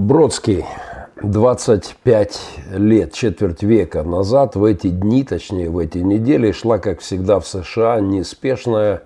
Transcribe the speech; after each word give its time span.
Бродский 0.00 0.64
25 1.22 2.40
лет, 2.72 3.12
четверть 3.12 3.62
века 3.62 4.02
назад, 4.02 4.56
в 4.56 4.64
эти 4.64 4.86
дни, 4.86 5.24
точнее 5.24 5.68
в 5.68 5.76
эти 5.76 5.98
недели, 5.98 6.52
шла, 6.52 6.78
как 6.78 7.00
всегда 7.00 7.38
в 7.38 7.46
США, 7.46 8.00
неспешная 8.00 9.02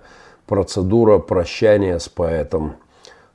процедура 0.47 1.19
прощания 1.19 1.99
с 1.99 2.07
поэтом 2.07 2.77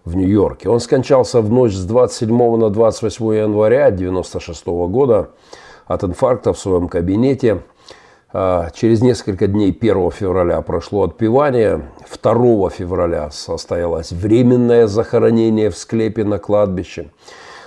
в 0.06 0.16
Нью-Йорке. 0.16 0.70
Он 0.70 0.80
скончался 0.80 1.42
в 1.42 1.50
ночь 1.52 1.74
с 1.74 1.84
27 1.84 2.56
на 2.56 2.70
28 2.70 3.34
января 3.34 3.88
1996 3.88 4.66
года 4.88 5.28
от 5.86 6.02
инфаркта 6.02 6.54
в 6.54 6.58
своем 6.58 6.88
кабинете. 6.88 7.60
А, 8.32 8.70
через 8.70 9.02
несколько 9.02 9.48
дней 9.48 9.76
1 9.78 10.10
февраля 10.12 10.62
прошло 10.62 11.02
отпевание, 11.02 11.90
2 12.22 12.70
февраля 12.70 13.30
состоялось 13.30 14.12
временное 14.12 14.86
захоронение 14.86 15.68
в 15.68 15.76
склепе 15.76 16.24
на 16.24 16.38
кладбище– 16.38 17.10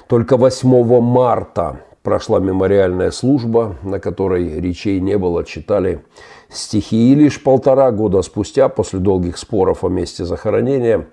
только 0.07 0.37
8 0.37 1.01
марта 1.01 1.79
прошла 2.03 2.39
мемориальная 2.39 3.11
служба, 3.11 3.77
на 3.81 3.99
которой 3.99 4.59
речей 4.59 4.99
не 4.99 5.17
было, 5.17 5.43
читали 5.43 6.03
стихи. 6.49 7.11
И 7.11 7.15
лишь 7.15 7.41
полтора 7.41 7.91
года 7.91 8.21
спустя, 8.21 8.69
после 8.69 8.99
долгих 8.99 9.37
споров 9.37 9.83
о 9.83 9.89
месте 9.89 10.25
захоронения, 10.25 11.07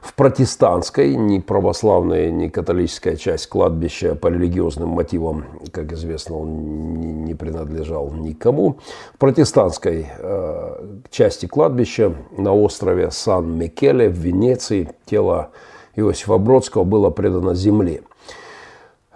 в 0.00 0.14
протестантской, 0.14 1.16
не 1.16 1.40
православная, 1.40 2.30
не 2.30 2.48
католическая 2.48 3.16
часть 3.16 3.48
кладбища 3.48 4.14
по 4.14 4.28
религиозным 4.28 4.90
мотивам, 4.90 5.44
как 5.72 5.92
известно, 5.92 6.38
он 6.38 7.24
не 7.24 7.34
принадлежал 7.34 8.12
никому. 8.12 8.78
В 9.14 9.18
протестантской 9.18 10.06
э, 10.16 10.98
части 11.10 11.46
кладбища 11.46 12.14
на 12.36 12.54
острове 12.54 13.10
Сан-Микеле 13.10 14.08
в 14.08 14.16
Венеции 14.16 14.88
тело 15.04 15.50
Иосифа 15.96 16.38
Бродского 16.38 16.84
было 16.84 17.10
предано 17.10 17.54
земле. 17.54 18.02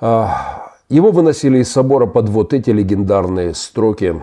А, 0.05 0.73
его 0.88 1.12
выносили 1.12 1.59
из 1.59 1.70
собора 1.70 2.06
под 2.06 2.29
вот 2.29 2.52
эти 2.52 2.70
легендарные 2.70 3.55
строки 3.55 4.20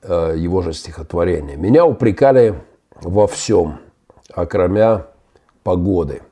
э, 0.00 0.34
его 0.36 0.62
же 0.62 0.72
стихотворения. 0.72 1.56
«Меня 1.56 1.84
упрекали 1.84 2.54
во 3.02 3.26
всем, 3.26 3.80
окромя 4.32 5.06
погоды. 5.64 6.22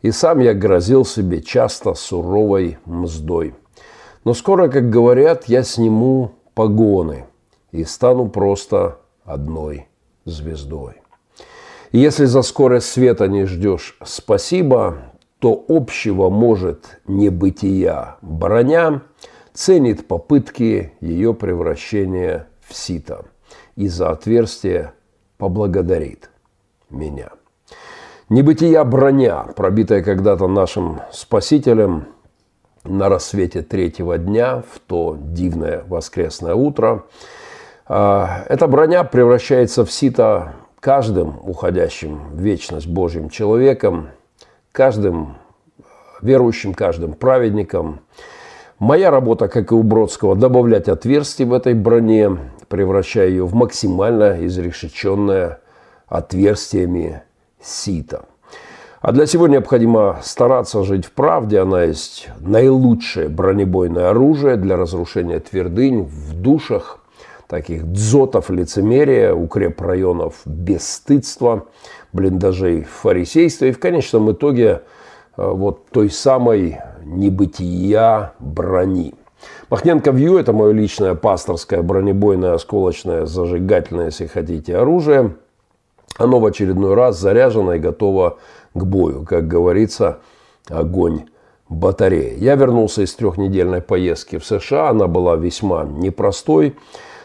И 0.00 0.10
сам 0.12 0.38
я 0.38 0.54
грозил 0.54 1.04
себе 1.04 1.42
часто 1.42 1.92
суровой 1.92 2.78
мздой. 2.86 3.54
Но 4.24 4.32
скоро, 4.32 4.68
как 4.68 4.88
говорят, 4.88 5.44
я 5.44 5.62
сниму 5.62 6.32
погоны 6.54 7.26
и 7.70 7.84
стану 7.84 8.30
просто 8.30 8.98
одной 9.26 9.88
звездой. 10.24 11.02
И 11.90 11.98
если 11.98 12.24
за 12.24 12.40
скорость 12.40 12.86
света 12.86 13.28
не 13.28 13.44
ждешь 13.44 13.98
спасибо, 14.02 15.11
то 15.42 15.64
общего 15.68 16.30
может 16.30 17.00
не 17.08 17.28
бытия. 17.28 18.16
Броня 18.22 19.02
ценит 19.52 20.06
попытки 20.06 20.92
ее 21.00 21.34
превращения 21.34 22.46
в 22.60 22.76
сито 22.76 23.24
и 23.74 23.88
за 23.88 24.10
отверстие 24.10 24.92
поблагодарит 25.38 26.30
меня. 26.90 27.30
Небытия 28.28 28.84
броня, 28.84 29.42
пробитая 29.56 30.04
когда-то 30.04 30.46
нашим 30.46 31.00
спасителем 31.10 32.06
на 32.84 33.08
рассвете 33.08 33.62
третьего 33.62 34.18
дня, 34.18 34.62
в 34.72 34.78
то 34.78 35.18
дивное 35.18 35.82
воскресное 35.88 36.54
утро, 36.54 37.06
а, 37.86 38.44
эта 38.48 38.68
броня 38.68 39.02
превращается 39.02 39.84
в 39.84 39.90
сито 39.90 40.52
каждым 40.78 41.40
уходящим 41.42 42.28
в 42.30 42.40
вечность 42.40 42.86
Божьим 42.86 43.28
человеком– 43.28 44.10
каждым 44.72 45.36
верующим, 46.22 46.74
каждым 46.74 47.12
праведником. 47.12 48.00
Моя 48.78 49.10
работа, 49.10 49.48
как 49.48 49.70
и 49.70 49.74
у 49.74 49.82
Бродского, 49.82 50.34
добавлять 50.34 50.88
отверстий 50.88 51.44
в 51.44 51.52
этой 51.52 51.74
броне, 51.74 52.36
превращая 52.68 53.28
ее 53.28 53.44
в 53.44 53.54
максимально 53.54 54.44
изрешеченное 54.46 55.60
отверстиями 56.08 57.22
сито. 57.60 58.24
А 59.00 59.12
для 59.12 59.26
всего 59.26 59.48
необходимо 59.48 60.20
стараться 60.22 60.84
жить 60.84 61.06
в 61.06 61.12
правде. 61.12 61.58
Она 61.58 61.82
есть 61.82 62.28
наилучшее 62.40 63.28
бронебойное 63.28 64.10
оружие 64.10 64.56
для 64.56 64.76
разрушения 64.76 65.40
твердынь 65.40 66.02
в 66.02 66.34
душах 66.34 67.00
таких 67.48 67.86
дзотов 67.92 68.48
лицемерия, 68.48 69.34
укрепрайонов 69.34 70.40
бесстыдства, 70.46 71.66
блиндажей 72.12 72.84
фарисейства 72.84 73.66
и 73.66 73.72
в 73.72 73.78
конечном 73.78 74.32
итоге 74.32 74.82
э, 75.36 75.50
вот 75.50 75.86
той 75.90 76.10
самой 76.10 76.78
небытия 77.04 78.32
брони. 78.38 79.14
Махненко 79.70 80.10
Вью– 80.10 80.36
это 80.38 80.52
мое 80.52 80.72
личное 80.72 81.14
пасторское 81.14 81.82
бронебойное 81.82 82.54
осколочное 82.54 83.26
зажигательное, 83.26 84.06
если 84.06 84.26
хотите, 84.26 84.76
оружие. 84.76 85.36
Оно 86.18 86.40
в 86.40 86.46
очередной 86.46 86.94
раз 86.94 87.18
заряжено 87.18 87.74
и 87.74 87.78
готово 87.78 88.38
к 88.74 88.84
бою. 88.84 89.24
Как 89.24 89.48
говорится, 89.48 90.18
огонь 90.68 91.24
батареи. 91.68 92.36
Я 92.38 92.54
вернулся 92.54 93.02
из 93.02 93.14
трехнедельной 93.14 93.80
поездки 93.80 94.38
в 94.38 94.44
США. 94.44 94.90
Она 94.90 95.06
была 95.06 95.36
весьма 95.36 95.84
непростой. 95.84 96.76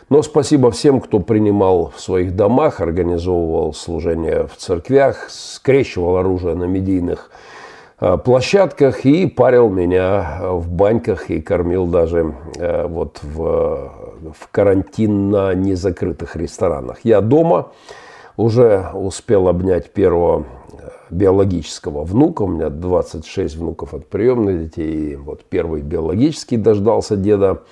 Но 0.09 0.21
спасибо 0.21 0.71
всем, 0.71 1.01
кто 1.01 1.19
принимал 1.19 1.91
в 1.93 1.99
своих 1.99 2.35
домах, 2.35 2.79
организовывал 2.79 3.73
служение 3.73 4.47
в 4.47 4.55
церквях, 4.55 5.29
скрещивал 5.29 6.17
оружие 6.17 6.55
на 6.55 6.63
медийных 6.63 7.29
э, 7.99 8.17
площадках 8.17 9.05
и 9.05 9.27
парил 9.27 9.69
меня 9.69 10.39
в 10.43 10.71
баньках 10.71 11.29
и 11.29 11.41
кормил 11.41 11.87
даже 11.87 12.35
э, 12.55 12.87
вот 12.87 13.19
в, 13.21 13.91
в 14.33 14.47
карантинно 14.49 15.53
незакрытых 15.53 16.37
ресторанах. 16.37 16.99
Я 17.03 17.19
дома 17.19 17.73
уже 18.37 18.89
успел 18.93 19.49
обнять 19.49 19.91
первого 19.91 20.45
биологического 21.09 22.03
внука. 22.03 22.43
У 22.43 22.47
меня 22.47 22.69
26 22.69 23.57
внуков 23.57 23.93
от 23.93 24.07
приемных 24.07 24.63
детей. 24.63 25.11
И 25.11 25.15
вот 25.15 25.43
первый 25.43 25.81
биологический 25.81 26.57
дождался 26.57 27.15
деда 27.15 27.63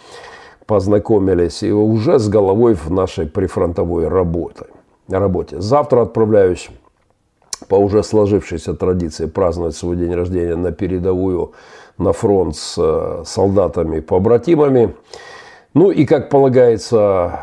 познакомились 0.65 1.63
и 1.63 1.71
уже 1.71 2.19
с 2.19 2.27
головой 2.27 2.73
в 2.73 2.89
нашей 2.91 3.27
прифронтовой 3.27 4.07
работе. 4.07 4.65
работе. 5.07 5.61
Завтра 5.61 6.01
отправляюсь 6.01 6.69
по 7.67 7.75
уже 7.75 8.03
сложившейся 8.03 8.73
традиции 8.73 9.25
праздновать 9.25 9.75
свой 9.75 9.95
день 9.95 10.13
рождения 10.13 10.55
на 10.55 10.71
передовую, 10.71 11.53
на 11.97 12.11
фронт 12.13 12.55
с 12.55 12.75
э, 12.77 13.23
солдатами-побратимами. 13.25 14.95
Ну 15.73 15.91
и, 15.91 16.05
как 16.05 16.29
полагается, 16.29 17.39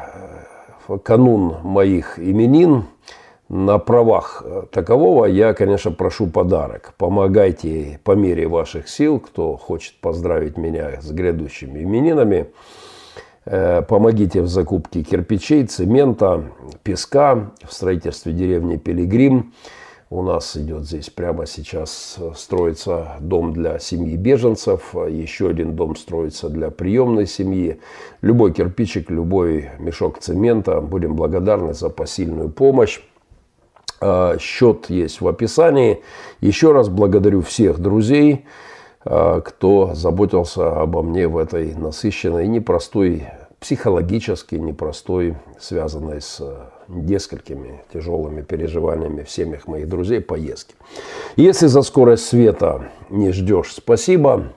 в 0.87 0.99
канун 0.99 1.56
моих 1.62 2.19
именин, 2.19 2.84
на 3.49 3.78
правах 3.78 4.43
такового 4.71 5.27
я, 5.27 5.53
конечно, 5.53 5.91
прошу 5.91 6.27
подарок. 6.27 6.94
Помогайте 6.97 8.00
по 8.03 8.12
мере 8.12 8.49
ваших 8.49 8.89
сил, 8.89 9.21
кто 9.21 9.59
хочет 9.59 10.00
поздравить 10.00 10.56
меня 10.56 11.03
с 11.03 11.10
грядущими 11.10 11.83
именинами. 11.83 12.47
Э, 13.44 13.82
помогите 13.82 14.41
в 14.41 14.47
закупке 14.47 15.03
кирпичей, 15.03 15.66
цемента, 15.66 16.44
песка 16.84 17.50
в 17.64 17.72
строительстве 17.72 18.32
деревни 18.32 18.76
Пилигрим. 18.76 19.53
У 20.10 20.22
нас 20.22 20.56
идет 20.56 20.84
здесь 20.84 21.08
прямо 21.10 21.47
сейчас 21.47 22.19
строится 22.36 23.16
дом 23.19 23.53
для 23.53 23.78
семьи 23.78 24.14
беженцев, 24.16 24.94
еще 24.94 25.48
один 25.48 25.75
дом 25.75 25.97
строится 25.97 26.50
для 26.50 26.70
приемной 26.70 27.26
семьи. 27.26 27.80
Любой 28.20 28.53
кирпичик, 28.53 29.10
любой 29.10 29.70
мешок 29.78 30.19
цемента, 30.19 30.80
будем 30.80 31.16
благодарны 31.16 31.72
за 31.72 31.88
посильную 31.88 32.50
помощь. 32.50 33.00
Э, 34.00 34.36
счет 34.38 34.88
есть 34.88 35.20
в 35.20 35.26
описании. 35.26 36.03
Еще 36.41 36.70
раз 36.70 36.88
благодарю 36.88 37.41
всех 37.42 37.80
друзей, 37.80 38.44
кто 39.04 39.94
заботился 39.94 40.80
обо 40.80 41.03
мне 41.03 41.27
в 41.27 41.36
этой 41.36 41.74
насыщенной, 41.74 42.47
непростой, 42.47 43.27
психологически 43.62 44.56
непростой, 44.56 45.36
связанной 45.60 46.21
с 46.21 46.38
э, 46.41 46.56
несколькими 46.88 47.80
тяжелыми 47.92 48.42
переживаниями 48.42 49.22
в 49.22 49.30
семьях 49.30 49.68
моих 49.68 49.88
друзей 49.88 50.21
поездки. 50.21 50.74
Если 51.36 51.68
за 51.68 51.82
скорость 51.82 52.27
света 52.27 52.91
не 53.09 53.30
ждешь 53.30 53.72
спасибо, 53.72 54.53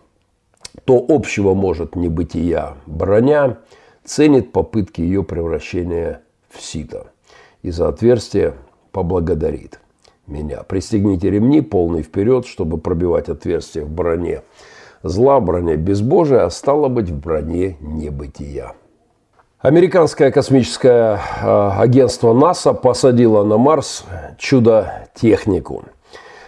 то 0.85 1.05
общего 1.07 1.53
может 1.53 1.95
не 1.95 2.09
быть 2.09 2.35
и 2.35 2.39
я. 2.39 2.77
Броня 2.87 3.59
ценит 4.03 4.51
попытки 4.51 5.01
ее 5.01 5.23
превращения 5.23 6.21
в 6.49 6.59
сито 6.59 7.11
и 7.61 7.69
за 7.69 7.89
отверстие 7.89 8.55
поблагодарит 8.91 9.79
меня. 10.27 10.63
Пристегните 10.63 11.29
ремни 11.29 11.61
полный 11.61 12.01
вперед, 12.01 12.45
чтобы 12.45 12.77
пробивать 12.77 13.29
отверстие 13.29 13.85
в 13.85 13.89
броне. 13.89 14.41
Зла 15.03 15.39
броня 15.39 15.75
безбожия, 15.75 16.45
а 16.45 16.49
стало 16.49 16.87
быть 16.87 17.09
в 17.09 17.19
броне 17.19 17.77
небытия. 17.79 18.73
Американское 19.59 20.31
космическое 20.31 21.19
а, 21.41 21.79
агентство 21.79 22.33
НАСА 22.33 22.73
посадило 22.73 23.43
на 23.43 23.57
Марс 23.57 24.05
чудо-технику. 24.37 25.85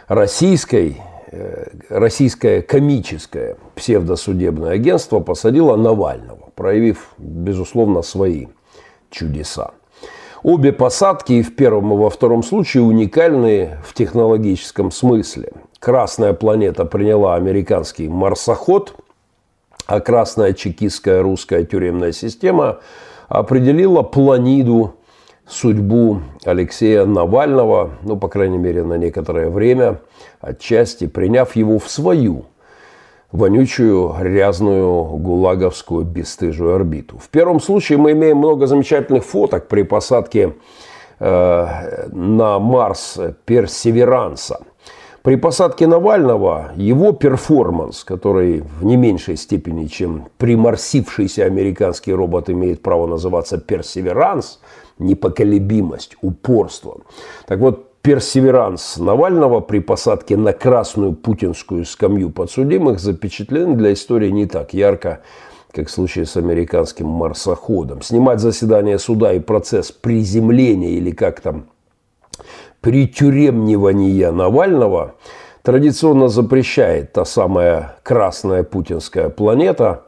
Российской 0.08 1.02
э, 1.32 1.68
российское 1.90 2.62
комическое 2.62 3.58
псевдосудебное 3.76 4.72
агентство 4.72 5.20
посадило 5.20 5.76
Навального, 5.76 6.50
проявив, 6.56 7.14
безусловно, 7.18 8.02
свои 8.04 8.48
чудеса. 9.10 9.72
Обе 10.48 10.72
посадки 10.72 11.34
и 11.34 11.42
в 11.42 11.58
первом, 11.58 11.92
и 11.92 11.98
во 11.98 12.10
втором 12.10 12.42
случае 12.42 12.82
уникальны 12.82 13.80
в 13.84 13.94
технологическом 13.94 14.92
смысле. 14.92 15.52
Красная 15.78 16.32
планета 16.32 16.86
приняла 16.86 17.36
американский 17.36 18.08
марсоход, 18.08 18.96
а 19.88 20.00
красная 20.00 20.54
чекистская 20.54 21.22
русская 21.22 21.66
тюремная 21.66 22.14
система 22.14 22.80
определила 23.28 24.04
планиду 24.04 24.94
судьбу 25.46 26.22
Алексея 26.46 27.04
Навального, 27.04 27.92
ну, 28.04 28.16
по 28.16 28.30
крайней 28.30 28.58
мере, 28.58 28.86
на 28.86 28.94
некоторое 28.94 29.50
время, 29.50 30.00
отчасти 30.40 31.08
приняв 31.08 31.58
его 31.58 31.78
в 31.78 31.90
свою 31.90 32.46
вонючую, 33.32 34.16
грязную, 34.20 35.04
гулаговскую, 35.04 36.06
бесстыжую 36.06 36.76
орбиту. 36.76 37.18
В 37.18 37.30
первом 37.30 37.60
случае 37.60 37.98
мы 37.98 38.12
имеем 38.12 38.38
много 38.38 38.68
замечательных 38.68 39.26
фоток 39.26 39.68
при 39.68 39.84
посадке 39.84 40.54
э, 41.20 42.08
на 42.12 42.60
Марс 42.60 43.20
Персеверанса. 43.46 44.60
При 45.28 45.36
посадке 45.36 45.88
Навального 45.88 46.72
его 46.78 47.12
перформанс, 47.12 48.06
который 48.06 48.62
в 48.62 48.86
не 48.86 48.96
меньшей 48.96 49.36
степени, 49.36 49.88
чем 49.88 50.30
приморсившийся 50.38 51.44
американский 51.44 52.14
робот 52.14 52.50
имеет 52.50 52.82
право 52.82 53.08
называться 53.08 53.58
персеверанс, 53.58 54.62
непоколебимость, 55.00 56.16
упорство. 56.22 57.02
Так 57.46 57.60
вот, 57.60 57.87
персеверанс 58.08 58.96
Навального 58.96 59.60
при 59.60 59.80
посадке 59.80 60.38
на 60.38 60.54
красную 60.54 61.12
путинскую 61.12 61.84
скамью 61.84 62.30
подсудимых 62.30 63.02
запечатлен 63.02 63.76
для 63.76 63.92
истории 63.92 64.30
не 64.30 64.46
так 64.46 64.74
ярко, 64.74 65.20
как 65.74 65.90
в 65.90 65.92
случае 65.92 66.26
с 66.26 66.38
американским 66.38 67.06
марсоходом. 67.06 68.02
Снимать 68.02 68.40
заседание 68.40 68.98
суда 68.98 69.34
и 69.34 69.40
процесс 69.40 69.92
приземления 69.92 70.92
или 70.92 71.12
как 71.12 71.42
там 71.42 71.66
притюремнивания 72.80 74.32
Навального 74.32 75.16
традиционно 75.62 76.30
запрещает 76.30 77.12
та 77.12 77.26
самая 77.26 77.98
красная 78.04 78.64
путинская 78.64 79.28
планета, 79.28 80.06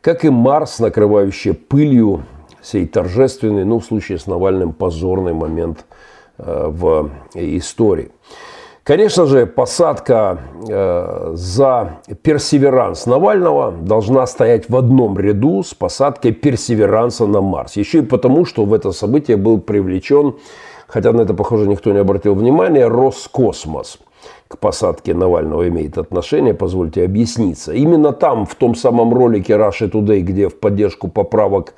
как 0.00 0.24
и 0.24 0.28
Марс, 0.28 0.80
накрывающий 0.80 1.54
пылью 1.54 2.24
сей 2.60 2.88
торжественный, 2.88 3.64
ну, 3.64 3.78
в 3.78 3.84
случае 3.84 4.18
с 4.18 4.26
Навальным, 4.26 4.72
позорный 4.72 5.34
момент 5.34 5.84
в 6.38 7.10
истории. 7.34 8.10
Конечно 8.88 9.26
же, 9.26 9.44
посадка 9.44 10.38
э, 10.66 11.32
за 11.34 11.98
персеверанс 12.22 13.04
Навального 13.04 13.70
должна 13.70 14.26
стоять 14.26 14.70
в 14.70 14.76
одном 14.76 15.18
ряду 15.18 15.62
с 15.62 15.74
посадкой 15.74 16.32
персеверанса 16.32 17.26
на 17.26 17.42
Марс. 17.42 17.76
Еще 17.76 17.98
и 17.98 18.02
потому, 18.02 18.46
что 18.46 18.64
в 18.64 18.72
это 18.72 18.92
событие 18.92 19.36
был 19.36 19.60
привлечен, 19.60 20.36
хотя 20.86 21.12
на 21.12 21.20
это, 21.20 21.34
похоже, 21.34 21.68
никто 21.68 21.92
не 21.92 21.98
обратил 21.98 22.34
внимания, 22.34 22.88
Роскосмос 22.88 23.98
к 24.48 24.56
посадке 24.56 25.12
Навального 25.12 25.68
имеет 25.68 25.98
отношение, 25.98 26.54
позвольте 26.54 27.04
объясниться. 27.04 27.74
Именно 27.74 28.14
там, 28.14 28.46
в 28.46 28.54
том 28.54 28.74
самом 28.74 29.12
ролике 29.12 29.52
Russia 29.52 29.90
Today, 29.90 30.20
где 30.20 30.48
в 30.48 30.58
поддержку 30.58 31.08
поправок 31.08 31.74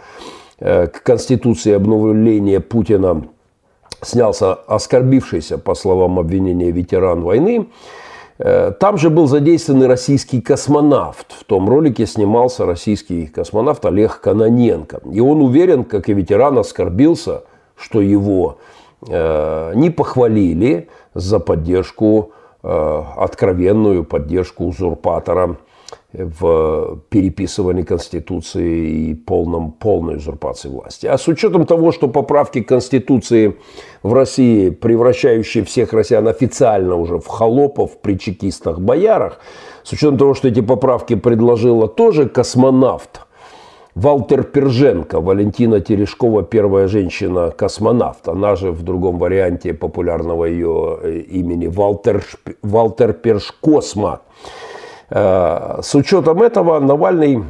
Э, 0.61 0.87
к 0.87 1.03
Конституции 1.03 1.73
обновления 1.73 2.61
Путина 2.61 3.23
снялся 4.03 4.55
оскорбившийся, 4.55 5.59
по 5.59 5.75
словам 5.75 6.19
обвинения, 6.19 6.71
ветеран 6.71 7.23
войны. 7.23 7.69
Э, 8.39 8.73
там 8.79 8.99
же 8.99 9.11
был 9.11 9.27
задействован 9.27 9.85
российский 9.85 10.41
космонавт. 10.41 11.33
В 11.33 11.45
том 11.45 11.69
ролике 11.69 12.07
снимался 12.07 12.67
российский 12.67 13.27
космонавт 13.27 13.85
Олег 13.85 14.21
Каноненко. 14.21 15.01
И 15.13 15.21
он 15.21 15.41
уверен, 15.43 15.85
как 15.85 16.09
и 16.09 16.15
ветеран, 16.15 16.59
оскорбился, 16.59 17.43
что 17.77 18.01
его 18.01 18.59
э, 19.07 19.73
не 19.75 19.91
похвалили 19.91 20.89
за 21.15 21.41
поддержку, 21.41 22.33
откровенную 22.63 24.05
поддержку 24.05 24.67
узурпатора 24.67 25.57
в 26.13 27.01
переписывании 27.09 27.83
Конституции 27.83 29.11
и 29.11 29.15
полном, 29.15 29.73
полной 29.73 30.17
узурпации 30.17 30.69
власти. 30.69 31.07
А 31.07 31.17
с 31.17 31.29
учетом 31.29 31.67
того, 31.67 31.93
что 31.93 32.09
поправки 32.09 32.63
Конституции 32.63 33.57
в 34.03 34.13
России, 34.13 34.71
превращающие 34.71 35.65
всех 35.65 35.93
россиян 35.93 36.27
официально 36.27 36.97
уже 36.97 37.19
в 37.19 37.27
холопов, 37.27 37.99
при 38.01 38.19
чекистах, 38.19 38.81
боярах, 38.81 39.39
с 39.85 39.93
учетом 39.93 40.19
того, 40.19 40.35
что 40.35 40.49
эти 40.49 40.61
поправки 40.61 41.15
предложила 41.15 41.87
тоже 41.87 42.29
космонавт, 42.29 43.27
Валтер 43.95 44.45
Перженко, 44.45 45.21
Валентина 45.21 45.81
Терешкова, 45.81 46.43
первая 46.43 46.87
женщина-космонавт. 46.87 48.29
Она 48.29 48.55
же 48.55 48.71
в 48.71 48.83
другом 48.83 49.19
варианте 49.19 49.75
популярного 49.75 50.45
ее 50.45 50.99
э, 51.03 51.19
имени 51.19 51.67
Валтер, 51.67 52.25
Валтер 52.63 53.13
Першкосма. 53.13 54.21
Э, 55.11 55.81
с 55.83 55.95
учетом 55.95 56.43
этого 56.43 56.79
Навальный, 56.79 57.43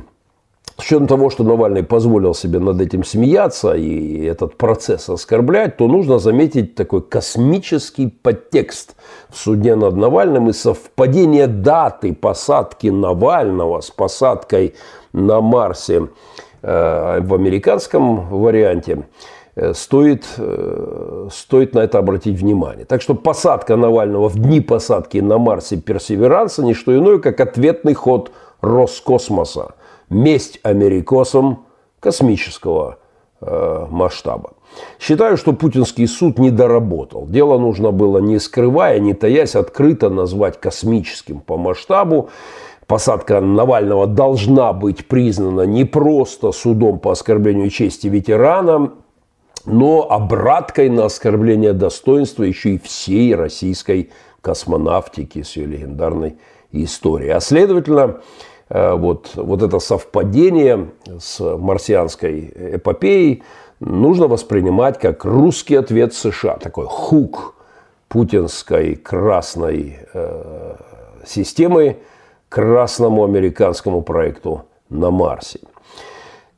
с 0.78 0.82
учетом 0.82 1.06
того, 1.06 1.28
что 1.28 1.44
Навальный 1.44 1.82
позволил 1.82 2.34
себе 2.34 2.58
над 2.58 2.80
этим 2.80 3.04
смеяться 3.04 3.74
и 3.74 4.24
этот 4.24 4.56
процесс 4.56 5.10
оскорблять, 5.10 5.76
то 5.76 5.86
нужно 5.86 6.18
заметить 6.18 6.74
такой 6.74 7.02
космический 7.02 8.08
подтекст 8.08 8.96
в 9.28 9.36
суде 9.36 9.76
над 9.76 9.94
Навальным 9.96 10.48
и 10.48 10.52
совпадение 10.52 11.46
даты 11.46 12.14
посадки 12.14 12.86
Навального 12.86 13.80
с 13.82 13.90
посадкой 13.90 14.74
на 15.12 15.42
Марсе 15.42 16.08
э, 16.62 17.20
в 17.20 17.34
американском 17.34 18.28
варианте– 18.28 19.04
стоит, 19.74 20.26
э, 20.38 21.28
стоит 21.30 21.74
на 21.74 21.80
это 21.80 21.98
обратить 21.98 22.38
внимание. 22.38 22.84
Так 22.84 23.02
что 23.02 23.14
посадка 23.14 23.76
Навального 23.76 24.28
в 24.28 24.38
дни 24.38 24.60
посадки 24.60 25.18
на 25.18 25.38
Марсе 25.38 25.76
Персеверанса 25.76 26.64
не 26.64 26.74
что 26.74 26.96
иное, 26.96 27.18
как 27.18 27.40
ответный 27.40 27.94
ход 27.94 28.32
Роскосмоса. 28.60 29.74
Месть 30.08 30.60
америкосам 30.62 31.64
космического 32.00 32.98
э, 33.40 33.86
масштаба. 33.90 34.52
Считаю, 34.98 35.36
что 35.36 35.52
путинский 35.52 36.06
суд 36.06 36.38
не 36.38 36.50
доработал. 36.50 37.26
Дело 37.26 37.58
нужно 37.58 37.90
было 37.90 38.18
не 38.18 38.38
скрывая, 38.38 38.98
не 38.98 39.14
таясь, 39.14 39.56
открыто 39.56 40.10
назвать 40.10 40.60
космическим 40.60 41.40
по 41.40 41.56
масштабу. 41.56 42.30
Посадка 42.86 43.40
Навального 43.40 44.06
должна 44.06 44.72
быть 44.72 45.06
признана 45.06 45.62
не 45.62 45.84
просто 45.84 46.50
судом 46.52 46.98
по 46.98 47.12
оскорблению 47.12 47.70
чести 47.70 48.08
ветерана, 48.08 48.92
но 49.66 50.10
обраткой 50.10 50.88
на 50.88 51.06
оскорбление 51.06 51.72
достоинства 51.72 52.44
еще 52.44 52.74
и 52.74 52.78
всей 52.78 53.34
российской 53.34 54.10
космонавтики 54.40 55.42
с 55.42 55.56
ее 55.56 55.66
легендарной 55.66 56.36
историей. 56.72 57.30
А 57.30 57.40
следовательно, 57.40 58.20
э, 58.68 58.92
вот, 58.94 59.32
вот 59.34 59.62
это 59.62 59.78
совпадение 59.78 60.90
с 61.18 61.40
марсианской 61.40 62.52
эпопеей 62.74 63.42
нужно 63.80 64.28
воспринимать 64.28 64.98
как 64.98 65.24
русский 65.24 65.74
ответ 65.74 66.14
США, 66.14 66.56
такой 66.56 66.86
хук 66.86 67.54
путинской 68.08 68.96
красной 68.96 69.98
э, 70.12 70.76
системы 71.26 71.98
красному 72.48 73.24
американскому 73.24 74.02
проекту 74.02 74.64
на 74.88 75.10
Марсе. 75.10 75.60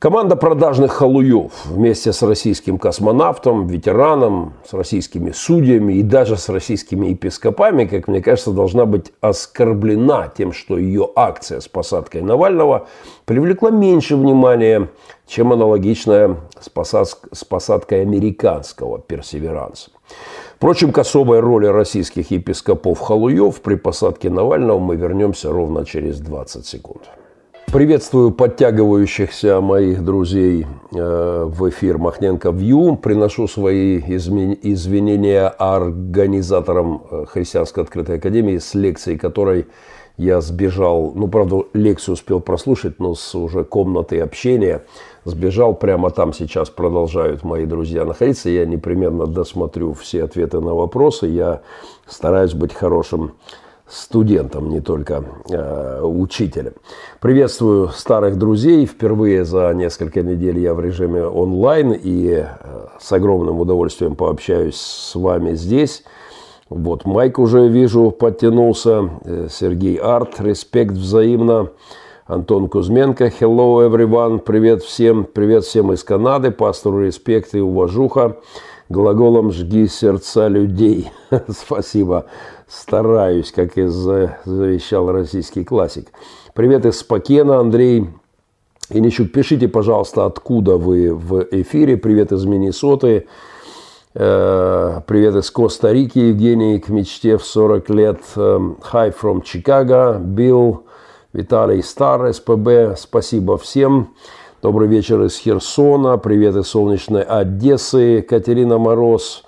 Команда 0.03 0.35
продажных 0.35 0.91
халуев 0.91 1.65
вместе 1.65 2.11
с 2.11 2.21
российским 2.23 2.77
космонавтом, 2.77 3.67
ветераном, 3.67 4.51
с 4.69 4.73
российскими 4.73 5.31
судьями 5.31 5.93
и 5.93 6.01
даже 6.01 6.35
с 6.35 6.49
российскими 6.49 7.07
епископами, 7.07 7.85
как 7.85 8.09
мне 8.09 8.21
кажется, 8.21 8.51
должна 8.51 8.85
быть 8.85 9.13
оскорблена 9.21 10.27
тем, 10.37 10.51
что 10.51 10.77
ее 10.77 11.09
акция 11.15 11.61
с 11.61 11.69
посадкой 11.69 12.21
Навального 12.21 12.89
привлекла 13.23 13.71
меньше 13.71 14.17
внимания, 14.17 14.89
чем 15.25 15.53
аналогичная 15.53 16.35
с 16.59 17.45
посадкой 17.45 18.01
американского 18.01 18.99
персеверанса. 18.99 19.91
Впрочем, 20.57 20.91
к 20.91 20.97
особой 20.97 21.39
роли 21.39 21.67
российских 21.67 22.29
епископов-халуев 22.29 23.61
при 23.61 23.75
посадке 23.75 24.29
Навального 24.29 24.79
мы 24.79 24.97
вернемся 24.97 25.49
ровно 25.49 25.85
через 25.85 26.19
20 26.19 26.65
секунд. 26.65 27.03
Приветствую 27.73 28.29
подтягивающихся 28.29 29.59
моих 29.59 30.05
друзей 30.05 30.67
э, 30.93 31.43
в 31.47 31.67
эфир 31.69 31.97
Махненко 31.97 32.51
Вью. 32.51 32.95
Приношу 32.97 33.47
свои 33.47 33.97
извинения 33.97 35.47
организаторам 35.47 37.01
э, 37.09 37.25
Христианской 37.27 37.83
открытой 37.83 38.17
академии, 38.17 38.59
с 38.59 38.75
лекцией 38.75 39.17
которой 39.17 39.65
я 40.17 40.39
сбежал. 40.41 41.13
Ну, 41.15 41.27
правда, 41.27 41.63
лекцию 41.73 42.13
успел 42.13 42.41
прослушать, 42.41 42.99
но 42.99 43.15
с 43.15 43.33
уже 43.33 43.63
комнаты 43.63 44.19
общения 44.19 44.85
сбежал. 45.25 45.73
Прямо 45.73 46.11
там 46.11 46.31
сейчас 46.31 46.69
продолжают 46.69 47.43
мои 47.43 47.65
друзья 47.65 48.05
находиться. 48.05 48.51
Я 48.51 48.67
непременно 48.67 49.25
досмотрю 49.25 49.93
все 49.93 50.25
ответы 50.25 50.59
на 50.59 50.75
вопросы. 50.75 51.25
Я 51.25 51.61
стараюсь 52.05 52.53
быть 52.53 52.71
хорошим 52.75 53.33
студентом, 53.93 54.69
не 54.69 54.81
только 54.81 55.23
э, 55.49 56.01
учителем. 56.01 56.73
Приветствую 57.19 57.89
старых 57.89 58.37
друзей. 58.37 58.85
Впервые 58.85 59.45
за 59.45 59.71
несколько 59.73 60.23
недель 60.23 60.59
я 60.59 60.73
в 60.73 60.79
режиме 60.79 61.23
онлайн 61.23 61.91
и 61.93 62.43
э, 62.43 62.45
с 62.99 63.11
огромным 63.11 63.59
удовольствием 63.59 64.15
пообщаюсь 64.15 64.77
с 64.77 65.15
вами 65.15 65.53
здесь. 65.53 66.03
Вот 66.69 67.05
Майк 67.05 67.37
уже 67.37 67.67
вижу 67.67 68.09
подтянулся, 68.09 69.09
э, 69.25 69.47
Сергей 69.49 69.97
Арт, 69.97 70.39
респект 70.41 70.93
взаимно. 70.93 71.69
Антон 72.25 72.69
Кузьменко, 72.69 73.25
hello 73.27 73.85
everyone, 73.85 74.39
привет 74.39 74.81
всем, 74.81 75.25
привет 75.25 75.65
всем 75.65 75.91
из 75.91 76.05
Канады, 76.05 76.51
пастору 76.51 77.01
респект 77.01 77.53
и 77.53 77.59
уважуха, 77.59 78.37
глаголом 78.93 79.51
жги 79.51 79.87
сердца 79.87 80.47
людей. 80.47 81.11
Спасибо, 81.49 82.27
стараюсь, 82.67 83.51
как 83.51 83.77
и 83.77 83.87
завещал 83.87 85.11
российский 85.11 85.65
классик. 85.65 86.09
Привет 86.53 86.85
из 86.85 86.99
Спокена, 86.99 87.59
Андрей 87.59 88.07
Иничук, 88.89 89.31
пишите, 89.31 89.67
пожалуйста, 89.67 90.25
откуда 90.25 90.77
вы 90.77 91.13
в 91.13 91.47
эфире, 91.51 91.97
привет 91.97 92.31
из 92.31 92.45
Миннесоты, 92.45 93.27
э, 94.13 95.01
Привет 95.07 95.35
из 95.35 95.49
Коста-Рики, 95.49 96.19
Евгений, 96.19 96.79
к 96.79 96.89
мечте 96.89 97.37
в 97.37 97.43
40 97.43 97.89
лет. 97.89 98.21
Эм, 98.35 98.77
hi 98.91 99.11
from 99.19 99.41
Chicago, 99.41 100.21
Bill, 100.23 100.83
Виталий 101.33 101.81
Стар, 101.81 102.31
СПБ, 102.31 102.95
спасибо 102.95 103.57
всем. 103.57 104.13
Добрый 104.63 104.87
вечер 104.87 105.21
из 105.23 105.37
Херсона, 105.39 106.17
привет 106.17 106.55
из 106.55 106.67
солнечной 106.67 107.23
Одессы, 107.23 108.21
Катерина 108.21 108.77
Мороз, 108.77 109.43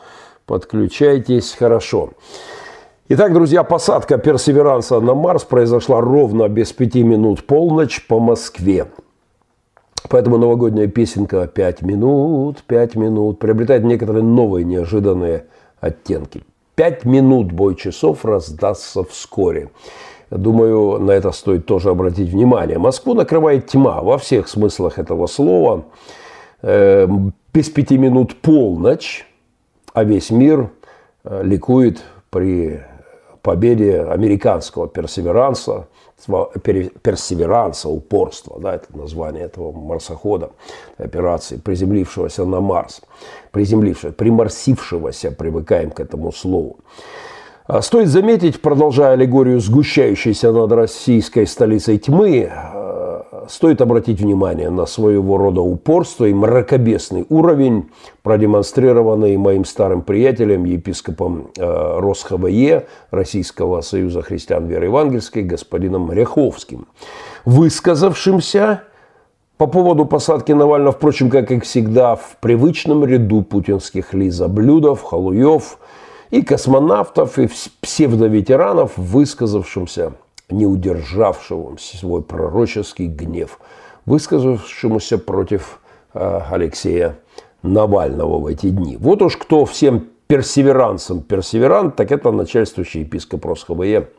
подключайтесь, 0.45 1.55
хорошо. 1.57 2.09
Итак, 3.07 3.33
друзья, 3.33 3.63
посадка 3.63 4.17
Персеверанса 4.17 4.99
на 4.99 5.13
Марс 5.13 5.45
произошла 5.45 6.01
ровно 6.01 6.49
без 6.49 6.73
пяти 6.73 7.01
минут 7.01 7.47
полночь 7.47 8.05
по 8.05 8.19
Москве. 8.19 8.87
Поэтому 10.09 10.37
новогодняя 10.37 10.87
песенка 10.87 11.47
«Пять 11.47 11.81
минут, 11.81 12.63
пять 12.67 12.97
минут» 12.97 13.39
приобретает 13.39 13.85
некоторые 13.85 14.23
новые 14.23 14.65
неожиданные 14.65 15.45
оттенки. 15.79 16.43
Пять 16.75 17.05
минут 17.05 17.53
бой 17.53 17.75
часов 17.75 18.25
раздастся 18.25 19.05
вскоре. 19.05 19.69
Думаю, 20.29 20.99
на 20.99 21.11
это 21.11 21.31
стоит 21.31 21.65
тоже 21.65 21.89
обратить 21.89 22.29
внимание. 22.29 22.77
Москву 22.77 23.13
накрывает 23.13 23.67
тьма 23.67 24.01
во 24.01 24.17
всех 24.17 24.47
смыслах 24.47 24.97
этого 24.97 25.27
слова. 25.27 25.85
Э, 26.61 27.07
без 27.53 27.69
пяти 27.69 27.97
минут 27.97 28.35
полночь, 28.41 29.25
а 29.93 30.03
весь 30.03 30.31
мир 30.31 30.69
э, 31.23 31.43
ликует 31.43 32.03
при 32.29 32.81
победе 33.41 34.01
американского 34.01 34.87
персеверанса, 34.87 35.87
персеверанса, 37.03 37.89
упорства, 37.89 38.59
да, 38.59 38.75
это 38.75 38.97
название 38.97 39.43
этого 39.43 39.71
марсохода, 39.71 40.49
операции, 40.97 41.57
приземлившегося 41.57 42.45
на 42.45 42.59
Марс, 42.59 43.01
приземлившегося, 43.51 44.15
приморсившегося, 44.15 45.31
привыкаем 45.31 45.91
к 45.91 45.99
этому 45.99 46.31
слову. 46.31 46.77
А 47.67 47.81
стоит 47.81 48.09
заметить, 48.09 48.61
продолжая 48.61 49.13
аллегорию 49.13 49.59
сгущающейся 49.59 50.51
над 50.51 50.71
российской 50.71 51.47
столицей 51.47 51.97
тьмы, 51.97 52.51
э, 52.51 53.21
стоит 53.49 53.81
обратить 53.81 54.21
внимание 54.21 54.69
на 54.69 54.85
своего 54.85 55.37
рода 55.39 55.61
упорство 55.61 56.25
и 56.25 56.33
мракобесный 56.33 57.25
уровень, 57.27 57.89
продемонстрированный 58.21 59.35
моим 59.37 59.65
старым 59.65 60.03
приятелем, 60.03 60.65
епископом 60.65 61.49
э, 61.57 61.99
РосХВЕ, 61.99 62.85
Российского 63.09 63.81
Союза 63.81 64.21
Христиан 64.21 64.67
Веры 64.67 64.85
Евангельской, 64.85 65.41
господином 65.41 66.11
Ряховским, 66.11 66.85
высказавшимся 67.45 68.83
по 69.57 69.65
поводу 69.65 70.05
посадки 70.05 70.51
Навального, 70.51 70.91
впрочем, 70.91 71.31
как 71.31 71.49
и 71.49 71.59
всегда, 71.61 72.15
в 72.15 72.37
привычном 72.41 73.05
ряду 73.05 73.41
путинских 73.41 74.13
лизоблюдов, 74.13 75.01
халуев– 75.01 75.79
и 76.31 76.41
космонавтов, 76.41 77.39
и 77.39 77.49
псевдоветеранов, 77.81 78.97
высказавшимся, 78.97 80.13
не 80.49 80.65
удержавшим 80.65 81.77
свой 81.77 82.21
пророческий 82.21 83.07
гнев, 83.07 83.59
высказавшемуся 84.05 85.17
против 85.17 85.79
э, 86.13 86.41
Алексея 86.51 87.17
Навального 87.61 88.39
в 88.39 88.47
эти 88.47 88.69
дни. 88.69 88.97
Вот 88.97 89.21
уж 89.21 89.37
кто 89.37 89.65
всем 89.65 90.07
персеверансом 90.27 91.21
персеверант, 91.21 91.95
так 91.95 92.11
это 92.11 92.31
начальствующий 92.31 93.01
епископ 93.01 93.45
РосХВЕ 93.45 94.09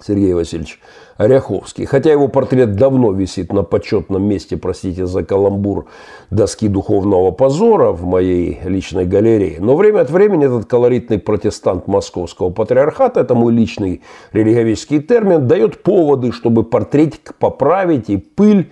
Сергей 0.00 0.32
Васильевич 0.34 0.80
Оряховский. 1.16 1.84
Хотя 1.84 2.10
его 2.10 2.28
портрет 2.28 2.74
давно 2.74 3.12
висит 3.12 3.52
на 3.52 3.62
почетном 3.62 4.22
месте, 4.22 4.56
простите 4.56 5.06
за 5.06 5.24
каламбур, 5.24 5.86
доски 6.30 6.68
духовного 6.68 7.30
позора 7.30 7.92
в 7.92 8.04
моей 8.04 8.60
личной 8.64 9.04
галерее. 9.04 9.58
Но 9.60 9.76
время 9.76 10.00
от 10.00 10.10
времени 10.10 10.46
этот 10.46 10.66
колоритный 10.66 11.18
протестант 11.18 11.86
московского 11.86 12.50
патриархата, 12.50 13.20
это 13.20 13.34
мой 13.34 13.52
личный 13.52 14.02
религиоведческий 14.32 15.00
термин, 15.00 15.46
дает 15.46 15.82
поводы, 15.82 16.32
чтобы 16.32 16.64
портретик 16.64 17.34
поправить 17.38 18.10
и 18.10 18.16
пыль 18.16 18.70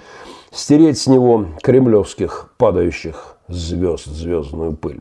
стереть 0.52 0.98
с 0.98 1.06
него 1.06 1.46
кремлевских 1.62 2.52
падающих 2.56 3.36
звезд, 3.48 4.06
звездную 4.06 4.72
пыль. 4.72 5.00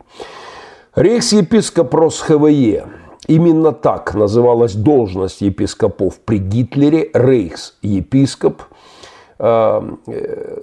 Рейхс-епископ 0.96 1.94
РосХВЕ 1.94 2.86
Именно 3.30 3.74
так 3.74 4.16
называлась 4.16 4.74
должность 4.74 5.42
епископов 5.42 6.20
при 6.20 6.40
Гитлере, 6.40 7.12
рейхс-епископ. 7.14 8.64
Э, 9.38 9.82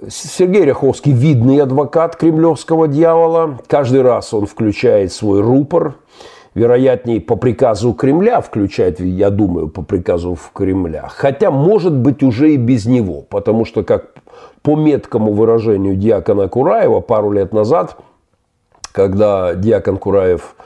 Сергей 0.09 0.65
Ряховский– 0.65 1.11
видный 1.13 1.61
адвокат 1.61 2.17
кремлевского 2.17 2.89
дьявола. 2.89 3.59
Каждый 3.67 4.01
раз 4.01 4.33
он 4.33 4.47
включает 4.47 5.13
свой 5.13 5.39
рупор. 5.39 5.95
Вероятнее, 6.55 7.21
по 7.21 7.37
приказу 7.37 7.93
Кремля 7.93 8.41
включает, 8.41 8.99
я 8.99 9.29
думаю, 9.29 9.69
по 9.69 9.81
приказу 9.81 10.37
Кремля. 10.53 11.07
Хотя, 11.07 11.51
может 11.51 11.93
быть, 11.93 12.21
уже 12.21 12.51
и 12.51 12.57
без 12.57 12.85
него. 12.85 13.21
Потому 13.29 13.63
что, 13.63 13.85
как 13.85 14.07
по 14.61 14.75
меткому 14.75 15.31
выражению 15.31 15.95
диакона 15.95 16.49
Кураева 16.49 16.99
пару 16.99 17.31
лет 17.31 17.53
назад, 17.53 17.95
когда 18.91 19.53
диакон 19.53 19.95
Кураев– 19.95 20.53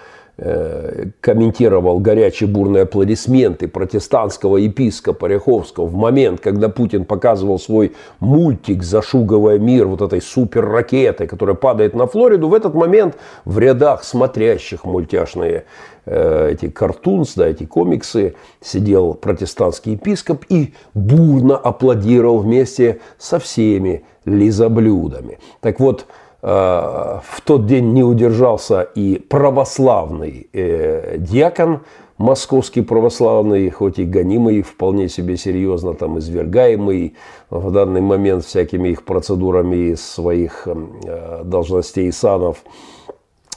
комментировал 1.19 1.99
горячие 1.99 2.49
бурные 2.49 2.83
аплодисменты 2.83 3.67
протестантского 3.67 4.57
епископа 4.57 5.27
Ряховского 5.27 5.85
в 5.85 5.93
момент, 5.93 6.39
когда 6.39 6.67
Путин 6.67 7.05
показывал 7.05 7.59
свой 7.59 7.93
мультик, 8.19 8.81
зашугивая 8.81 9.59
мир 9.59 9.85
вот 9.85 10.01
этой 10.01 10.19
суперракетой, 10.19 11.27
которая 11.27 11.55
падает 11.55 11.93
на 11.93 12.07
Флориду, 12.07 12.47
в 12.47 12.55
этот 12.55 12.73
момент 12.73 13.17
в 13.45 13.59
рядах 13.59 14.03
смотрящих 14.03 14.83
мультяшные 14.83 15.65
э, 16.05 16.49
эти 16.53 16.69
картунс, 16.69 17.35
да, 17.35 17.47
эти 17.47 17.65
комиксы, 17.65 18.33
сидел 18.61 19.13
протестантский 19.13 19.91
епископ 19.93 20.45
и 20.49 20.73
бурно 20.95 21.55
аплодировал 21.55 22.39
вместе 22.39 22.99
со 23.19 23.37
всеми 23.37 24.05
лизоблюдами. 24.25 25.37
Так 25.59 25.79
вот, 25.79 26.07
Э, 26.07 26.20
в 26.41 27.41
тот 27.43 27.67
день 27.67 27.93
не 27.93 28.03
удержался 28.03 28.81
и 28.81 29.19
православный 29.19 30.47
э, 30.53 31.17
диакон, 31.19 31.81
московский 32.17 32.81
православный, 32.81 33.69
хоть 33.69 33.99
и 33.99 34.05
гонимый, 34.05 34.63
вполне 34.63 35.07
себе 35.07 35.37
серьезно 35.37 35.93
там 35.93 36.17
извергаемый 36.17 37.15
в 37.51 37.71
данный 37.71 38.01
момент 38.01 38.43
всякими 38.45 38.89
их 38.89 39.03
процедурами 39.03 39.93
своих 39.93 40.67
э, 40.67 41.41
должностей 41.43 42.07
и 42.07 42.11
санов, 42.11 42.63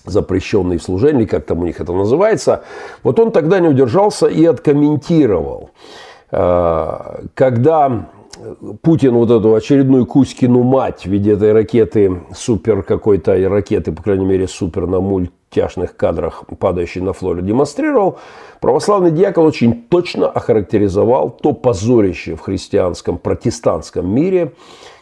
запрещенный 0.05 0.76
в 0.76 0.83
служении, 0.83 1.25
как 1.25 1.47
там 1.47 1.61
у 1.61 1.64
них 1.64 1.81
это 1.81 1.95
называется, 1.95 2.64
вот 3.03 3.19
он 3.19 3.33
тогда 3.33 3.61
не 3.61 3.69
удержался 3.69 4.26
и 4.26 4.45
откомментировал. 4.45 5.71
Когда 6.31 8.09
Путин 8.83 9.15
вот 9.15 9.31
эту 9.31 9.55
очередную 9.55 10.07
Кузькину 10.07 10.63
мать 10.63 11.03
в 11.03 11.07
виде 11.07 11.33
этой 11.33 11.53
ракеты, 11.53 12.23
супер 12.35 12.83
какой-то 12.83 13.37
ракеты, 13.49 13.93
по 13.93 14.03
крайней 14.03 14.27
мере, 14.27 14.49
супер 14.49 14.87
на 14.87 15.01
мультяшных 15.01 15.97
кадрах, 15.97 16.45
падающей 16.59 17.01
на 17.01 17.13
Флориду, 17.13 17.47
демонстрировал, 17.47 18.19
православный 18.61 19.11
диакон 19.11 19.47
очень 19.47 19.85
точно 19.89 20.29
охарактеризовал 20.29 21.31
то 21.31 21.53
позорище 21.53 22.37
в 22.37 22.41
христианском, 22.41 23.19
протестантском 23.19 24.09
мире, 24.09 24.53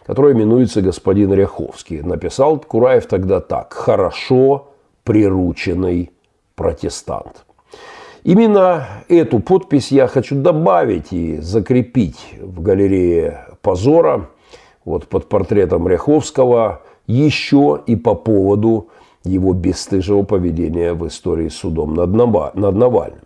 которое 0.07 0.35
именуется 0.35 0.83
господин 0.83 1.33
Ряховский. 1.33 2.01
Написал 2.03 2.59
Кураев 2.59 3.07
тогда 3.07 3.41
так. 3.41 3.73
«Хорошо 3.73 4.69
прирученный 5.05 6.11
протестант». 6.55 7.45
Именно 8.25 8.87
эту 9.09 9.41
подпись 9.41 9.91
я 9.91 10.07
хочу 10.07 10.37
добавить 10.37 11.13
и 11.13 11.39
закрепить 11.39 12.37
в 12.41 12.63
галерее 12.63 13.47
позора, 13.63 14.29
вот 14.85 15.09
под 15.09 15.29
портретом 15.29 15.89
Ряховского, 15.89 16.83
еще 17.07 17.81
и 17.85 17.97
по 17.97 18.15
поводу 18.15 18.89
его 19.25 19.53
бесстыжего 19.55 20.23
поведения 20.23 20.95
в 20.95 21.07
истории 21.07 21.49
с 21.49 21.57
судом 21.57 21.95
над 21.95 22.13
Навальным. 22.13 23.21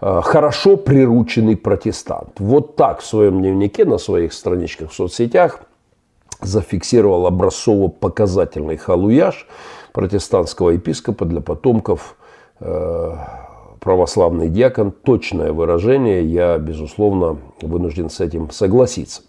э, 0.00 0.20
хорошо 0.22 0.76
прирученный 0.76 1.56
протестант. 1.56 2.38
Вот 2.38 2.76
так 2.76 3.00
в 3.00 3.06
своем 3.06 3.40
дневнике, 3.40 3.84
на 3.84 3.98
своих 3.98 4.32
страничках 4.32 4.90
в 4.90 4.94
соцсетях 4.94 5.62
зафиксировал 6.40 7.26
образцово-показательный 7.26 8.76
халуяж 8.76 9.46
протестантского 9.92 10.70
епископа 10.70 11.24
для 11.24 11.40
потомков 11.40 12.16
э, 12.60 13.14
православный 13.86 14.48
диакон. 14.48 14.90
Точное 14.90 15.52
выражение, 15.52 16.24
я, 16.24 16.58
безусловно, 16.58 17.38
вынужден 17.62 18.10
с 18.10 18.18
этим 18.18 18.50
согласиться. 18.50 19.22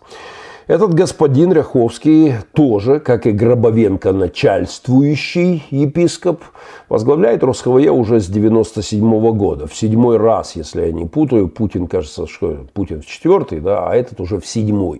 Этот 0.67 0.93
господин 0.93 1.53
Ряховский 1.53 2.33
тоже, 2.51 2.99
как 2.99 3.25
и 3.25 3.31
Гробовенко, 3.31 4.11
начальствующий 4.11 5.63
епископ, 5.69 6.43
возглавляет 6.89 7.41
РосХВЕ 7.41 7.89
уже 7.89 8.19
с 8.19 8.27
97 8.27 9.31
года. 9.37 9.67
В 9.67 9.73
седьмой 9.73 10.17
раз, 10.17 10.57
если 10.57 10.87
я 10.87 10.91
не 10.91 11.05
путаю, 11.05 11.47
Путин, 11.47 11.87
кажется, 11.87 12.27
что 12.27 12.65
Путин 12.73 13.01
в 13.01 13.05
четвертый, 13.05 13.61
да, 13.61 13.87
а 13.87 13.95
этот 13.95 14.19
уже 14.19 14.41
в 14.41 14.45
седьмой. 14.45 14.99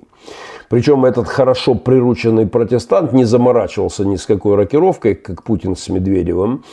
Причем 0.69 1.03
этот 1.03 1.27
хорошо 1.27 1.75
прирученный 1.75 2.47
протестант 2.47 3.11
не 3.11 3.25
заморачивался 3.25 4.05
ни 4.05 4.15
с 4.15 4.25
какой 4.25 4.55
рокировкой, 4.55 5.15
как 5.15 5.43
Путин 5.43 5.75
с 5.75 5.89
Медведевым. 5.89 6.63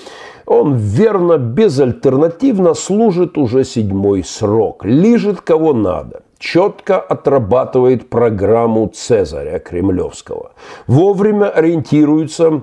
Он 0.46 0.76
верно, 0.76 1.36
безальтернативно 1.36 2.74
служит 2.74 3.38
уже 3.38 3.64
седьмой 3.64 4.22
срок. 4.22 4.84
Лежит 4.84 5.40
кого 5.40 5.72
надо 5.72 6.23
четко 6.44 6.98
отрабатывает 7.00 8.10
программу 8.10 8.88
Цезаря 8.88 9.58
Кремлевского. 9.58 10.52
Вовремя 10.86 11.48
ориентируется 11.48 12.62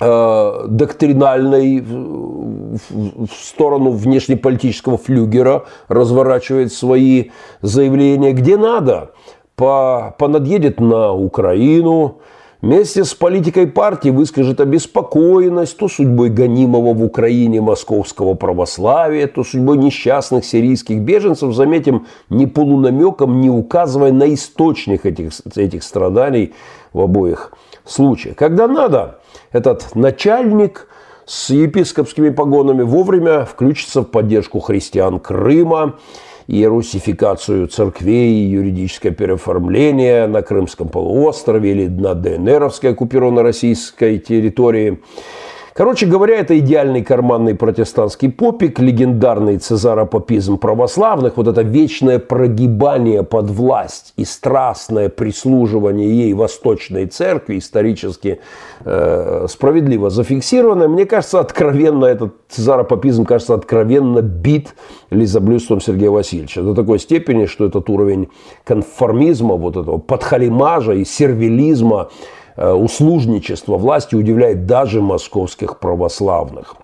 э, 0.00 0.64
доктринальной 0.66 1.80
в, 1.80 3.28
сторону 3.30 3.90
внешнеполитического 3.90 4.98
флюгера, 4.98 5.66
разворачивает 5.86 6.72
свои 6.72 7.30
заявления 7.62 8.32
где 8.32 8.56
надо. 8.56 9.12
По, 9.54 10.14
понадъедет 10.18 10.80
на 10.80 11.12
Украину, 11.12 12.18
Вместе 12.66 13.04
с 13.04 13.14
политикой 13.14 13.68
партии 13.68 14.08
выскажет 14.08 14.60
обеспокоенность 14.60 15.76
то 15.76 15.86
судьбой 15.86 16.30
гонимого 16.30 16.94
в 16.94 17.04
Украине 17.04 17.60
московского 17.60 18.34
православия, 18.34 19.28
то 19.28 19.44
судьбой 19.44 19.76
несчастных 19.76 20.44
сирийских 20.44 20.98
беженцев, 20.98 21.54
заметим, 21.54 22.08
ни 22.28 22.44
полунамеком, 22.44 23.40
не 23.40 23.50
указывая 23.50 24.10
на 24.10 24.34
источник 24.34 25.06
этих, 25.06 25.30
этих 25.54 25.84
страданий 25.84 26.54
в 26.92 27.02
обоих 27.02 27.52
случаях. 27.84 28.34
Когда 28.34 28.66
надо, 28.66 29.20
этот 29.52 29.94
начальник 29.94 30.88
с 31.24 31.50
епископскими 31.50 32.30
погонами 32.30 32.82
вовремя 32.82 33.44
включится 33.44 34.00
в 34.00 34.06
поддержку 34.06 34.58
христиан 34.58 35.20
Крыма, 35.20 36.00
и 36.46 36.64
русификацию 36.64 37.66
церквей, 37.68 38.46
юридическое 38.46 39.12
переоформление 39.12 40.26
на 40.26 40.42
Крымском 40.42 40.88
полуострове 40.88 41.72
или 41.72 41.86
на 41.88 42.14
ДНРовской 42.14 42.90
оккупированной 42.92 43.42
российской 43.42 44.18
территории– 44.18 44.98
Короче 45.76 46.06
говоря, 46.06 46.38
это 46.38 46.58
идеальный 46.58 47.02
карманный 47.02 47.54
протестантский 47.54 48.30
попик, 48.30 48.78
легендарный 48.78 49.58
цезаропопизм 49.58 50.56
православных, 50.56 51.36
вот 51.36 51.48
это 51.48 51.60
вечное 51.60 52.18
прогибание 52.18 53.22
под 53.22 53.50
власть 53.50 54.14
и 54.16 54.24
страстное 54.24 55.10
прислуживание 55.10 56.08
ей 56.08 56.32
Восточной 56.32 57.04
Церкви, 57.04 57.58
исторически 57.58 58.40
э, 58.86 59.46
справедливо 59.50 60.08
зафиксированное, 60.08 60.88
мне 60.88 61.04
кажется, 61.04 61.40
откровенно, 61.40 62.06
этот 62.06 62.32
цезаропопизм, 62.48 63.26
кажется, 63.26 63.52
откровенно 63.52 64.22
бит 64.22 64.74
лизоблюдством 65.10 65.82
Сергея 65.82 66.10
Васильевича. 66.10 66.62
До 66.62 66.74
такой 66.74 66.98
степени, 66.98 67.44
что 67.44 67.66
этот 67.66 67.90
уровень 67.90 68.28
конформизма, 68.64 69.56
вот 69.56 69.76
этого 69.76 69.98
подхалимажа 69.98 70.94
и 70.94 71.04
сервилизма, 71.04 72.08
услужничество 72.56 73.76
власти 73.76 74.14
удивляет 74.14 74.66
даже 74.66 75.00
московских 75.00 75.78
православных. 75.78 76.76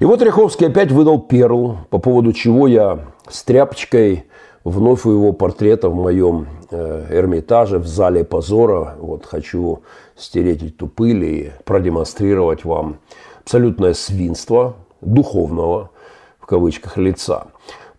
И 0.00 0.04
вот 0.04 0.22
Ряховский 0.22 0.66
опять 0.66 0.90
выдал 0.90 1.20
перл, 1.20 1.76
по 1.90 1.98
поводу 1.98 2.32
чего 2.32 2.66
я 2.66 3.00
с 3.28 3.42
тряпочкой 3.42 4.24
вновь 4.64 5.04
у 5.04 5.12
его 5.12 5.32
портрета 5.32 5.88
в 5.88 5.94
моем 5.94 6.46
э, 6.70 7.06
Эрмитаже 7.10 7.78
в 7.78 7.86
зале 7.86 8.24
позора. 8.24 8.96
Вот 8.98 9.26
хочу 9.26 9.82
стереть 10.16 10.62
эту 10.62 10.86
пыль 10.86 11.24
и 11.24 11.52
продемонстрировать 11.64 12.64
вам 12.64 12.98
абсолютное 13.42 13.94
свинство 13.94 14.76
духовного, 15.00 15.90
в 16.38 16.46
кавычках, 16.46 16.96
лица 16.96 17.46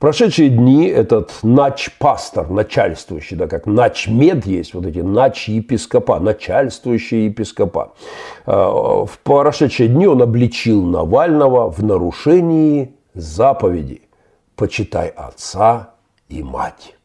прошедшие 0.02 0.50
дни 0.50 0.88
этот 0.88 1.32
нач-пастор, 1.44 2.50
начальствующий, 2.50 3.38
да, 3.38 3.48
как 3.48 3.68
нач-мед 3.68 4.48
есть, 4.48 4.74
вот 4.74 4.86
эти 4.88 4.98
нач-епископа, 4.98 6.20
начальствующие 6.20 7.28
епископа. 7.28 7.94
А, 8.48 9.06
в 9.06 9.20
прошедшие 9.20 9.90
дни 9.90 10.08
он 10.08 10.22
обличил 10.22 10.84
Навального 10.84 11.72
в 11.72 11.84
нарушении 11.84 12.96
заповеди 13.14 14.02
«Почитай 14.56 15.08
отца 15.10 15.92
и 16.30 16.42
мать». 16.42 16.96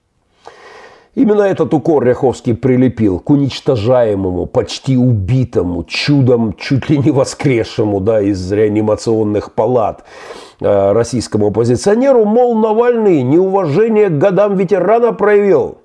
Именно 1.15 1.43
этот 1.43 1.73
укор 1.75 2.05
Ряховский 2.05 2.55
прилепил 2.55 3.21
к 3.21 3.29
уничтожаемому, 3.31 4.47
почти 4.47 4.97
убитому, 4.97 5.85
чудом 5.85 6.55
чуть 6.55 6.89
ли 6.91 6.99
не 6.99 7.11
воскресшему 7.11 8.01
да, 8.01 8.23
из 8.23 8.53
реанимационных 8.53 9.53
палат 9.53 10.05
Э, 10.05 10.46
российскому 10.61 11.49
оппозиционеру, 11.49 12.25
мол, 12.25 12.55
Навальный 12.57 13.23
неуважение 13.23 14.09
к 14.09 14.19
годам 14.19 14.57
ветерана 14.57 15.13
проявил, 15.13 15.79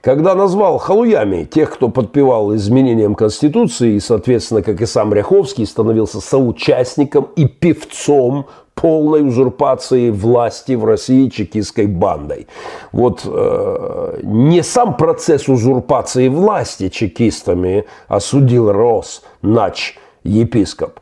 когда 0.00 0.34
назвал 0.34 0.78
халуями 0.78 1.44
тех, 1.44 1.70
кто 1.72 1.88
подпевал 1.88 2.54
изменениям 2.54 3.14
Конституции 3.14 3.94
и, 3.94 4.00
соответственно, 4.00 4.62
как 4.62 4.80
и 4.80 4.86
сам 4.86 5.12
Ряховский, 5.12 5.66
становился 5.66 6.20
соучастником 6.20 7.28
и 7.36 7.46
певцом 7.46 8.46
полной 8.74 9.26
узурпации 9.26 10.10
власти 10.10 10.72
в 10.72 10.84
России 10.86 11.28
чекистской 11.28 11.86
бандой. 11.86 12.46
Вот 12.92 13.22
э, 13.26 14.20
не 14.22 14.62
сам 14.62 14.96
процесс 14.96 15.48
узурпации 15.48 16.28
власти 16.28 16.88
чекистами 16.88 17.84
осудил 18.08 18.72
Рос, 18.72 19.22
Нач, 19.42 19.98
епископ, 20.24 21.00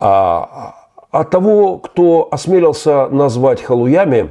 а 0.00 0.87
а 1.10 1.24
того, 1.24 1.78
кто 1.78 2.28
осмелился 2.30 3.08
назвать 3.08 3.62
халуями 3.62 4.30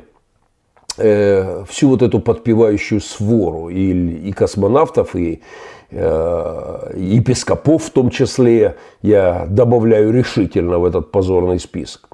э, 0.97 1.63
всю 1.67 1.89
вот 1.89 2.01
эту 2.01 2.19
подпевающую 2.19 3.01
свору 3.01 3.69
и, 3.69 4.29
и 4.29 4.31
космонавтов, 4.31 5.15
и 5.15 5.41
э, 5.89 6.93
епископов 6.95 7.85
в 7.85 7.89
том 7.89 8.11
числе, 8.11 8.75
я 9.01 9.47
добавляю 9.49 10.11
решительно 10.11 10.77
в 10.77 10.85
этот 10.85 11.11
позорный 11.11 11.59
список. 11.59 12.09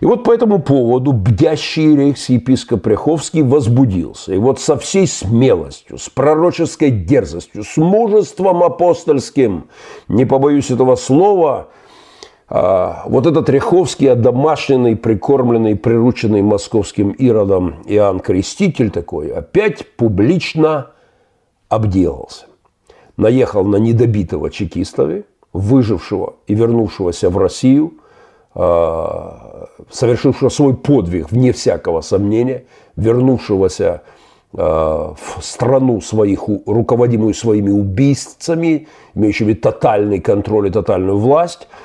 И 0.00 0.04
вот 0.04 0.24
по 0.24 0.32
этому 0.32 0.58
поводу 0.60 1.12
бдящий 1.12 1.96
рейхс-епископ 1.96 2.82
Пряховский 2.82 3.42
возбудился. 3.42 4.34
И 4.34 4.38
вот 4.38 4.60
со 4.60 4.76
всей 4.76 5.06
смелостью, 5.06 5.96
с 5.96 6.10
пророческой 6.10 6.90
дерзостью, 6.90 7.64
с 7.64 7.78
мужеством 7.78 8.62
апостольским, 8.62 9.68
не 10.08 10.26
побоюсь 10.26 10.70
этого 10.70 10.96
слова– 10.96 11.68
вот 12.52 13.26
этот 13.26 13.48
Ряховский, 13.48 14.12
одомашненный, 14.12 14.94
прикормленный, 14.94 15.74
прирученный 15.74 16.42
московским 16.42 17.12
иродом 17.12 17.76
Иоанн 17.86 18.20
Креститель 18.20 18.90
такой, 18.90 19.28
опять 19.28 19.86
публично 19.96 20.88
обделался. 21.70 22.44
Наехал 23.16 23.64
на 23.64 23.76
недобитого 23.76 24.50
чекистове, 24.50 25.24
выжившего 25.54 26.34
и 26.46 26.54
вернувшегося 26.54 27.30
в 27.30 27.38
Россию, 27.38 27.94
а, 28.54 29.68
совершившего 29.90 30.50
свой 30.50 30.76
подвиг, 30.76 31.32
вне 31.32 31.52
всякого 31.52 32.02
сомнения, 32.02 32.64
вернувшегося 32.96 34.02
а, 34.52 35.14
в 35.14 35.42
страну 35.42 36.02
своих, 36.02 36.42
руководимую 36.66 37.32
своими 37.32 37.70
убийцами, 37.70 38.88
имеющими 39.14 39.54
тотальный 39.54 40.20
контроль 40.20 40.66
и 40.66 40.70
тотальную 40.70 41.16
власть– 41.16 41.66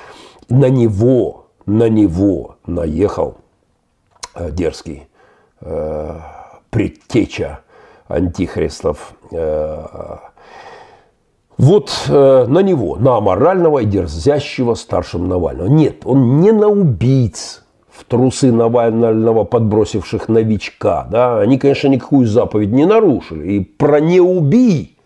на 0.48 0.68
него, 0.68 1.46
на 1.66 1.88
него 1.88 2.56
наехал 2.66 3.36
э, 4.34 4.50
дерзкий 4.50 5.08
э, 5.60 6.20
предтеча 6.70 7.60
антихристов. 8.06 9.14
Э, 9.32 10.16
вот 11.56 11.90
э, 12.08 12.46
на 12.48 12.60
него, 12.60 12.96
на 12.96 13.20
морального 13.20 13.80
и 13.80 13.84
дерзящего 13.84 14.74
старшим 14.74 15.28
Навального. 15.28 15.68
Нет, 15.68 16.02
он 16.04 16.40
не 16.40 16.52
на 16.52 16.68
убийц, 16.68 17.64
в 17.98 18.04
трусы 18.04 18.52
Навального 18.52 19.42
подбросивших 19.44 20.28
новичка. 20.28 21.08
Да? 21.10 21.40
Они, 21.40 21.58
конечно, 21.58 21.88
никакую 21.88 22.28
заповедь 22.28 22.70
не 22.70 22.86
нарушили. 22.86 23.54
И 23.54 23.60
про 23.60 24.00
«не 24.00 24.20
убий» 24.20 24.96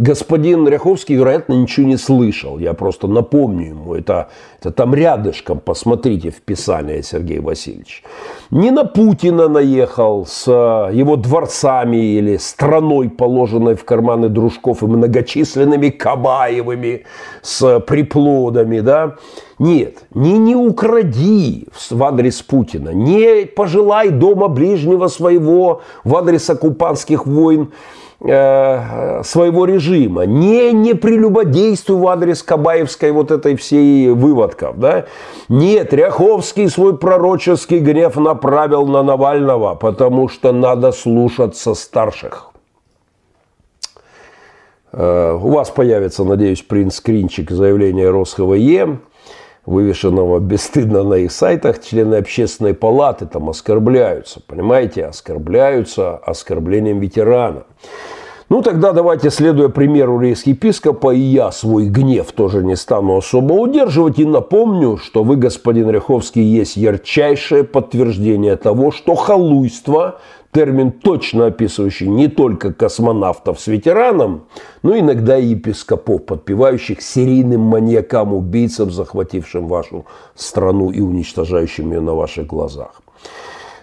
Господин 0.00 0.66
Ряховский, 0.66 1.14
вероятно, 1.14 1.52
ничего 1.52 1.86
не 1.86 1.98
слышал. 1.98 2.58
Я 2.58 2.72
просто 2.72 3.06
напомню 3.06 3.66
ему. 3.66 3.94
Это, 3.94 4.30
это 4.58 4.70
там 4.70 4.94
рядышком, 4.94 5.60
посмотрите 5.60 6.30
в 6.30 6.40
Писание, 6.40 7.02
Сергей 7.02 7.40
Васильевич. 7.40 8.02
Не 8.50 8.70
на 8.70 8.84
Путина 8.84 9.48
наехал 9.48 10.24
с 10.24 10.50
его 10.50 11.16
дворцами 11.16 11.98
или 11.98 12.38
страной, 12.38 13.10
положенной 13.10 13.74
в 13.74 13.84
карманы 13.84 14.30
дружков 14.30 14.82
и 14.82 14.86
многочисленными 14.86 15.90
Кабаевыми 15.90 17.04
с 17.42 17.80
приплодами, 17.80 18.80
да. 18.80 19.16
Нет, 19.58 19.98
не 20.14 20.38
не 20.38 20.56
укради 20.56 21.68
в 21.90 22.02
адрес 22.02 22.40
Путина, 22.40 22.94
не 22.94 23.44
пожелай 23.44 24.08
дома 24.08 24.48
ближнего 24.48 25.08
своего 25.08 25.82
в 26.04 26.16
адрес 26.16 26.48
оккупантских 26.48 27.26
войн 27.26 27.68
Э, 27.68 27.99
своего 28.22 29.64
режима, 29.64 30.26
не, 30.26 30.72
не 30.72 30.92
прелюбодействуй 30.92 31.96
в 31.96 32.06
адрес 32.06 32.42
Кабаевской 32.42 33.12
вот 33.12 33.30
этой 33.30 33.56
всей 33.56 34.10
выводков. 34.10 34.78
Да? 34.78 35.06
Нет, 35.48 35.94
Ряховский 35.94 36.68
свой 36.68 36.98
пророческий 36.98 37.78
гнев 37.78 38.16
направил 38.16 38.86
на 38.86 39.02
Навального, 39.02 39.74
потому 39.74 40.28
что 40.28 40.52
надо 40.52 40.92
слушаться 40.92 41.72
старших. 41.74 42.50
Э, 44.92 45.32
у 45.32 45.50
вас 45.50 45.70
появится, 45.70 46.24
надеюсь, 46.24 46.62
принт-скринчик 46.62 47.50
заявления 47.50 48.10
РосХВЕ 48.10 48.98
вывешенного 49.66 50.38
бесстыдно 50.38 51.02
на 51.02 51.14
их 51.14 51.32
сайтах, 51.32 51.82
члены 51.82 52.16
общественной 52.16 52.74
палаты 52.74 53.26
там 53.26 53.50
оскорбляются, 53.50 54.40
понимаете, 54.46 55.06
оскорбляются 55.06 56.16
оскорблением 56.16 57.00
ветерана. 57.00 57.64
Ну 58.50 58.62
тогда 58.62 58.92
давайте, 58.92 59.30
следуя 59.30 59.68
примеру 59.68 60.18
рейс-епископа, 60.18 61.14
и 61.14 61.20
я 61.20 61.52
свой 61.52 61.86
гнев 61.86 62.32
тоже 62.32 62.64
не 62.64 62.74
стану 62.74 63.18
особо 63.18 63.52
удерживать 63.52 64.18
и 64.18 64.24
напомню, 64.24 64.96
что 64.96 65.22
вы, 65.22 65.36
господин 65.36 65.88
Ряховский, 65.88 66.42
есть 66.42 66.76
ярчайшее 66.76 67.62
подтверждение 67.62 68.56
того, 68.56 68.90
что 68.90 69.14
халуйство 69.14 70.18
термин, 70.52 70.92
точно 70.92 71.46
описывающий 71.46 72.08
не 72.08 72.28
только 72.28 72.72
космонавтов 72.72 73.60
с 73.60 73.66
ветераном, 73.66 74.46
но 74.82 74.98
иногда 74.98 75.38
и 75.38 75.46
епископов, 75.46 76.24
подпевающих 76.26 77.00
серийным 77.00 77.60
маньякам-убийцам, 77.60 78.90
захватившим 78.90 79.68
вашу 79.68 80.06
страну 80.34 80.90
и 80.90 81.00
уничтожающим 81.00 81.92
ее 81.92 82.00
на 82.00 82.14
ваших 82.14 82.46
глазах. 82.46 83.00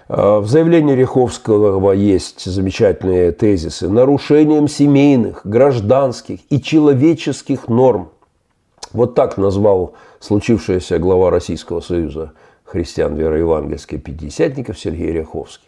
А, 0.09 0.39
в 0.39 0.47
заявлении 0.47 0.95
Риховского 0.95 1.91
есть 1.91 2.45
замечательные 2.45 3.31
тезисы. 3.31 3.89
Нарушением 3.89 4.67
семейных, 4.67 5.41
гражданских 5.45 6.39
и 6.49 6.61
человеческих 6.61 7.67
норм. 7.67 8.09
Вот 8.93 9.15
так 9.15 9.37
назвал 9.37 9.93
случившееся 10.19 10.97
глава 10.97 11.29
Российского 11.29 11.81
Союза 11.81 12.31
христиан 12.63 13.15
вероевангельских 13.15 14.03
пятидесятников 14.03 14.79
Сергей 14.79 15.11
Ряховский. 15.11 15.66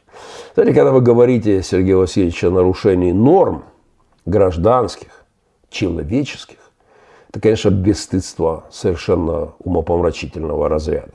Знаете, 0.53 0.73
когда 0.73 0.91
вы 0.91 1.01
говорите, 1.01 1.61
Сергей 1.63 1.93
Васильевич, 1.93 2.43
о 2.43 2.51
нарушении 2.51 3.11
норм 3.11 3.65
гражданских, 4.25 5.25
человеческих, 5.69 6.57
это, 7.29 7.39
конечно, 7.39 7.69
бесстыдство 7.69 8.65
совершенно 8.71 9.53
умопомрачительного 9.59 10.67
разряда. 10.67 11.13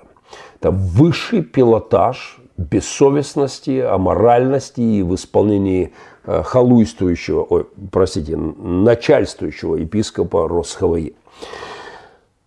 Это 0.61 0.71
высший 0.71 1.43
пилотаж 1.43 2.39
бессовестности, 2.57 3.81
аморальности 3.81 4.81
и 4.81 5.03
в 5.03 5.15
исполнении 5.17 5.93
э, 6.25 6.43
халуйствующего, 6.43 7.43
ой, 7.43 7.67
простите, 7.91 8.37
начальствующего 8.37 9.77
епископа 9.77 10.47
Росхве. 10.49 11.15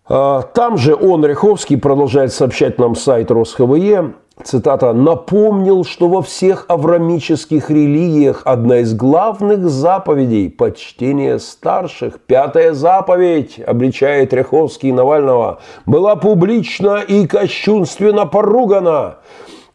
А, 0.08 0.42
там 0.42 0.78
же 0.78 0.94
он, 0.94 1.24
Ряховский, 1.26 1.76
продолжает 1.76 2.32
сообщать 2.32 2.78
нам 2.78 2.94
сайт 2.94 3.30
РосХВЕ, 3.30 4.14
цитата, 4.44 4.92
«напомнил, 4.92 5.84
что 5.84 6.08
во 6.08 6.22
всех 6.22 6.66
аврамических 6.68 7.70
религиях 7.70 8.42
одна 8.44 8.78
из 8.78 8.94
главных 8.94 9.68
заповедей– 9.68 10.50
почтение 10.58 11.38
старших. 11.38 12.20
Пятая 12.20 12.72
заповедь, 12.72 13.60
обличает 13.60 14.32
Ряховский 14.32 14.92
Навального, 14.92 15.60
была 15.86 16.16
публично 16.16 16.98
и 16.98 17.26
кощунственно 17.26 18.26
поругана. 18.26 19.18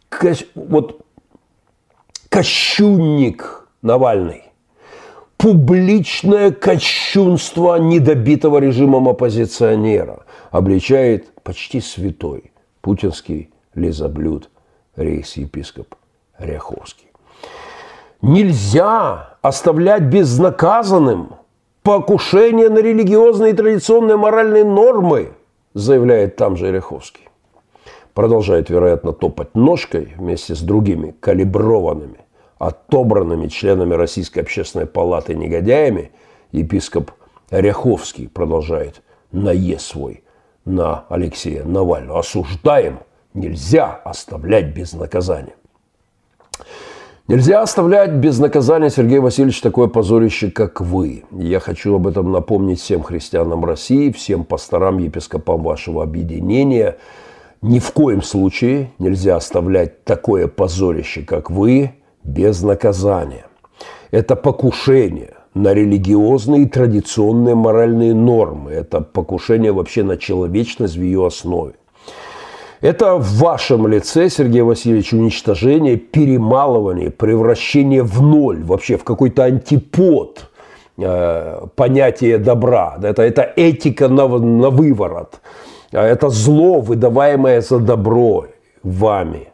Кощ... 0.09 0.43
Вот 0.55 1.01
кощунник 2.29 3.67
Навальный 3.81 4.43
публичное 5.43 6.51
кощунство 6.51 7.75
недобитого 7.75 8.59
режимом 8.59 9.09
оппозиционера 9.09 10.23
обличает 10.51 11.33
почти 11.43 11.81
святой 11.81 12.53
путинский 12.79 13.49
лизоблюд 13.75 14.49
рейс-епископ 14.95 15.95
Ряховский. 16.37 17.07
Нельзя 18.21 19.37
оставлять 19.41 20.03
безнаказанным 20.03 21.35
покушение 21.83 22.69
на 22.69 22.79
религиозные 22.79 23.51
и 23.53 23.55
традиционные 23.55 24.17
моральные 24.17 24.63
нормы, 24.63 25.33
заявляет 25.73 26.35
там 26.37 26.55
же 26.55 26.71
Ряховский. 26.71 27.27
Продолжает, 28.13 28.69
вероятно, 28.69 29.11
топать 29.11 29.55
ножкой 29.55 30.13
вместе 30.17 30.55
с 30.55 30.61
другими 30.61 31.15
калиброванными 31.19 32.23
отобранными 32.67 33.47
членами 33.47 33.93
Российской 33.93 34.39
общественной 34.39 34.85
палаты 34.85 35.35
негодяями, 35.35 36.11
епископ 36.51 37.11
Ряховский 37.51 38.29
продолжает 38.29 39.01
наезд 39.31 39.85
свой 39.85 40.23
на 40.63 41.05
Алексея 41.09 41.65
Навального. 41.65 42.19
Осуждаем, 42.19 42.99
нельзя 43.33 44.01
оставлять 44.03 44.73
без 44.75 44.93
наказания. 44.93 45.55
Нельзя 47.29 47.61
оставлять 47.61 48.11
без 48.11 48.37
наказания, 48.37 48.89
Сергей 48.89 49.19
Васильевич, 49.19 49.61
такое 49.61 49.87
позорище, 49.87 50.51
как 50.51 50.81
вы. 50.81 51.23
Я 51.31 51.61
хочу 51.61 51.95
об 51.95 52.05
этом 52.05 52.33
напомнить 52.33 52.81
всем 52.81 53.01
христианам 53.01 53.63
России, 53.63 54.11
всем 54.11 54.43
пасторам, 54.43 54.97
епископам 54.97 55.63
вашего 55.63 56.03
объединения. 56.03 56.97
Ни 57.61 57.79
в 57.79 57.91
коем 57.93 58.21
случае 58.21 58.91
нельзя 58.99 59.37
оставлять 59.37 60.03
такое 60.03 60.49
позорище, 60.49 61.21
как 61.21 61.49
вы, 61.49 61.93
без 62.25 62.61
наказания. 62.61 63.45
Это 64.11 64.35
покушение 64.35 65.35
на 65.53 65.73
религиозные 65.73 66.63
и 66.63 66.67
традиционные 66.67 67.55
моральные 67.55 68.13
нормы. 68.13 68.71
Это 68.71 68.99
покушение 68.99 69.71
вообще 69.71 70.03
на 70.03 70.17
человечность 70.17 70.97
в 70.97 71.01
ее 71.01 71.25
основе. 71.25 71.75
Это 72.83 73.15
в 73.15 73.37
вашем 73.39 73.87
лице, 73.87 74.29
Сергей 74.29 74.61
Васильевич, 74.61 75.13
уничтожение, 75.13 75.95
перемалывание, 75.95 77.11
превращение 77.11 78.03
в 78.03 78.21
ноль, 78.21 78.61
вообще 78.61 78.97
в 78.97 79.05
какой-то 79.05 79.45
антипод 79.45 80.51
э, 80.97 81.65
понятия 81.77 82.37
добра. 82.37 82.99
Это, 83.01 83.21
это 83.23 83.53
этика 83.55 84.09
на, 84.09 84.27
на 84.27 84.69
выворот. 84.69 85.39
Это 85.93 86.27
зло, 86.27 86.81
выдаваемое 86.81 87.61
за 87.61 87.79
добро 87.79 88.47
вами 88.83 89.47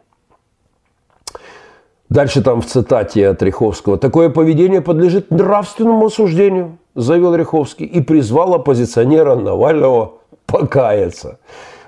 Дальше 2.10 2.42
там 2.42 2.60
в 2.60 2.66
цитате 2.66 3.28
от 3.28 3.40
Риховского. 3.40 3.96
«Такое 3.96 4.30
поведение 4.30 4.80
подлежит 4.80 5.30
нравственному 5.30 6.06
осуждению», 6.06 6.78
заявил 6.96 7.36
Риховский, 7.36 7.86
и 7.86 8.00
призвал 8.00 8.54
оппозиционера 8.54 9.36
Навального 9.36 10.14
покаяться. 10.46 11.38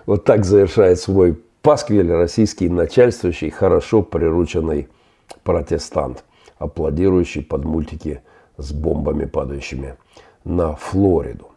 Вот 0.06 0.24
так 0.24 0.44
завершает 0.44 0.98
свой 0.98 1.40
пасквиль 1.62 2.10
российский 2.12 2.68
начальствующий, 2.68 3.50
хорошо 3.50 4.02
прирученный 4.02 4.88
протестант, 5.44 6.24
аплодирующий 6.58 7.42
под 7.42 7.64
мультики 7.64 8.22
с 8.56 8.72
бомбами, 8.72 9.24
падающими 9.24 9.96
на 10.44 10.74
Флориду. 10.76 11.48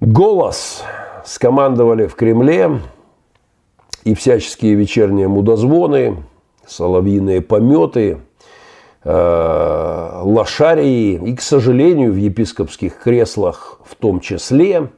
Голос 0.00 0.82
скомандовали 1.24 2.06
в 2.06 2.14
Кремле 2.14 2.80
и 4.04 4.14
всяческие 4.14 4.74
вечерние 4.74 5.28
мудозвоны– 5.28 6.24
соловьиные 6.66 7.40
пометы, 7.40 8.18
э, 9.04 10.20
лошарии 10.22 11.14
и, 11.14 11.36
к 11.36 11.42
сожалению, 11.42 12.12
в 12.12 12.16
епископских 12.16 12.98
креслах 12.98 13.80
в 13.84 13.94
том 13.94 14.20
числе, 14.20 14.90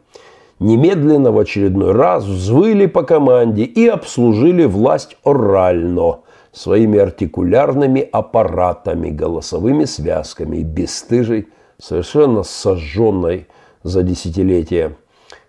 немедленно 0.65 1.31
в 1.31 1.39
очередной 1.39 1.93
раз 1.93 2.25
взвыли 2.25 2.87
по 2.87 3.03
команде 3.03 3.65
и 3.65 3.87
обслужили 3.87 4.65
власть 4.65 5.17
орально 5.23 6.21
своими 6.53 6.99
артикулярными 6.99 8.01
аппаратами, 8.01 9.11
голосовыми 9.11 9.85
связками 9.85 10.63
бесстыжей, 10.63 11.49
совершенно 11.79 12.43
сожженной 12.43 13.47
за 13.83 14.03
десятилетия 14.03 14.97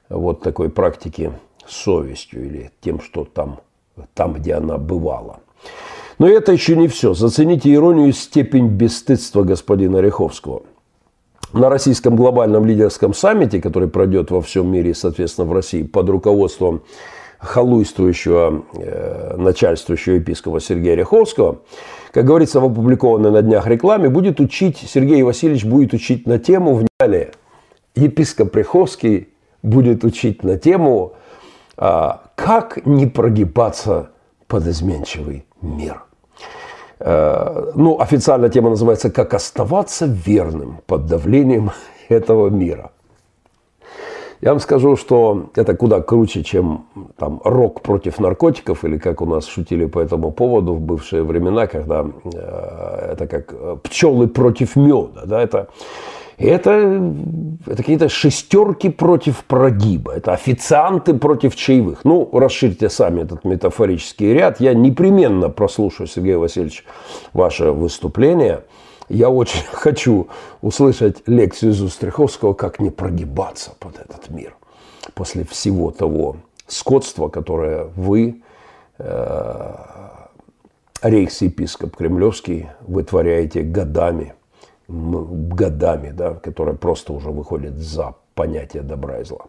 вот 0.10 0.41
такой 0.41 0.69
практики 0.69 1.32
совестью 1.65 2.45
или 2.45 2.71
тем, 2.82 2.99
что 2.99 3.23
там, 3.23 3.60
там 4.13 4.34
где 4.34 4.56
она 4.56 4.78
бывала. 4.78 5.39
Но 6.19 6.28
это 6.28 6.51
еще 6.51 6.75
не 6.75 6.88
все. 6.88 7.13
Зацените 7.13 7.73
иронию 7.73 8.10
и 8.10 8.12
степень 8.12 8.67
бесстыдства 8.67 9.43
господина 9.43 9.97
Ряховского. 9.97 10.63
На 11.55 11.69
российском 11.69 12.15
глобальном 12.15 12.65
лидерском 12.65 13.13
саммите, 13.13 13.61
который 13.61 13.87
пройдет 13.87 14.29
во 14.29 14.41
всем 14.41 14.71
мире, 14.71 14.93
соответственно, 14.93 15.47
в 15.47 15.53
России, 15.53 15.83
под 15.83 16.09
руководством 16.09 16.83
халуйствующего, 17.39 18.65
э, 18.73 19.35
начальствующего 19.37 20.15
епископа 20.15 20.59
Сергея 20.59 20.95
Ряховского, 20.95 21.59
как 22.11 22.25
говорится 22.25 22.59
в 22.59 22.65
опубликованной 22.65 23.31
на 23.31 23.41
днях 23.41 23.67
рекламе, 23.67 24.09
будет 24.09 24.39
учить, 24.39 24.77
Сергей 24.77 25.23
Васильевич 25.23 25.65
будет 25.65 25.93
учить 25.93 26.27
на 26.27 26.39
тему, 26.39 26.75
внимание, 26.99 27.31
епископ 27.95 28.55
Ряховский 28.55 29.29
будет 29.63 30.03
учить 30.03 30.43
на 30.43 30.57
тему, 30.57 31.13
а, 31.77 32.31
как 32.35 32.85
не 32.85 33.07
прогибаться 33.07 34.11
под 34.47 34.67
изменчивый 34.67 35.45
мир. 35.61 36.04
Э, 37.07 37.71
ну, 37.75 37.99
официальная 37.99 38.49
тема 38.49 38.69
называется 38.69 39.11
«Как 39.11 39.35
оставаться 39.35 40.07
верным 40.07 40.79
под 40.87 41.05
давлением 41.05 41.71
этого 42.09 42.49
мира». 42.49 42.89
Я 44.41 44.49
вам 44.51 44.59
скажу, 44.59 44.95
что 44.95 45.49
это 45.55 45.75
куда 45.75 46.01
круче, 46.01 46.43
чем 46.43 46.87
там 47.17 47.41
рок 47.43 47.81
против 47.81 48.19
наркотиков, 48.19 48.83
или 48.83 48.97
как 48.97 49.21
у 49.21 49.25
нас 49.25 49.45
шутили 49.45 49.85
по 49.85 49.99
этому 49.99 50.31
поводу 50.31 50.73
в 50.73 50.81
бывшие 50.81 51.23
времена, 51.23 51.67
когда 51.67 52.05
э, 52.33 53.11
это 53.11 53.27
как 53.27 53.53
э, 53.53 53.77
пчелы 53.83 54.27
против 54.27 54.75
меда. 54.75 55.25
Да, 55.25 55.41
это 55.43 55.67
это, 56.37 57.13
это 57.65 57.77
какие-то 57.77 58.09
шестерки 58.09 58.89
против 58.89 59.45
прогиба, 59.45 60.13
это 60.13 60.33
официанты 60.33 61.13
против 61.13 61.55
чаевых. 61.55 62.03
Ну, 62.03 62.29
расширьте 62.33 62.89
сами 62.89 63.21
этот 63.21 63.45
метафорический 63.45 64.33
ряд. 64.33 64.59
Я 64.59 64.73
непременно 64.73 65.49
прослушаю, 65.49 66.07
Сергей 66.07 66.35
Васильевич, 66.35 66.83
ваше 67.31 67.71
выступление. 67.71 68.63
Я 69.07 69.29
очень 69.29 69.63
хочу 69.71 70.27
услышать 70.61 71.23
лекцию 71.25 71.71
из 71.71 71.81
как 72.53 72.79
не 72.79 72.89
прогибаться 72.89 73.73
под 73.79 73.97
этот 73.99 74.29
мир. 74.29 74.55
После 75.13 75.45
всего 75.45 75.91
того 75.91 76.37
скотства, 76.67 77.29
которое 77.29 77.85
вы, 77.95 78.41
э, 78.97 79.75
рейхс-епископ 81.01 81.95
Кремлевский, 81.95 82.67
вытворяете 82.81 83.61
годами– 83.61 84.33
годами, 84.87 86.11
да, 86.11 86.35
которая 86.35 86.75
просто 86.75 87.13
уже 87.13 87.29
выходит 87.29 87.77
за 87.77 88.15
понятие 88.35 88.83
добра 88.83 89.19
и 89.19 89.23
зла. 89.23 89.45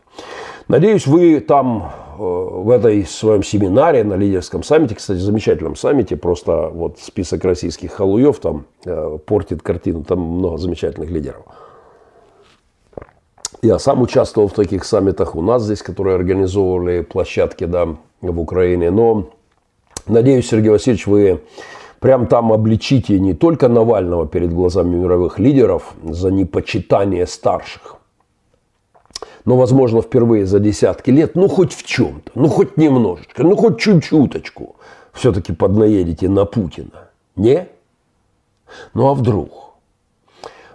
Надеюсь, 0.68 1.06
вы 1.06 1.40
там 1.40 1.92
э, 2.18 2.22
в 2.22 2.70
этой 2.70 3.04
своем 3.04 3.42
семинаре 3.42 4.04
на 4.04 4.14
лидерском 4.14 4.62
саммите, 4.62 4.94
кстати, 4.94 5.18
замечательном 5.18 5.76
саммите, 5.76 6.16
просто 6.16 6.70
вот 6.72 6.98
список 7.00 7.44
российских 7.44 7.92
халуев 7.92 8.38
там 8.38 8.64
э, 8.84 9.18
портит 9.26 9.62
картину, 9.62 10.04
там 10.04 10.20
много 10.20 10.56
замечательных 10.58 11.10
лидеров. 11.10 11.44
Я 13.62 13.78
сам 13.78 14.02
участвовал 14.02 14.48
в 14.48 14.52
таких 14.52 14.84
саммитах 14.84 15.34
у 15.34 15.42
нас 15.42 15.62
здесь, 15.62 15.82
которые 15.82 16.14
организовывали 16.16 17.02
площадки 17.02 17.64
да, 17.64 17.96
в 18.20 18.40
Украине. 18.40 18.90
Но 18.90 19.30
надеюсь, 20.06 20.48
Сергей 20.48 20.70
Васильевич, 20.70 21.06
вы 21.06 21.40
прям 22.06 22.28
там 22.28 22.52
обличите 22.52 23.18
не 23.18 23.34
только 23.34 23.66
Навального 23.66 24.28
перед 24.28 24.52
глазами 24.52 24.94
мировых 24.94 25.40
лидеров 25.40 25.94
за 26.04 26.30
непочитание 26.30 27.26
старших, 27.26 27.96
но, 29.44 29.56
возможно, 29.56 30.02
впервые 30.02 30.46
за 30.46 30.60
десятки 30.60 31.10
лет, 31.10 31.34
ну, 31.34 31.48
хоть 31.48 31.72
в 31.72 31.84
чем-то, 31.84 32.30
ну, 32.36 32.46
хоть 32.46 32.76
немножечко, 32.76 33.42
ну, 33.42 33.56
хоть 33.56 33.80
чуть-чуточку, 33.80 34.76
все-таки 35.12 35.52
поднаедете 35.52 36.28
на 36.28 36.44
Путина. 36.44 37.08
Не? 37.34 37.66
Ну, 38.94 39.08
а 39.08 39.14
вдруг? 39.14 39.74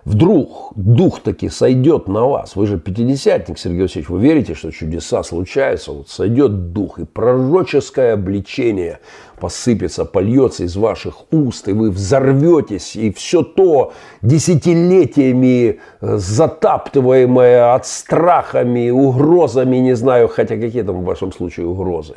Вдруг 0.06 0.74
дух 0.76 1.22
таки 1.22 1.50
сойдет 1.50 2.08
на 2.08 2.26
вас, 2.26 2.56
вы 2.56 2.68
же 2.68 2.80
пятидесятник, 2.80 3.60
Сергей 3.60 3.84
Васильевич, 3.84 4.10
вы 4.10 4.20
верите, 4.20 4.56
что 4.56 4.72
чудеса 4.72 5.24
случаются, 5.24 5.92
вот 5.92 6.10
сойдет 6.10 6.74
дух, 6.74 7.00
и 7.00 7.06
пророческое 7.06 8.14
обличение 8.14 9.00
посыпется, 9.40 10.06
польется 10.06 10.64
из 10.64 10.76
ваших 10.76 11.32
уст, 11.32 11.68
и 11.68 11.74
вы 11.74 11.92
взорветесь, 11.92 12.96
и 12.96 13.12
все 13.12 13.44
то 13.44 13.94
десятилетиями 14.22 15.80
э, 16.02 16.18
затаптываемое 16.18 17.74
от 17.74 17.86
страхами, 17.88 18.90
угрозами, 18.90 19.78
не 19.78 19.96
знаю, 19.96 20.28
хотя 20.28 20.58
какие 20.58 20.84
там 20.84 21.02
в 21.02 21.06
вашем 21.06 21.32
случае 21.32 21.66
угрозы, 21.66 22.16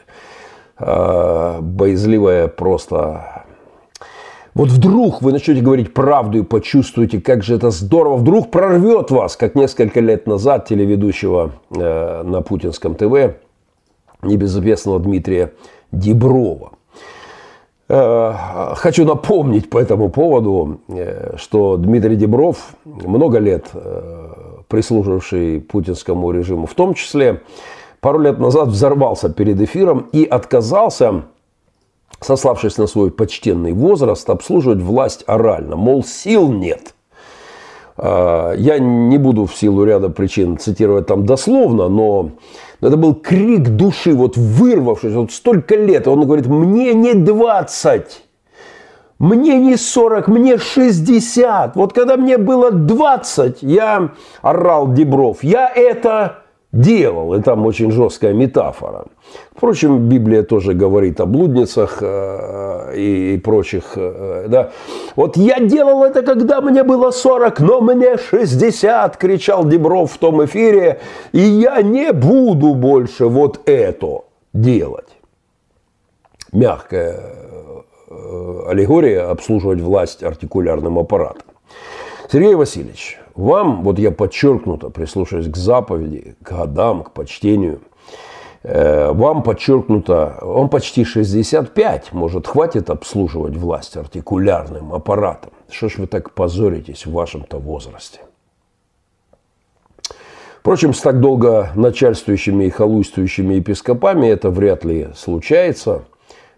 э, 0.78 1.58
боязливое 1.60 2.48
просто 2.48 3.43
вот 4.54 4.68
вдруг 4.68 5.20
вы 5.20 5.32
начнете 5.32 5.60
говорить 5.60 5.92
правду 5.92 6.38
и 6.38 6.42
почувствуете, 6.42 7.20
как 7.20 7.42
же 7.42 7.56
это 7.56 7.70
здорово, 7.70 8.16
вдруг 8.16 8.50
прорвет 8.50 9.10
вас, 9.10 9.36
как 9.36 9.56
несколько 9.56 10.00
лет 10.00 10.26
назад 10.26 10.66
телеведущего 10.66 11.52
э, 11.70 12.22
на 12.22 12.40
путинском 12.40 12.94
ТВ, 12.94 13.34
небезызвестного 14.22 15.00
Дмитрия 15.00 15.52
Деброва. 15.90 16.72
Э, 17.88 18.32
хочу 18.76 19.04
напомнить 19.04 19.68
по 19.68 19.78
этому 19.78 20.08
поводу, 20.08 20.80
э, 20.88 21.36
что 21.36 21.76
Дмитрий 21.76 22.16
Дебров, 22.16 22.74
много 22.84 23.38
лет 23.38 23.66
э, 23.74 24.30
прислуживший 24.68 25.60
путинскому 25.60 26.30
режиму, 26.30 26.66
в 26.66 26.74
том 26.74 26.94
числе 26.94 27.42
пару 28.00 28.20
лет 28.20 28.38
назад 28.38 28.68
взорвался 28.68 29.28
перед 29.28 29.60
эфиром 29.60 30.06
и 30.12 30.24
отказался 30.24 31.24
сославшись 32.20 32.78
на 32.78 32.86
свой 32.86 33.10
почтенный 33.10 33.72
возраст, 33.72 34.28
обслуживать 34.28 34.80
власть 34.80 35.24
орально. 35.26 35.76
Мол, 35.76 36.04
сил 36.04 36.50
нет. 36.52 36.94
А, 37.96 38.52
я 38.54 38.78
не 38.78 39.18
буду 39.18 39.46
в 39.46 39.54
силу 39.54 39.84
ряда 39.84 40.08
причин 40.08 40.58
цитировать 40.58 41.06
там 41.06 41.26
дословно, 41.26 41.88
но 41.88 42.30
это 42.80 42.96
был 42.96 43.14
крик 43.14 43.68
души, 43.70 44.14
вот 44.14 44.36
вырвавшись, 44.36 45.14
вот 45.14 45.32
столько 45.32 45.76
лет. 45.76 46.08
Он 46.08 46.24
говорит, 46.24 46.46
мне 46.46 46.92
не 46.92 47.14
20, 47.14 48.22
мне 49.18 49.58
не 49.58 49.76
40, 49.76 50.28
мне 50.28 50.58
60. 50.58 51.76
Вот 51.76 51.92
когда 51.92 52.16
мне 52.16 52.36
было 52.36 52.70
20, 52.70 53.62
я 53.62 54.10
орал 54.42 54.92
Дебров, 54.92 55.42
я 55.42 55.68
это 55.68 56.43
делал. 56.74 57.34
И 57.34 57.42
там 57.42 57.64
очень 57.66 57.90
жесткая 57.90 58.34
метафора. 58.34 59.06
Впрочем, 59.56 60.08
Библия 60.08 60.42
тоже 60.42 60.74
говорит 60.74 61.20
о 61.20 61.26
блудницах 61.26 61.98
э, 62.00 62.94
и, 62.96 63.40
прочих. 63.42 63.92
Э, 63.96 64.46
да. 64.48 64.70
Вот 65.16 65.36
я 65.36 65.60
делал 65.60 66.04
это, 66.04 66.22
когда 66.22 66.60
мне 66.60 66.82
было 66.82 67.10
40, 67.10 67.60
но 67.60 67.80
мне 67.80 68.16
60, 68.16 69.16
кричал 69.16 69.64
Дебров 69.64 70.12
в 70.12 70.18
том 70.18 70.44
эфире, 70.44 71.00
и 71.32 71.40
я 71.40 71.80
не 71.82 72.12
буду 72.12 72.74
больше 72.74 73.26
вот 73.26 73.60
это 73.66 74.22
делать. 74.52 75.08
Мягкая 76.52 77.20
э, 78.10 78.60
аллегория 78.68 79.30
обслуживать 79.30 79.80
власть 79.80 80.22
артикулярным 80.22 80.98
аппаратом. 80.98 81.42
Сергей 82.30 82.54
Васильевич, 82.54 83.18
вам, 83.34 83.82
вот 83.82 83.98
я 83.98 84.10
подчеркнуто 84.10 84.90
прислушаюсь 84.90 85.48
к 85.48 85.56
заповеди, 85.56 86.36
к 86.42 86.50
годам, 86.50 87.02
к 87.02 87.10
почтению, 87.12 87.80
э, 88.62 89.12
вам 89.12 89.42
подчеркнуто, 89.42 90.38
он 90.42 90.68
почти 90.68 91.04
65, 91.04 92.12
может, 92.12 92.46
хватит 92.46 92.90
обслуживать 92.90 93.56
власть 93.56 93.96
артикулярным 93.96 94.94
аппаратом. 94.94 95.50
Что 95.68 95.88
ж 95.88 95.98
вы 95.98 96.06
так 96.06 96.30
позоритесь 96.32 97.06
в 97.06 97.12
вашем-то 97.12 97.58
возрасте? 97.58 98.20
Впрочем, 100.60 100.94
с 100.94 101.00
так 101.02 101.20
долго 101.20 101.72
начальствующими 101.74 102.64
и 102.64 102.70
халуйствующими 102.70 103.54
епископами 103.56 104.28
это 104.28 104.48
вряд 104.48 104.82
ли 104.82 105.08
случается. 105.14 106.04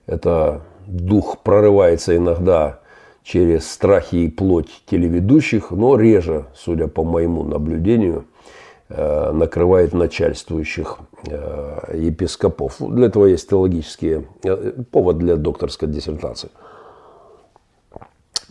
Это 0.07 0.61
дух 0.87 1.39
прорывается 1.43 2.17
иногда 2.17 2.79
через 3.27 3.69
страхи 3.69 4.17
и 4.17 4.31
плоть 4.31 4.83
телеведущих, 4.87 5.73
но 5.73 5.97
реже, 5.97 6.47
судя 6.55 6.87
по 6.87 7.03
моему 7.03 7.43
наблюдению, 7.43 8.25
э, 8.89 9.33
накрывает 9.33 9.93
начальствующих 9.93 10.99
э, 11.27 11.97
епископов. 11.99 12.77
Для 12.79 13.07
этого 13.07 13.27
есть 13.27 13.51
теологический 13.51 14.27
э, 14.45 14.83
повод 14.93 15.19
для 15.19 15.35
докторской 15.35 15.89
диссертации. 15.89 16.51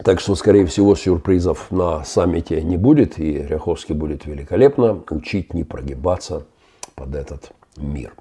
Так 0.03 0.19
что, 0.19 0.35
скорее 0.35 0.65
всего, 0.65 0.93
сюрпризов 0.95 1.71
на 1.71 2.03
саммите 2.03 2.61
не 2.61 2.75
будет, 2.75 3.17
и 3.17 3.31
Ряховский 3.31 3.95
будет 3.95 4.25
великолепно 4.25 5.01
учить 5.09 5.53
не 5.53 5.63
прогибаться 5.63 6.45
под 6.95 7.15
этот 7.15 7.53
мир. 7.77 8.11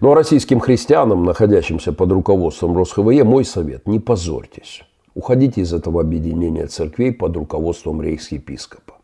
Ну 0.00 0.10
а 0.10 0.16
российским 0.16 0.58
христианам, 0.58 1.22
находящимся 1.22 1.92
под 1.92 2.10
руководством 2.10 2.76
РосХВЕ, 2.76 3.22
мой 3.22 3.44
совет– 3.44 3.86
не 3.86 4.00
позорьтесь. 4.00 4.82
Уходите 5.18 5.62
из 5.62 5.72
этого 5.74 6.00
объединения 6.00 6.68
церквей 6.68 7.12
под 7.12 7.36
руководством 7.36 8.00
рейхс-епископа. 8.00 8.94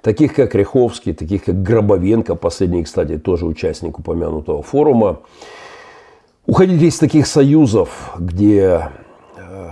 Таких 0.00 0.36
как 0.36 0.54
Ряховский, 0.54 1.14
таких 1.14 1.46
как 1.46 1.60
Гробовенко, 1.64 2.36
последний, 2.36 2.84
кстати, 2.84 3.18
тоже 3.18 3.46
участник 3.46 3.98
упомянутого 3.98 4.62
форума. 4.62 5.22
Уходите 6.46 6.86
из 6.86 6.96
таких 6.96 7.26
союзов, 7.26 8.14
где 8.20 8.90
э, 9.36 9.70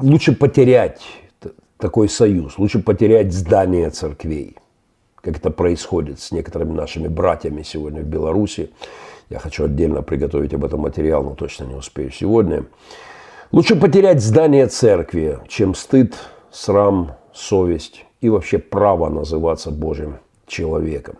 лучше 0.00 0.34
потерять 0.34 1.02
такой 1.76 2.08
союз. 2.08 2.56
Лучше 2.56 2.78
потерять 2.78 3.34
здание 3.34 3.90
церквей, 3.90 4.56
как 5.16 5.36
это 5.36 5.50
происходит 5.50 6.20
с 6.20 6.32
некоторыми 6.32 6.72
нашими 6.72 7.08
братьями 7.08 7.62
сегодня 7.64 8.00
в 8.00 8.06
Беларуси. 8.06 8.70
Я 9.28 9.40
хочу 9.40 9.66
отдельно 9.66 10.00
приготовить 10.00 10.54
об 10.54 10.64
этом 10.64 10.80
материал, 10.80 11.22
но 11.22 11.34
точно 11.34 11.64
не 11.64 11.74
успею 11.74 12.10
сегодня. 12.10 12.64
Лучше 13.52 13.76
потерять 13.76 14.20
здание 14.20 14.66
церкви, 14.66 15.38
чем 15.46 15.76
стыд, 15.76 16.16
срам, 16.50 17.16
совесть 17.32 18.04
и 18.20 18.28
вообще 18.28 18.58
право 18.58 19.08
называться 19.08 19.70
Божьим 19.70 20.18
человеком. 20.48 21.16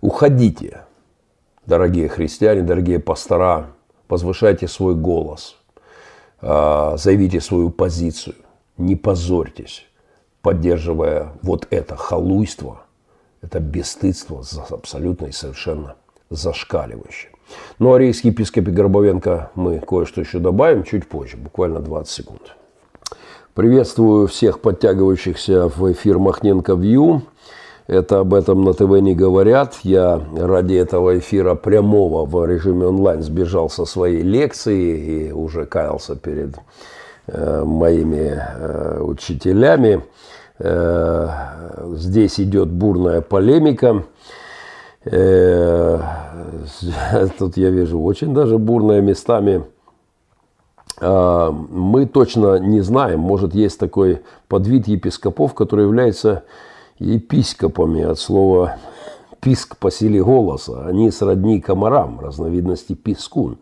Уходите, 0.00 0.82
дорогие 1.66 2.08
христиане, 2.08 2.62
дорогие 2.62 2.98
пастора, 2.98 3.68
возвышайте 4.08 4.66
свой 4.66 4.96
голос, 4.96 5.56
а, 6.40 6.96
заявите 6.96 7.40
свою 7.40 7.70
позицию, 7.70 8.34
не 8.76 8.96
позорьтесь, 8.96 9.86
поддерживая 10.40 11.34
вот 11.42 11.68
это 11.70 11.94
халуйство, 11.94 12.82
это 13.40 13.60
бесстыдство 13.60 14.42
абсолютно 14.70 15.26
и 15.26 15.32
совершенно 15.32 15.94
зашкаливающее. 16.28 17.31
Ну, 17.78 17.94
а 17.94 17.98
рейский 17.98 18.30
епископе 18.30 18.70
Горбовенко 18.70 19.50
мы 19.54 19.78
кое-что 19.80 20.20
еще 20.20 20.38
добавим 20.38 20.84
чуть 20.84 21.06
позже, 21.06 21.36
буквально 21.36 21.80
20 21.80 22.12
секунд. 22.12 22.56
Приветствую 23.54 24.28
всех 24.28 24.60
подтягивающихся 24.60 25.68
в 25.68 25.92
эфир 25.92 26.18
Махненко 26.18 26.72
Вью. 26.72 27.22
Это 27.86 28.20
об 28.20 28.32
этом 28.32 28.64
на 28.64 28.72
ТВ 28.72 28.88
не 29.00 29.14
говорят. 29.14 29.80
Я 29.82 30.22
ради 30.34 30.74
этого 30.74 31.18
эфира 31.18 31.54
прямого 31.54 32.24
в 32.24 32.46
режиме 32.46 32.86
онлайн 32.86 33.22
сбежал 33.22 33.68
со 33.68 33.84
своей 33.84 34.22
лекции 34.22 35.26
и 35.28 35.32
уже 35.32 35.66
каялся 35.66 36.16
перед 36.16 36.56
э, 37.26 37.64
моими 37.64 38.40
э, 38.40 39.00
учителями. 39.02 40.02
Э, 40.58 41.28
здесь 41.94 42.40
идет 42.40 42.68
бурная 42.68 43.20
полемика. 43.20 44.04
Э, 45.04 46.00
тут 47.38 47.56
я 47.56 47.70
вижу 47.70 48.00
очень 48.00 48.34
даже 48.34 48.58
бурная 48.58 49.00
местами. 49.00 49.64
А, 51.00 51.50
мы 51.50 52.06
точно 52.06 52.58
не 52.58 52.80
знаем, 52.80 53.20
может 53.20 53.54
есть 53.54 53.78
такой 53.78 54.22
подвид 54.48 54.86
епископов, 54.86 55.54
который 55.54 55.84
является 55.84 56.44
епископами 56.98 58.02
от 58.02 58.18
слова 58.18 58.76
писк 59.40 59.76
по 59.76 59.90
силе 59.90 60.22
голоса. 60.22 60.86
Они 60.86 61.10
сродни 61.10 61.60
комарам, 61.60 62.20
разновидности 62.20 62.94
пискун. 62.94 63.58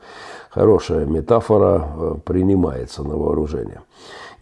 Хорошая 0.50 1.06
метафора 1.06 1.88
э, 1.88 2.14
принимается 2.24 3.02
на 3.02 3.16
вооружение. 3.16 3.80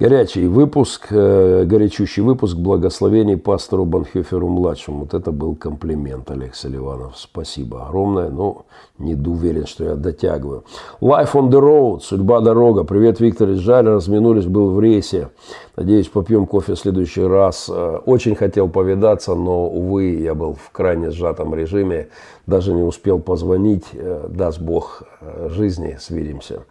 Горячий 0.01 0.47
выпуск, 0.47 1.09
э, 1.11 1.65
горячущий 1.65 2.23
выпуск 2.23 2.57
благословений 2.57 3.37
пастору 3.37 3.85
Банхёферу-младшему. 3.85 5.01
Вот 5.01 5.13
это 5.13 5.33
был 5.33 5.57
комплимент, 5.57 6.31
Олег 6.31 6.55
Селиванов. 6.55 7.19
Спасибо 7.19 7.85
огромное. 7.85 8.29
Но 8.29 8.67
не 8.99 9.17
уверен, 9.17 9.67
что 9.67 9.83
я 9.83 9.95
дотягиваю. 9.97 10.63
Life 11.01 11.33
on 11.33 11.51
the 11.51 11.61
road. 11.61 12.01
Судьба 12.03 12.41
дорога. 12.41 12.85
Привет, 12.85 13.19
Виктор. 13.19 13.49
Жаль, 13.55 13.89
разминулись, 13.89 14.47
был 14.47 14.71
в 14.71 14.81
рейсе. 14.81 15.31
Надеюсь, 15.75 16.07
попьем 16.07 16.47
кофе 16.47 16.75
в 16.75 16.79
следующий 16.79 17.25
раз. 17.25 17.69
Э, 17.69 17.99
очень 18.07 18.37
хотел 18.37 18.69
повидаться, 18.69 19.35
но, 19.35 19.67
увы, 19.67 20.15
я 20.15 20.37
был 20.37 20.53
в 20.55 20.71
крайне 20.71 21.11
сжатом 21.11 21.57
режиме. 21.57 22.07
Даже 22.47 22.73
не 22.73 22.83
успел 22.83 23.19
позвонить. 23.19 23.87
Э, 23.95 24.29
даст 24.29 24.61
Бог 24.61 25.03
жизни, 25.49 25.97
свидимся. 25.99 26.63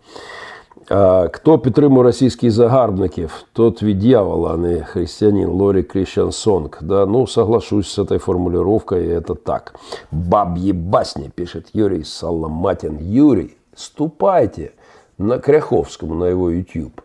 Хто 1.33 1.59
підтримує 1.59 2.03
російських 2.03 2.51
загарбників, 2.51 3.45
тот 3.53 3.83
від 3.83 3.99
дьявола, 3.99 4.55
а 4.55 4.57
не 4.57 4.85
христианин 4.85 5.49
Лори 5.49 5.83
Кришан 5.83 6.33
Сонг. 6.33 6.79
Да, 6.83 7.07
ну, 7.07 7.27
соглашусь 7.27 7.89
с 7.89 7.99
этой 7.99 8.19
формулировкой, 8.19 9.07
это 9.07 9.35
так. 9.35 9.75
Бабьи 10.11 10.73
басни, 10.73 11.31
пишет 11.35 11.71
Юрий 11.73 12.05
Соломатин. 12.05 12.99
Юрий, 13.01 13.57
ступайте 13.75 14.73
на 15.19 15.39
Кряховскому, 15.39 16.15
на 16.15 16.25
его 16.25 16.51
YouTube. 16.51 17.01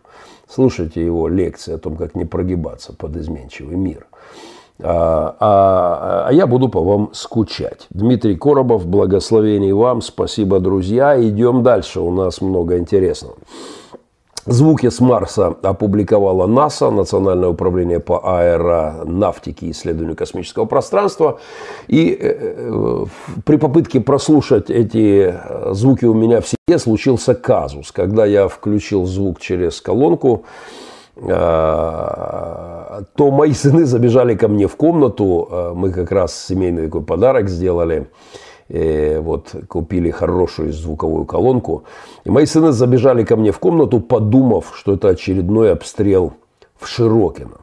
Слушайте 0.48 1.04
его 1.04 1.28
лекции 1.28 1.74
о 1.74 1.78
том, 1.78 1.96
как 1.96 2.14
не 2.14 2.24
прогибаться 2.24 2.92
под 2.92 3.16
изменчивый 3.16 3.76
мир. 3.76 4.06
А, 4.81 5.35
а, 5.39 6.25
а 6.27 6.33
я 6.33 6.47
буду 6.47 6.69
по 6.69 6.81
вам 6.81 7.09
скучать. 7.13 7.87
Дмитрий 7.91 8.35
Коробов, 8.35 8.85
благословений 8.87 9.71
вам, 9.71 10.01
спасибо, 10.01 10.59
друзья. 10.59 11.21
Идем 11.21 11.63
дальше, 11.63 11.99
у 11.99 12.11
нас 12.11 12.41
много 12.41 12.77
интересного. 12.77 13.35
Звуки 14.45 14.89
с 14.89 14.99
Марса 14.99 15.55
опубликовала 15.61 16.47
НАСА, 16.47 16.89
Национальное 16.89 17.47
управление 17.47 18.01
по 18.01 18.19
аэронавтике 18.23 19.67
и 19.67 19.71
исследованию 19.71 20.17
космического 20.17 20.65
пространства. 20.65 21.39
И 21.87 22.09
э, 22.09 22.55
э, 22.57 23.05
при 23.45 23.55
попытке 23.55 24.01
прослушать 24.01 24.69
эти 24.69 25.33
звуки 25.71 26.03
у 26.03 26.13
меня 26.13 26.41
в 26.41 26.47
сети 26.47 26.77
случился 26.77 27.35
казус. 27.35 27.93
Когда 27.93 28.25
я 28.25 28.49
включил 28.49 29.05
звук 29.05 29.39
через 29.39 29.79
колонку, 29.79 30.43
то 31.15 33.05
мои 33.17 33.53
сыны 33.53 33.85
забежали 33.85 34.35
ко 34.35 34.47
мне 34.47 34.67
в 34.67 34.75
комнату. 34.75 35.47
А, 35.49 35.73
мы 35.73 35.91
как 35.91 36.11
раз 36.11 36.45
семейный 36.47 36.85
такой 36.85 37.03
подарок 37.03 37.49
сделали. 37.49 38.07
И 38.69 39.19
вот 39.21 39.55
купили 39.67 40.09
хорошую 40.09 40.73
звуковую 40.73 41.25
колонку. 41.25 41.83
И 42.23 42.31
мои 42.31 42.45
сыны 42.45 42.71
забежали 42.71 43.23
ко 43.23 43.35
мне 43.35 43.51
в 43.51 43.59
комнату, 43.59 43.99
подумав, 43.99 44.73
что 44.75 44.93
это 44.93 45.09
очередной 45.09 45.71
обстрел 45.71 46.33
в 46.79 46.87
Широкино 46.87 47.62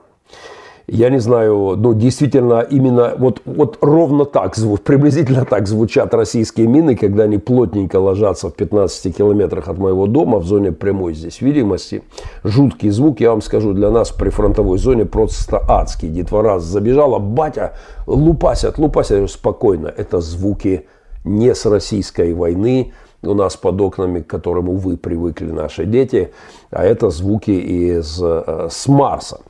я 0.92 1.09
не 1.09 1.20
знаю, 1.20 1.76
ну, 1.76 1.94
действительно, 1.94 2.66
именно 2.68 3.14
вот, 3.16 3.42
вот 3.44 3.79
ровно 3.81 4.24
так, 4.24 4.57
приблизительно 4.83 5.44
так 5.44 5.68
звучат 5.68 6.12
российские 6.14 6.66
мины, 6.66 6.96
когда 6.96 7.24
они 7.24 7.38
плотненько 7.38 7.96
ложатся 8.00 8.48
в 8.48 8.55
15 8.55 9.16
километрах 9.16 9.68
от 9.68 9.79
моего 9.79 10.09
дома 10.09 10.40
в 10.40 10.46
зоне 10.46 10.72
прямой 10.72 11.14
здесь 11.14 11.42
видимости. 11.42 12.03
Жуткий 12.42 12.90
звук, 12.90 13.20
я 13.20 13.31
вам 13.31 13.40
скажу, 13.40 13.72
для 13.72 13.90
нас 13.90 14.11
при 14.11 14.31
фронтовой 14.31 14.79
зоне 14.79 15.05
просто 15.05 15.62
адский. 15.68 16.09
Детвора 16.09 16.59
забежала, 16.59 17.20
батя, 17.20 17.74
лупасят, 18.09 18.79
лупасят, 18.79 19.31
спокойно. 19.31 19.92
Это 19.96 20.20
звуки 20.20 20.87
не 21.24 21.55
с 21.55 21.66
российской 21.66 22.35
войны, 22.35 22.92
у 23.22 23.35
нас 23.35 23.57
под 23.57 23.81
окнами, 23.81 24.20
к 24.20 24.26
которым, 24.26 24.68
увы, 24.68 24.96
привыкли 24.96 25.53
наши 25.53 25.85
дети, 25.85 26.33
а 26.70 26.85
это 26.85 27.11
звуки 27.11 27.50
из, 27.50 28.20
э, 28.20 28.68
с 28.70 28.88
Марса. 28.88 29.40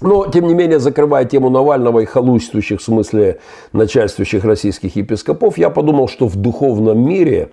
Но, 0.00 0.26
тем 0.26 0.46
не 0.46 0.54
менее, 0.54 0.80
закрывая 0.80 1.24
тему 1.24 1.50
Навального 1.50 2.00
и 2.00 2.06
халуйствующих, 2.06 2.80
в 2.80 2.84
смысле 2.84 3.38
начальствующих 3.72 4.44
российских 4.44 4.96
епископов, 4.96 5.58
я 5.58 5.68
подумал, 5.68 6.08
что 6.08 6.26
в 6.26 6.36
духовном 6.36 7.06
мире 7.06 7.50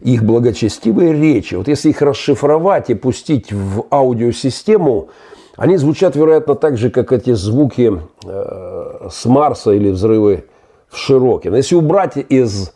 их 0.00 0.24
благочестивые 0.24 1.12
речи, 1.12 1.54
вот 1.54 1.68
если 1.68 1.90
их 1.90 2.02
расшифровать 2.02 2.90
и 2.90 2.94
пустить 2.94 3.52
в 3.52 3.86
аудиосистему, 3.90 5.08
они 5.56 5.76
звучат, 5.76 6.16
вероятно, 6.16 6.56
так 6.56 6.76
же, 6.76 6.90
как 6.90 7.12
эти 7.12 7.32
звуки 7.32 7.92
э, 8.24 9.08
с 9.10 9.24
Марса 9.24 9.70
или 9.70 9.90
взрывы 9.90 10.46
в 10.88 10.96
Широке. 10.96 11.50
Но 11.50 11.56
если 11.56 11.76
убрать 11.76 12.16
из 12.16 12.72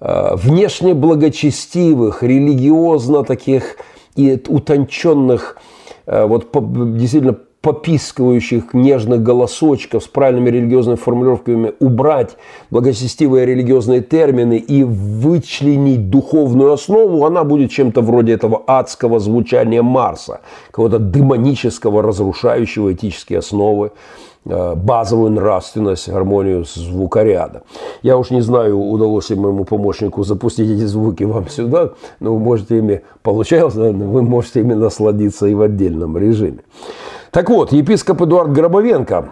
э, 0.00 0.34
внешне 0.36 0.94
благочестивых, 0.94 2.22
религиозно 2.22 3.22
таких 3.22 3.76
и 4.16 4.42
утонченных, 4.48 5.58
э, 6.06 6.24
вот 6.24 6.48
действительно 6.96 7.36
попискивающих 7.62 8.74
нежных 8.74 9.22
голосочков 9.22 10.02
с 10.02 10.08
правильными 10.08 10.50
религиозными 10.50 10.96
формулировками 10.96 11.72
убрать 11.78 12.36
благочестивые 12.70 13.46
религиозные 13.46 14.02
термины 14.02 14.58
и 14.58 14.82
вычленить 14.82 16.10
духовную 16.10 16.72
основу, 16.72 17.24
она 17.24 17.44
будет 17.44 17.70
чем-то 17.70 18.02
вроде 18.02 18.32
этого 18.32 18.62
адского 18.66 19.20
звучания 19.20 19.80
Марса, 19.80 20.40
какого-то 20.66 20.98
демонического, 20.98 22.02
разрушающего 22.02 22.92
этические 22.92 23.38
основы 23.38 23.92
базовую 24.44 25.30
нравственность, 25.30 26.08
гармонию 26.08 26.64
звукоряда. 26.64 27.62
Я 28.02 28.16
уж 28.16 28.30
не 28.30 28.40
знаю, 28.40 28.78
удалось 28.78 29.30
ли 29.30 29.36
моему 29.36 29.64
помощнику 29.64 30.24
запустить 30.24 30.70
эти 30.70 30.84
звуки 30.84 31.24
вам 31.24 31.48
сюда, 31.48 31.90
но 32.20 32.34
вы 32.34 32.40
можете 32.40 32.78
ими, 32.78 33.02
получалось, 33.22 33.74
вы 33.74 34.22
можете 34.22 34.60
ими 34.60 34.74
насладиться 34.74 35.46
и 35.46 35.54
в 35.54 35.62
отдельном 35.62 36.18
режиме. 36.18 36.58
Так 37.30 37.48
вот, 37.48 37.72
епископ 37.72 38.22
Эдуард 38.22 38.52
Гробовенко, 38.52 39.28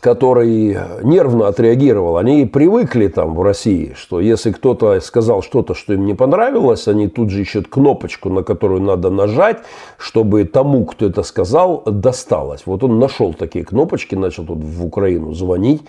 который 0.00 0.78
нервно 1.02 1.48
отреагировал, 1.48 2.16
они 2.16 2.46
привыкли 2.46 3.08
там 3.08 3.34
в 3.34 3.42
России, 3.42 3.94
что 3.96 4.20
если 4.20 4.50
кто-то 4.50 4.98
сказал 5.00 5.42
что-то, 5.42 5.74
что 5.74 5.92
им 5.92 6.06
не 6.06 6.14
понравилось, 6.14 6.88
они 6.88 7.08
тут 7.08 7.30
же 7.30 7.42
ищут 7.42 7.68
кнопочку, 7.68 8.30
на 8.30 8.42
которую 8.42 8.80
надо 8.80 9.10
нажать, 9.10 9.58
чтобы 9.98 10.44
тому, 10.44 10.86
кто 10.86 11.06
это 11.06 11.22
сказал, 11.22 11.82
досталось. 11.84 12.62
Вот 12.64 12.82
он 12.82 12.98
нашел 12.98 13.34
такие 13.34 13.64
кнопочки, 13.64 14.14
начал 14.14 14.44
тут 14.44 14.64
в 14.64 14.84
Украину 14.84 15.34
звонить 15.34 15.82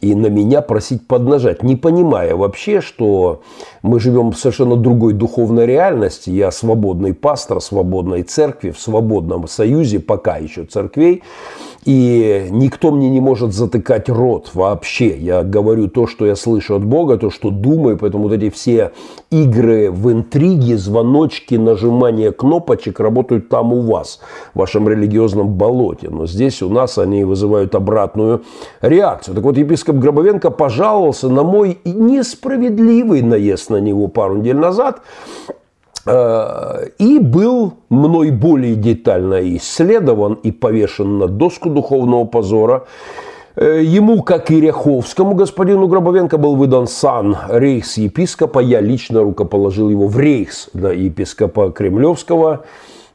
и 0.00 0.14
на 0.14 0.28
меня 0.28 0.62
просить 0.62 1.06
поднажать, 1.06 1.62
не 1.62 1.76
понимая 1.76 2.34
вообще, 2.34 2.80
что 2.80 3.42
мы 3.82 4.00
живем 4.00 4.32
в 4.32 4.38
совершенно 4.38 4.76
другой 4.76 5.12
духовной 5.12 5.66
реальности. 5.66 6.30
Я 6.30 6.50
свободный 6.50 7.12
пастор 7.12 7.60
свободной 7.60 8.22
церкви, 8.22 8.70
в 8.70 8.80
свободном 8.80 9.46
союзе, 9.46 10.00
пока 10.00 10.38
еще 10.38 10.64
церквей. 10.64 11.22
И 11.84 12.48
никто 12.50 12.90
мне 12.90 13.08
не 13.08 13.20
может 13.20 13.54
затыкать 13.54 14.10
рот 14.10 14.50
вообще. 14.52 15.16
Я 15.16 15.42
говорю 15.42 15.88
то, 15.88 16.06
что 16.06 16.26
я 16.26 16.36
слышу 16.36 16.76
от 16.76 16.84
Бога, 16.84 17.16
то, 17.16 17.30
что 17.30 17.50
думаю. 17.50 17.96
Поэтому 17.96 18.24
вот 18.24 18.32
эти 18.34 18.50
все 18.50 18.92
игры 19.30 19.90
в 19.90 20.12
интриги, 20.12 20.74
звоночки, 20.74 21.54
нажимание 21.54 22.32
кнопочек 22.32 23.00
работают 23.00 23.48
там 23.48 23.72
у 23.72 23.80
вас, 23.80 24.20
в 24.52 24.58
вашем 24.58 24.88
религиозном 24.88 25.54
болоте. 25.54 26.10
Но 26.10 26.26
здесь 26.26 26.60
у 26.62 26.68
нас 26.68 26.98
они 26.98 27.24
вызывают 27.24 27.74
обратную 27.74 28.42
реакцию. 28.82 29.34
Так 29.34 29.44
вот, 29.44 29.56
епископ 29.56 29.96
Гробовенко 29.96 30.50
пожаловался 30.50 31.30
на 31.30 31.44
мой 31.44 31.78
несправедливый 31.84 33.22
наезд 33.22 33.70
на 33.70 33.76
него 33.76 34.08
пару 34.08 34.36
недель 34.36 34.56
назад. 34.56 35.00
Э, 36.06 36.86
и 36.98 37.18
был 37.18 37.74
мной 37.88 38.30
более 38.30 38.74
детально 38.74 39.56
исследован 39.56 40.34
и 40.34 40.50
повешен 40.50 41.18
на 41.18 41.26
доску 41.26 41.70
духовного 41.70 42.24
позора. 42.24 42.84
Э, 43.56 43.82
ему, 43.82 44.22
как 44.22 44.50
и 44.50 44.60
Ряховскому 44.60 45.34
господину 45.34 45.88
Гробовенко, 45.88 46.38
был 46.38 46.56
выдан 46.56 46.86
сан 46.86 47.36
рейхс-епископа. 47.48 48.60
Я 48.60 48.80
лично 48.80 49.22
рукоположил 49.22 49.90
его 49.90 50.06
в 50.06 50.18
рейхс 50.18 50.70
да, 50.72 50.92
епископа 50.92 51.70
Кремлевского. 51.70 52.64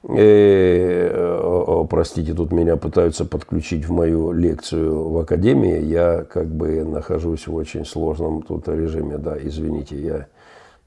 Э, 0.08 1.86
простите, 1.90 2.34
тут 2.34 2.52
меня 2.52 2.78
пытаются 2.78 3.26
подключить 3.26 3.88
в 3.88 3.92
мою 3.92 4.32
лекцию 4.32 5.10
в 5.10 5.18
академии. 5.18 5.84
Я 5.84 6.24
как 6.32 6.48
бы 6.48 6.84
нахожусь 6.84 7.48
в 7.48 7.56
очень 7.56 7.86
сложном 7.86 8.44
тут 8.44 8.68
режиме. 8.68 9.18
Да, 9.18 9.36
извините, 9.42 9.96
я 10.00 10.28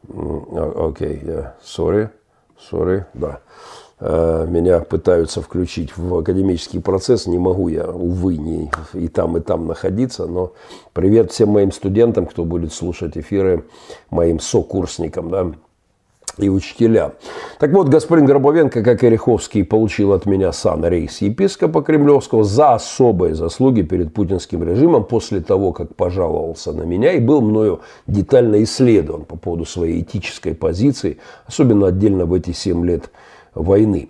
Окей, 0.07 1.21
я 1.25 1.57
sorry, 1.63 2.09
sorry, 2.71 3.05
да. 3.15 3.41
Э, 4.01 4.47
меня 4.49 4.81
пытаются 4.81 5.43
включить 5.43 5.97
в 5.97 6.15
академический 6.15 6.81
процесс, 6.81 7.27
не 7.27 7.39
могу 7.39 7.69
я, 7.69 7.91
увы, 7.91 8.37
не 8.37 8.71
и 8.95 9.09
там, 9.09 9.37
и 9.37 9.41
там 9.41 9.67
находиться, 9.67 10.27
но 10.27 10.53
привет 10.93 11.33
всем 11.33 11.49
моим 11.51 11.73
студентам, 11.73 12.27
кто 12.27 12.45
будет 12.45 12.73
слушать 12.73 13.17
эфиры, 13.17 13.65
моим 14.11 14.39
сокурсникам, 14.39 15.31
да, 15.31 15.53
и 16.39 16.49
учителя. 16.49 17.13
Так 17.59 17.73
вот, 17.73 17.89
господин 17.89 18.27
Гробовенко, 18.27 18.83
как 18.83 19.05
и 19.05 19.11
Риховский, 19.11 19.65
получил 19.65 20.13
от 20.13 20.27
меня 20.27 20.53
сан 20.53 20.85
рейс 20.85 21.21
епископа 21.21 21.83
Кремлевского 21.83 22.45
за 22.45 22.75
особые 22.75 23.35
заслуги 23.35 23.83
перед 23.83 24.13
путинским 24.13 24.63
режимом 24.63 25.05
после 25.05 25.41
того, 25.41 25.73
как 25.73 25.95
пожаловался 25.95 26.73
на 26.73 26.83
меня 26.83 27.13
и 27.13 27.21
был 27.21 27.41
мною 27.41 27.81
детально 28.07 28.63
исследован 28.63 29.25
по 29.25 29.37
поводу 29.37 29.65
своей 29.65 30.03
этической 30.03 30.55
позиции, 30.55 31.19
особенно 31.47 31.89
отдельно 31.89 32.27
в 32.27 32.35
эти 32.35 32.53
7 32.53 32.85
лет 32.85 33.11
войны. 33.59 34.09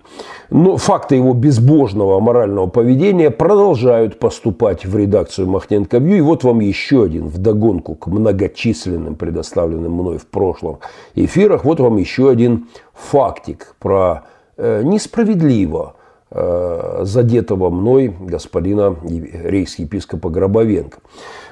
Но 0.50 0.76
факты 0.76 1.16
его 1.16 1.32
безбожного 1.32 2.16
аморального 2.16 2.66
поведения 2.66 3.30
продолжают 3.30 4.18
поступать 4.18 4.84
в 4.84 4.96
редакцию 4.96 5.48
Махненко 5.48 5.98
Вью. 5.98 6.16
И 6.16 6.20
вот 6.20 6.44
вам 6.44 6.60
еще 6.60 7.04
один 7.04 7.28
вдогонку 7.28 7.94
к 7.94 8.06
многочисленным 8.06 9.14
предоставленным 9.14 9.92
мной 9.92 10.18
в 10.18 10.26
прошлом 10.26 10.78
эфирах. 11.14 11.64
Вот 11.64 11.80
вам 11.80 11.96
еще 11.96 12.30
один 12.30 12.68
фактик 12.94 13.74
про 13.78 14.24
э, 14.56 14.82
несправедливо 14.84 15.94
задетого 16.30 17.70
мной 17.70 18.14
господина 18.20 18.96
рейс-епископа 19.02 20.28
Гробовенко. 20.28 20.98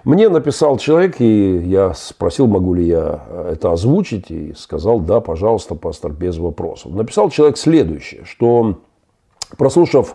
Мне 0.04 0.28
написал 0.28 0.76
человек, 0.76 1.20
и 1.20 1.56
я 1.56 1.92
спросил, 1.94 2.46
могу 2.46 2.74
ли 2.74 2.86
я 2.86 3.24
это 3.50 3.72
озвучить, 3.72 4.30
и 4.30 4.52
сказал, 4.54 5.00
да, 5.00 5.20
пожалуйста, 5.20 5.74
пастор, 5.74 6.12
без 6.12 6.38
вопросов. 6.38 6.92
Написал 6.92 7.30
человек 7.30 7.56
следующее, 7.56 8.24
что 8.24 8.76
прослушав 9.58 10.14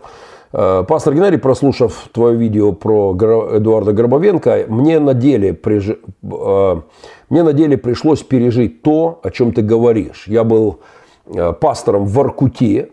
э, 0.53 0.83
Пастор 0.87 1.13
Геннадий, 1.13 1.39
прослушав 1.39 2.07
твое 2.13 2.37
видео 2.37 2.71
про 2.71 3.13
Эдуарда 3.13 3.93
Гробовенко, 3.93 4.65
мне 4.67 4.99
на 4.99 5.13
деле, 5.13 5.53
приж... 5.53 5.89
Э, 5.89 6.81
мне 7.29 7.43
на 7.43 7.53
деле 7.53 7.77
пришлось 7.77 8.23
пережить 8.23 8.83
то, 8.83 9.19
о 9.23 9.29
чем 9.31 9.53
ты 9.53 9.61
говоришь. 9.61 10.25
Я 10.27 10.43
был 10.43 10.79
э, 11.25 11.53
пастором 11.53 12.05
в 12.05 12.13
Воркуте, 12.13 12.91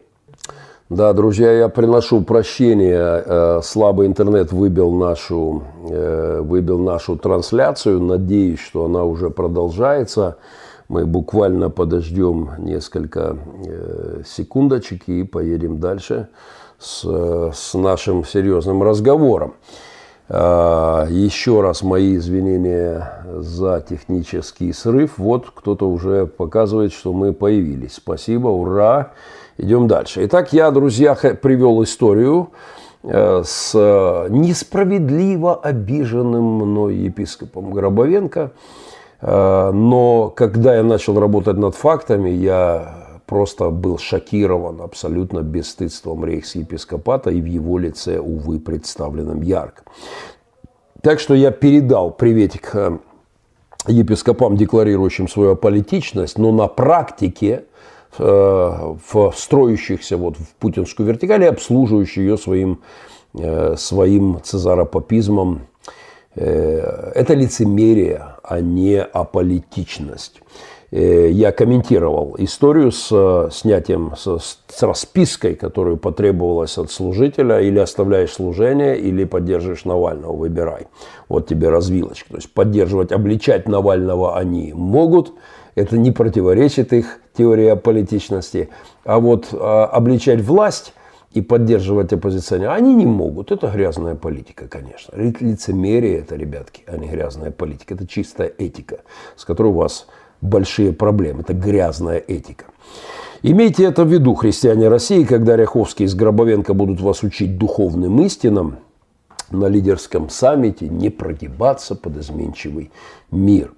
да, 0.89 1.13
друзья, 1.13 1.53
я 1.53 1.69
приношу 1.69 2.23
прощение. 2.23 3.23
Э, 3.27 3.61
слабый 3.63 4.07
интернет 4.07 4.53
выбил 4.53 4.91
нашу, 4.93 5.65
э, 5.87 6.41
выбил 6.41 6.79
нашу 6.79 7.17
трансляцию. 7.17 8.01
Надеюсь, 8.01 8.61
что 8.61 8.87
она 8.87 9.05
уже 9.05 9.29
продолжается. 9.29 10.39
Мы 10.89 11.05
буквально 11.05 11.69
подождем 11.69 12.53
несколько 12.59 13.37
э, 13.67 14.23
секундочек 14.27 15.03
и 15.09 15.25
поедем 15.25 15.79
дальше 15.79 16.29
с, 16.79 17.05
с 17.53 17.75
нашим 17.75 18.25
серьезным 18.25 18.83
разговором. 18.83 19.57
Еще 20.29 21.63
раз 21.63 21.83
мои 21.83 22.17
извинения 22.17 23.25
за 23.39 23.83
технический 23.89 24.75
срыв. 24.75 25.17
Вот 25.17 25.51
кто-то 25.55 25.89
уже 25.89 26.27
показывает, 26.27 26.93
что 26.93 27.15
мы 27.15 27.33
появились. 27.33 27.95
Спасибо, 27.95 28.49
ура! 28.49 29.13
Идем 29.57 29.89
дальше. 29.89 30.25
Итак, 30.27 30.53
я, 30.53 30.71
друзья, 30.71 31.15
привел 31.15 31.83
историю 31.83 32.51
э, 33.03 33.43
с 33.45 33.75
несправедливо 34.29 35.57
обиженным 35.57 36.45
мной 36.45 36.95
епископом 36.95 37.73
Гробовенко. 37.73 38.53
Э, 39.21 39.71
но 39.73 40.29
когда 40.29 40.77
я 40.77 40.85
начал 40.85 41.19
работать 41.19 41.57
над 41.57 41.75
фактами, 41.75 42.31
я 42.31 43.08
просто 43.29 43.71
был 43.71 43.99
шокирован 43.99 44.81
абсолютно 44.81 45.43
бесстыдством 45.43 46.25
рейхс-епископата 46.25 47.31
и 47.31 47.41
в 47.41 47.47
его 47.47 47.79
лице, 47.79 48.19
увы, 48.19 48.59
представленным 48.59 49.43
ярко. 49.43 49.83
Так 51.03 51.21
что 51.21 51.35
я 51.35 51.53
передал 51.53 52.11
приветик 52.11 52.71
э, 52.75 52.99
епископам, 53.87 54.57
декларирующим 54.57 55.29
свою 55.29 55.53
аполитичность, 55.53 56.39
но 56.39 56.51
на 56.51 56.67
практике 56.67 57.65
Э, 58.17 58.95
в 59.13 59.33
строящихся 59.37 60.17
вот 60.17 60.37
в 60.37 60.55
путинскую 60.59 61.07
вертикаль 61.07 61.45
и 61.45 61.47
обслуживающих 61.47 62.19
ее 62.19 62.39
своим, 62.39 62.81
э, 63.35 63.77
своим 63.77 64.41
цезаропапизмом. 64.43 65.67
Это 66.35 67.35
лицемерие, 67.35 68.37
а 68.45 68.61
не 68.61 69.01
аполитичность. 69.01 70.41
Я 70.91 71.53
комментировал 71.53 72.35
историю 72.39 72.93
с 72.93 73.51
снятием, 73.53 74.15
с, 74.17 74.59
с 74.69 74.83
распиской, 74.83 75.55
которую 75.55 75.99
потребовалось 75.99 76.79
от 76.79 76.91
служителя. 76.91 77.61
Или 77.61 77.79
оставляешь 77.79 78.33
служение, 78.33 78.99
или 78.99 79.25
поддерживаешь 79.25 79.85
Навального, 79.85 80.35
выбирай. 80.35 80.87
Вот 81.29 81.47
тебе 81.47 81.69
развилочка. 81.69 82.31
То 82.31 82.37
есть 82.37 82.53
поддерживать, 82.53 83.13
обличать 83.13 83.69
Навального 83.69 84.39
они 84.39 84.73
могут– 84.73 85.33
это 85.79 85.97
не 85.97 86.11
противоречит 86.11 86.93
их 86.93 87.21
теории 87.37 87.75
политичности. 87.77 88.69
А 89.05 89.21
вот 89.21 89.49
а, 89.53 89.87
обличать 89.87 90.41
власть 90.41 90.93
и 91.33 91.41
поддерживать 91.41 92.13
оппозиционера, 92.13 92.73
они 92.73 92.95
не 92.95 93.07
могут. 93.07 93.53
Это 93.53 93.69
грязная 93.69 94.17
политика, 94.17 94.67
конечно. 94.67 95.15
Лицемерие 95.17 96.19
это, 96.19 96.35
ребятки, 96.35 96.83
а 96.89 96.97
не 96.97 97.07
грязная 97.07 97.53
политика. 97.53 97.95
Это 97.95 98.09
чистая 98.09 98.49
этика, 98.59 99.03
с 99.37 99.45
которой 99.45 99.69
у 99.69 99.75
вас 99.75 100.09
большие 100.41 100.93
проблемы. 100.93 101.41
Это 101.41 101.55
грязная 101.55 102.19
этика. 102.19 102.67
Имейте 103.43 103.85
это 103.85 104.05
в 104.05 104.09
виду, 104.09 104.35
христиане 104.35 104.89
России, 104.89 105.23
когда 105.23 105.57
Ряховский 105.57 106.07
и 106.07 106.09
Гробовенко 106.09 106.75
будут 106.75 107.01
вас 107.01 107.23
учить 107.23 107.57
духовным 107.57 108.21
истинам 108.23 108.79
на 109.51 109.67
лидерском 109.67 110.29
саммите, 110.29 110.89
не 110.89 111.09
прогибаться 111.11 111.95
под 111.95 112.17
изменчивый 112.19 112.91
мир. 113.31 113.73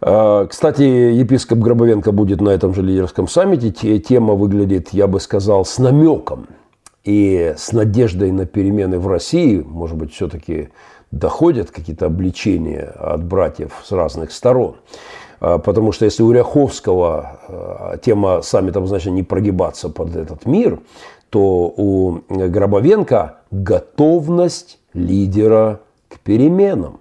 А, 0.00 0.46
кстати, 0.46 0.82
епископ 0.82 1.58
Гробовенко 1.58 2.12
будет 2.12 2.40
на 2.40 2.50
этом 2.50 2.74
же 2.74 2.82
лидерском 2.82 3.28
саммите. 3.28 3.98
Тема 3.98 4.34
выглядит, 4.34 4.90
я 4.92 5.06
бы 5.06 5.18
сказал, 5.20 5.64
с 5.64 5.78
намеком 5.78 6.46
и 7.02 7.54
с 7.56 7.72
надеждой 7.72 8.30
на 8.30 8.46
перемены 8.46 8.98
в 8.98 9.08
России. 9.08 9.64
Может 9.66 9.96
быть, 9.96 10.12
все-таки 10.12 10.68
доходят 11.10 11.70
какие-то 11.70 12.06
обличения 12.06 12.92
от 12.98 13.24
братьев 13.24 13.72
с 13.84 13.92
разных 13.92 14.32
сторон. 14.32 14.76
А, 15.40 15.58
потому 15.58 15.92
что 15.92 16.04
если 16.04 16.22
у 16.22 16.32
Ряховского 16.32 17.40
а, 17.48 17.96
тема 17.98 18.42
саммита 18.42 18.84
значит 18.86 19.12
не 19.12 19.22
прогибаться 19.22 19.88
под 19.88 20.16
этот 20.16 20.46
мир, 20.46 20.80
то 21.30 21.72
у 21.76 22.20
Гробовенко 22.28 23.36
готовность 23.50 24.78
лидера 24.94 25.80
к 26.08 26.18
переменам. 26.20 27.00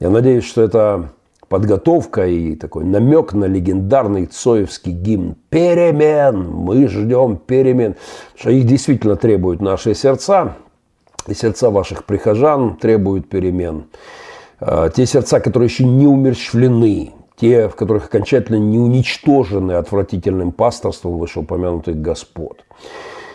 Я 0.00 0.10
надеюсь, 0.10 0.44
что 0.44 0.62
это 0.62 1.10
подготовка 1.48 2.26
и 2.26 2.54
такой 2.54 2.84
намек 2.84 3.32
на 3.32 3.46
легендарный 3.46 4.26
цоевский 4.26 4.92
гимн 4.92 5.34
«Перемен! 5.48 6.48
Мы 6.48 6.86
ждем 6.88 7.36
перемен!» 7.36 7.96
Что 8.36 8.50
их 8.50 8.66
действительно 8.66 9.16
требуют 9.16 9.60
наши 9.60 9.94
сердца, 9.94 10.56
и 11.26 11.34
сердца 11.34 11.70
ваших 11.70 12.04
прихожан 12.04 12.76
требуют 12.76 13.28
перемен. 13.28 13.86
А, 14.60 14.88
те 14.90 15.06
сердца, 15.06 15.40
которые 15.40 15.68
еще 15.68 15.84
не 15.84 16.06
умерщвлены, 16.06 17.12
те, 17.40 17.68
в 17.68 17.74
которых 17.74 18.06
окончательно 18.06 18.56
не 18.56 18.78
уничтожены 18.78 19.72
отвратительным 19.72 20.52
пасторством 20.52 21.18
вышеупомянутых 21.18 22.00
господ. 22.00 22.64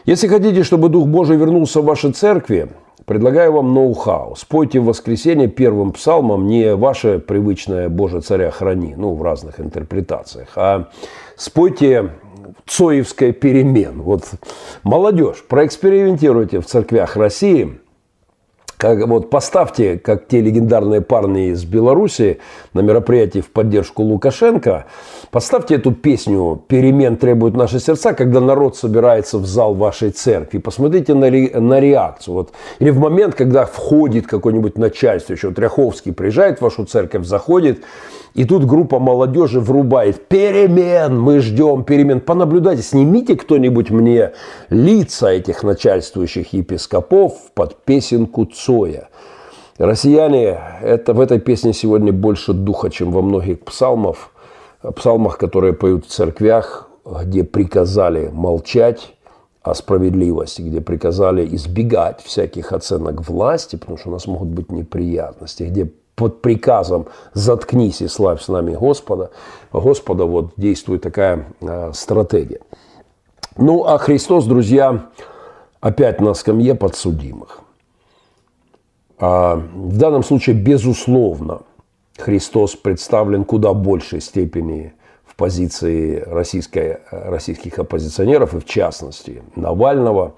Если 0.06 0.28
хотите, 0.28 0.64
чтобы 0.64 0.90
Дух 0.90 1.08
Божий 1.08 1.38
вернулся 1.38 1.82
в 1.82 1.86
ваши 1.86 2.12
церкви, 2.12 2.70
предлагаю 3.06 3.54
вам 3.54 3.74
ноу-хау. 3.74 4.36
Спойте 4.36 4.80
в 4.80 4.86
воскресенье 4.86 5.48
первым 5.48 5.94
псалмом 5.94 6.48
не 6.48 6.76
ваше 6.76 7.20
привычное 7.20 7.90
«Боже, 7.90 8.22
царя 8.22 8.52
храни», 8.52 8.96
ну, 8.98 9.14
в 9.14 9.24
разных 9.24 9.60
интерпретациях, 9.60 10.50
а 10.56 10.90
спойте 11.38 12.12
Цоевская 12.66 13.32
перемен. 13.32 14.02
Вот 14.02 14.24
молодежь, 14.84 15.44
проэкспериментируйте 15.48 16.60
в 16.60 16.66
церквях 16.66 17.16
России– 17.16 17.80
как, 18.84 19.08
вот 19.08 19.30
поставьте, 19.30 19.98
как 19.98 20.28
те 20.28 20.42
легендарные 20.42 21.00
парни 21.00 21.52
из 21.52 21.64
Беларуси 21.64 22.40
на 22.74 22.82
мероприятии 22.82 23.40
в 23.40 23.50
поддержку 23.50 24.04
Лукашенко, 24.04 24.88
поставьте 25.32 25.76
эту 25.76 25.94
песню 25.94 26.62
«Перемен 26.68 27.16
требуют 27.16 27.56
наши 27.56 27.80
сердца», 27.80 28.12
когда 28.12 28.42
народ 28.42 28.76
собирается 28.76 29.38
в 29.38 29.46
зал 29.46 29.74
вашей 29.74 30.10
церкви. 30.10 30.58
Посмотрите 30.58 31.14
на, 31.14 31.30
ре, 31.30 31.50
на 31.58 31.80
реакцию. 31.80 32.34
Вот. 32.34 32.52
Или 32.80 32.90
в 32.90 33.00
момент, 33.00 33.36
когда 33.36 33.66
входит 33.66 34.28
какой-нибудь 34.28 34.78
начальство, 34.78 35.32
еще 35.32 35.52
Тряховский 35.52 36.12
приезжает 36.12 36.60
в 36.60 36.64
вашу 36.64 36.84
церковь, 36.84 37.26
заходит, 37.26 37.86
и 38.34 38.46
тут 38.46 38.66
группа 38.66 38.98
молодежи 39.00 39.60
врубает 39.60 40.28
«Перемен! 40.28 41.20
Мы 41.20 41.40
ждем 41.40 41.84
перемен!» 41.84 42.20
Понаблюдайте, 42.20 42.82
снимите 42.82 43.36
кто-нибудь 43.36 43.92
мне 43.92 44.32
лица 44.70 45.30
этих 45.30 45.64
начальствующих 45.64 46.52
епископов 46.52 47.34
под 47.54 47.86
песенку 47.86 48.46
Цоя. 48.74 49.10
Россияне, 49.78 50.60
это, 50.82 51.14
в 51.14 51.20
этой 51.20 51.40
песне 51.40 51.74
сегодня 51.74 52.12
больше 52.12 52.54
духа, 52.54 52.90
чем 52.90 53.12
во 53.12 53.22
многих 53.22 53.60
псалмов, 53.62 54.32
псалмах, 54.96 55.38
которые 55.38 55.74
поют 55.74 56.06
в 56.06 56.10
церквях, 56.10 56.90
где 57.06 57.44
приказали 57.44 58.30
молчать 58.34 59.14
о 59.62 59.74
справедливости, 59.76 60.62
где 60.62 60.82
приказали 60.82 61.56
избегать 61.56 62.22
всяких 62.22 62.72
оценок 62.72 63.28
власти, 63.28 63.76
потому 63.76 63.98
что 63.98 64.10
у 64.10 64.12
нас 64.14 64.28
могут 64.28 64.50
быть 64.50 64.72
неприятности, 64.72 65.64
где 65.64 65.92
под 66.16 66.42
приказом 66.42 67.08
«заткнись 67.34 68.02
и 68.02 68.08
славь 68.08 68.42
с 68.42 68.48
нами 68.48 68.76
Господа», 68.76 69.32
Господа 69.72 70.26
вот 70.26 70.54
действует 70.58 71.02
такая 71.02 71.48
э, 71.62 71.92
стратегия. 71.94 72.60
Ну, 73.58 73.84
а 73.86 73.98
Христос, 73.98 74.46
друзья, 74.46 75.10
опять 75.82 76.22
на 76.22 76.34
скамье 76.34 76.76
подсудимых. 76.76 77.63
А 79.20 79.56
в 79.56 79.98
данном 79.98 80.24
случае, 80.24 80.56
безусловно, 80.56 81.62
Христос 82.18 82.76
представлен 82.76 83.44
куда 83.44 83.74
большей 83.74 84.22
степени 84.22 84.94
в 85.26 85.36
позиции 85.36 86.24
российской, 86.28 87.00
российских 87.10 87.80
оппозиционеров, 87.80 88.54
и 88.54 88.60
в 88.60 88.66
частности 88.66 89.42
Навального, 89.56 90.36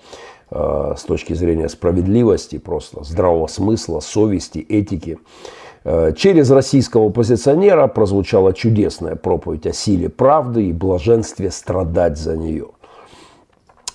э, 0.52 0.94
с 0.98 1.04
точки 1.04 1.34
зрения 1.34 1.68
справедливости, 1.68 2.58
просто 2.58 3.04
здравого 3.04 3.48
смысла, 3.48 4.00
совести, 4.00 4.60
этики. 4.60 5.20
Э, 5.84 6.14
через 6.16 6.50
российского 6.50 7.08
оппозиционера 7.08 7.88
прозвучала 7.88 8.54
чудесная 8.54 9.16
проповедь 9.16 9.68
о 9.68 9.74
силе 9.74 10.10
правды 10.10 10.68
и 10.68 10.74
блаженстве 10.74 11.52
страдать 11.52 12.18
за 12.18 12.38
нее. 12.38 12.68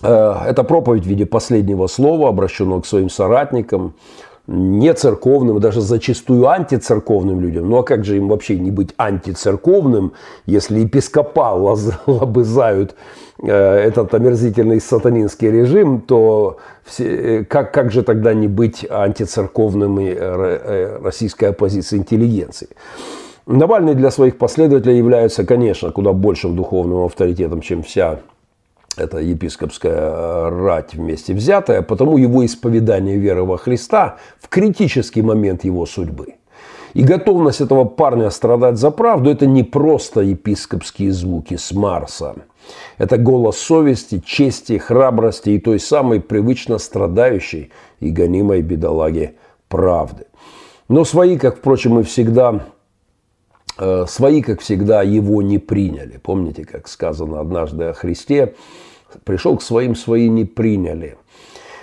Это 0.03 0.64
проповедь 0.64 1.05
в 1.05 1.07
виде 1.07 1.26
последнего 1.26 1.87
слова, 1.87 2.31
обращенного 2.31 2.81
к 2.81 2.87
своим 2.87 3.11
соратникам, 3.11 3.93
не 4.51 4.92
церковным, 4.94 5.61
даже 5.61 5.80
зачастую 5.80 6.48
антицерковным 6.48 7.40
людям. 7.40 7.70
Ну 7.70 7.78
а 7.78 7.82
как 7.84 8.05
же 8.05 8.16
им 8.16 8.28
вообще 8.28 8.59
не 8.59 8.72
быть 8.72 8.92
антицерковным, 8.96 10.12
если 10.44 10.80
епископа 10.80 11.55
лобызают 12.07 12.96
э, 13.40 13.48
этот 13.48 14.12
омерзительный 14.12 14.80
сатанинский 14.80 15.53
режим, 15.53 16.01
то 16.01 16.59
все, 16.84 17.05
э, 17.05 17.44
как, 17.44 17.72
как 17.72 17.92
же 17.92 18.03
тогда 18.03 18.34
не 18.34 18.48
быть 18.48 18.84
антицерковным 18.90 20.01
и 20.01 20.09
э, 20.09 20.98
российской 21.01 21.51
оппозиции 21.51 21.98
интеллигенции? 21.98 22.70
Навальный 23.46 23.94
для 23.94 24.11
своих 24.11 24.36
последователей 24.36 24.98
является, 24.98 25.44
конечно, 25.44 25.92
куда 25.92 26.12
большим 26.12 26.57
духовным 26.57 27.05
авторитетом, 27.05 27.61
чем 27.61 27.84
вся 27.84 28.18
это 28.97 29.18
епископская 29.18 29.97
э, 29.97 30.49
рать 30.49 30.95
вместе 30.95 31.34
взятая, 31.34 31.82
потому 31.82 32.18
его 32.18 32.45
исповедание 32.45 33.16
веры 33.16 33.45
во 33.45 33.57
Христа 33.57 34.16
в 34.41 34.49
критический 34.49 35.22
момент 35.22 35.64
его 35.64 35.86
судьбы. 35.86 36.34
И 36.95 37.03
готовность 37.03 37.61
этого 37.61 37.84
парня 37.84 38.30
страдать 38.30 38.76
за 38.76 38.91
правду– 38.91 39.30
это 39.30 39.47
не 39.47 39.62
просто 39.62 40.20
епископские 40.22 41.12
звуки 41.12 41.57
с 41.57 41.72
Марса. 41.72 42.34
Это 42.99 43.16
голос 43.16 43.59
совести, 43.59 44.20
чести, 44.24 44.78
храбрости 44.78 45.51
и 45.51 45.61
той 45.61 45.78
самой 45.78 46.20
привычно 46.20 46.78
страдающей 46.78 47.70
и 48.01 48.11
гонимой 48.11 48.62
бедолаги 48.62 49.36
правды. 49.68 50.26
Но 50.88 51.05
свои, 51.05 51.38
как, 51.38 51.59
впрочем, 51.59 52.01
и 52.01 52.03
всегда, 52.03 52.64
свои, 54.07 54.43
как 54.43 54.61
всегда, 54.61 55.03
его 55.03 55.43
не 55.43 55.59
приняли. 55.59 56.18
Помните, 56.22 56.64
как 56.64 56.89
сказано 56.89 57.41
однажды 57.41 57.85
о 57.85 57.93
Христе, 57.93 58.55
пришел 59.24 59.57
к 59.57 59.62
своим, 59.62 59.95
свои 59.95 60.28
не 60.28 60.45
приняли. 60.45 61.16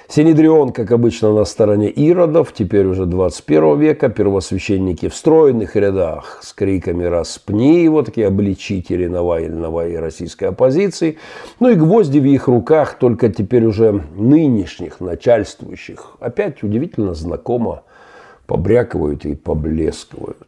Синедрион, 0.10 0.72
как 0.72 0.94
обычно, 0.94 1.34
на 1.34 1.44
стороне 1.44 1.90
иродов, 1.90 2.54
теперь 2.54 2.86
уже 2.86 3.06
21 3.06 3.78
века, 3.78 4.08
первосвященники 4.08 5.10
в 5.10 5.16
стройных 5.16 5.76
рядах 5.76 6.40
с 6.42 6.54
криками 6.54 7.04
«распни 7.04 7.84
его», 7.84 8.04
такие 8.04 8.28
обличители 8.28 9.08
Навального 9.08 9.86
и 9.86 9.98
российской 9.98 10.46
оппозиции. 10.46 11.18
Ну 11.60 11.70
и 11.70 11.76
гвозди 11.76 12.20
в 12.20 12.26
их 12.26 12.48
руках, 12.48 12.98
только 13.00 13.28
теперь 13.28 13.66
уже 13.66 14.02
нынешних 14.16 15.02
начальствующих. 15.02 16.16
Опять 16.22 16.64
удивительно 16.64 17.14
знакомо 17.14 17.84
побрякивают 18.46 19.26
и 19.26 19.36
поблескивают. 19.36 20.48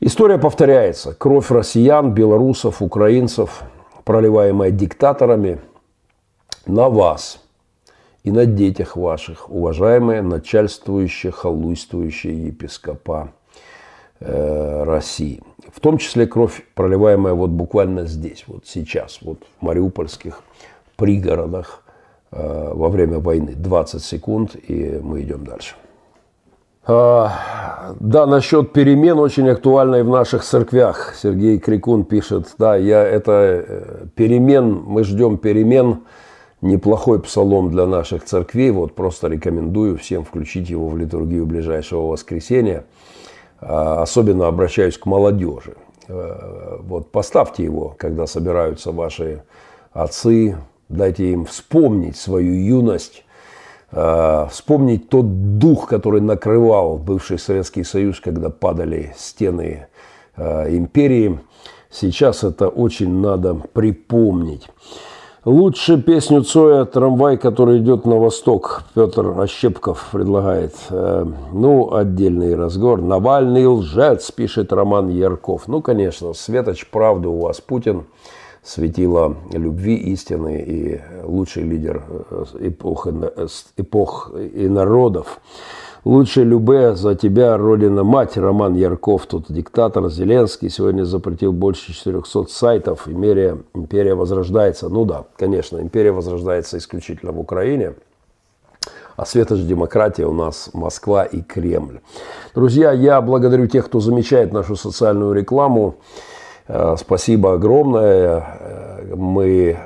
История 0.00 0.36
повторяется. 0.36 1.14
Кровь 1.14 1.50
россиян, 1.50 2.12
белорусов, 2.12 2.82
украинцев, 2.82 3.62
проливаемая 4.04 4.70
диктаторами, 4.70 5.58
на 6.66 6.90
вас 6.90 7.42
и 8.22 8.30
на 8.30 8.44
детях 8.44 8.96
ваших, 8.96 9.48
уважаемые 9.48 10.20
начальствующие, 10.20 11.32
халуйствующие 11.32 12.48
епископа 12.48 13.32
э, 14.20 14.82
России. 14.84 15.40
В 15.72 15.80
том 15.80 15.96
числе 15.96 16.26
кровь, 16.26 16.66
проливаемая 16.74 17.32
вот 17.32 17.50
буквально 17.50 18.04
здесь, 18.04 18.44
вот 18.46 18.66
сейчас, 18.66 19.20
вот 19.22 19.38
в 19.58 19.64
мариупольских 19.64 20.42
пригородах 20.96 21.82
э, 22.32 22.72
во 22.74 22.90
время 22.90 23.18
войны. 23.18 23.54
20 23.56 24.02
секунд, 24.02 24.56
и 24.56 25.00
мы 25.02 25.22
идем 25.22 25.46
дальше. 25.46 25.76
А, 26.88 27.94
да, 27.98 28.26
насчет 28.26 28.72
перемен 28.72 29.18
очень 29.18 29.48
актуально 29.48 29.96
и 29.96 30.02
в 30.02 30.08
наших 30.08 30.44
церквях. 30.44 31.14
Сергей 31.20 31.58
Крикун 31.58 32.04
пишет, 32.04 32.54
да, 32.58 32.76
я 32.76 33.02
это 33.02 33.32
э, 33.66 34.06
перемен, 34.14 34.82
мы 34.86 35.02
ждем 35.02 35.36
перемен, 35.36 36.04
неплохой 36.60 37.20
псалом 37.20 37.70
для 37.70 37.86
наших 37.86 38.24
церквей. 38.24 38.70
Вот 38.70 38.94
просто 38.94 39.26
рекомендую 39.26 39.98
всем 39.98 40.24
включить 40.24 40.70
его 40.70 40.88
в 40.88 40.96
литургию 40.96 41.44
ближайшего 41.44 42.06
воскресенья. 42.06 42.84
А, 43.60 44.02
особенно 44.02 44.46
обращаюсь 44.46 44.96
к 44.96 45.06
молодежи. 45.06 45.74
Э, 46.06 46.78
вот 46.82 47.10
поставьте 47.10 47.64
его, 47.64 47.96
когда 47.98 48.28
собираются 48.28 48.92
ваши 48.92 49.42
отцы, 49.92 50.56
дайте 50.88 51.32
им 51.32 51.46
вспомнить 51.46 52.16
свою 52.16 52.54
юность, 52.54 53.24
вспомнить 54.50 55.08
тот 55.08 55.58
дух, 55.58 55.88
который 55.88 56.20
накрывал 56.20 56.98
бывший 56.98 57.38
Советский 57.38 57.82
Союз, 57.84 58.20
когда 58.20 58.50
падали 58.50 59.14
стены 59.16 59.86
э, 60.36 60.76
империи. 60.76 61.38
Сейчас 61.90 62.44
это 62.44 62.68
очень 62.68 63.20
надо 63.20 63.54
припомнить. 63.54 64.68
Лучше 65.46 66.02
песню 66.02 66.42
Цоя 66.42 66.84
«Трамвай, 66.84 67.38
который 67.38 67.78
идет 67.78 68.04
на 68.04 68.16
восток» 68.16 68.82
Петр 68.94 69.40
Ощепков 69.40 70.08
предлагает. 70.12 70.74
Э, 70.90 71.24
ну, 71.52 71.94
отдельный 71.94 72.54
разговор. 72.54 73.00
«Навальный 73.00 73.66
лжец», 73.66 74.30
пишет 74.30 74.72
Роман 74.72 75.08
Ярков. 75.08 75.68
Ну, 75.68 75.80
конечно, 75.80 76.34
светоч 76.34 76.86
правды 76.90 77.28
у 77.28 77.38
вас 77.38 77.60
Путин– 77.60 78.04
светило 78.66 79.36
любви 79.52 79.94
истины 79.94 80.64
и 80.66 81.00
лучший 81.22 81.62
лидер 81.62 82.02
э, 82.30 82.44
эпох, 82.60 83.06
э, 83.06 83.46
эпох 83.76 84.32
и 84.34 84.68
народов. 84.68 85.40
Лучше 86.04 86.44
любе 86.44 86.94
за 86.94 87.14
тебя, 87.14 87.56
Родина 87.56 88.04
Мать, 88.04 88.36
Роман 88.36 88.74
Ярков, 88.74 89.26
тут 89.26 89.46
диктатор 89.48 90.08
Зеленский, 90.08 90.68
сегодня 90.68 91.04
запретил 91.04 91.52
больше 91.52 91.92
400 91.92 92.46
сайтов, 92.48 93.08
империя, 93.08 93.58
империя 93.74 94.14
возрождается. 94.14 94.88
Ну 94.88 95.04
да, 95.04 95.24
конечно, 95.36 95.78
империя 95.80 96.12
возрождается 96.12 96.78
исключительно 96.78 97.32
в 97.32 97.40
Украине, 97.40 97.94
а 99.16 99.26
светоч 99.26 99.60
демократия 99.62 100.26
у 100.26 100.32
нас 100.32 100.70
Москва 100.74 101.24
и 101.24 101.40
Кремль. 101.40 102.00
Друзья, 102.54 102.92
я 102.92 103.20
благодарю 103.20 103.66
тех, 103.66 103.86
кто 103.86 103.98
замечает 103.98 104.52
нашу 104.52 104.76
социальную 104.76 105.32
рекламу. 105.32 105.96
Э, 106.68 106.96
спасибо 106.98 107.54
огромное. 107.54 108.44
Э, 108.60 109.14
мы 109.14 109.78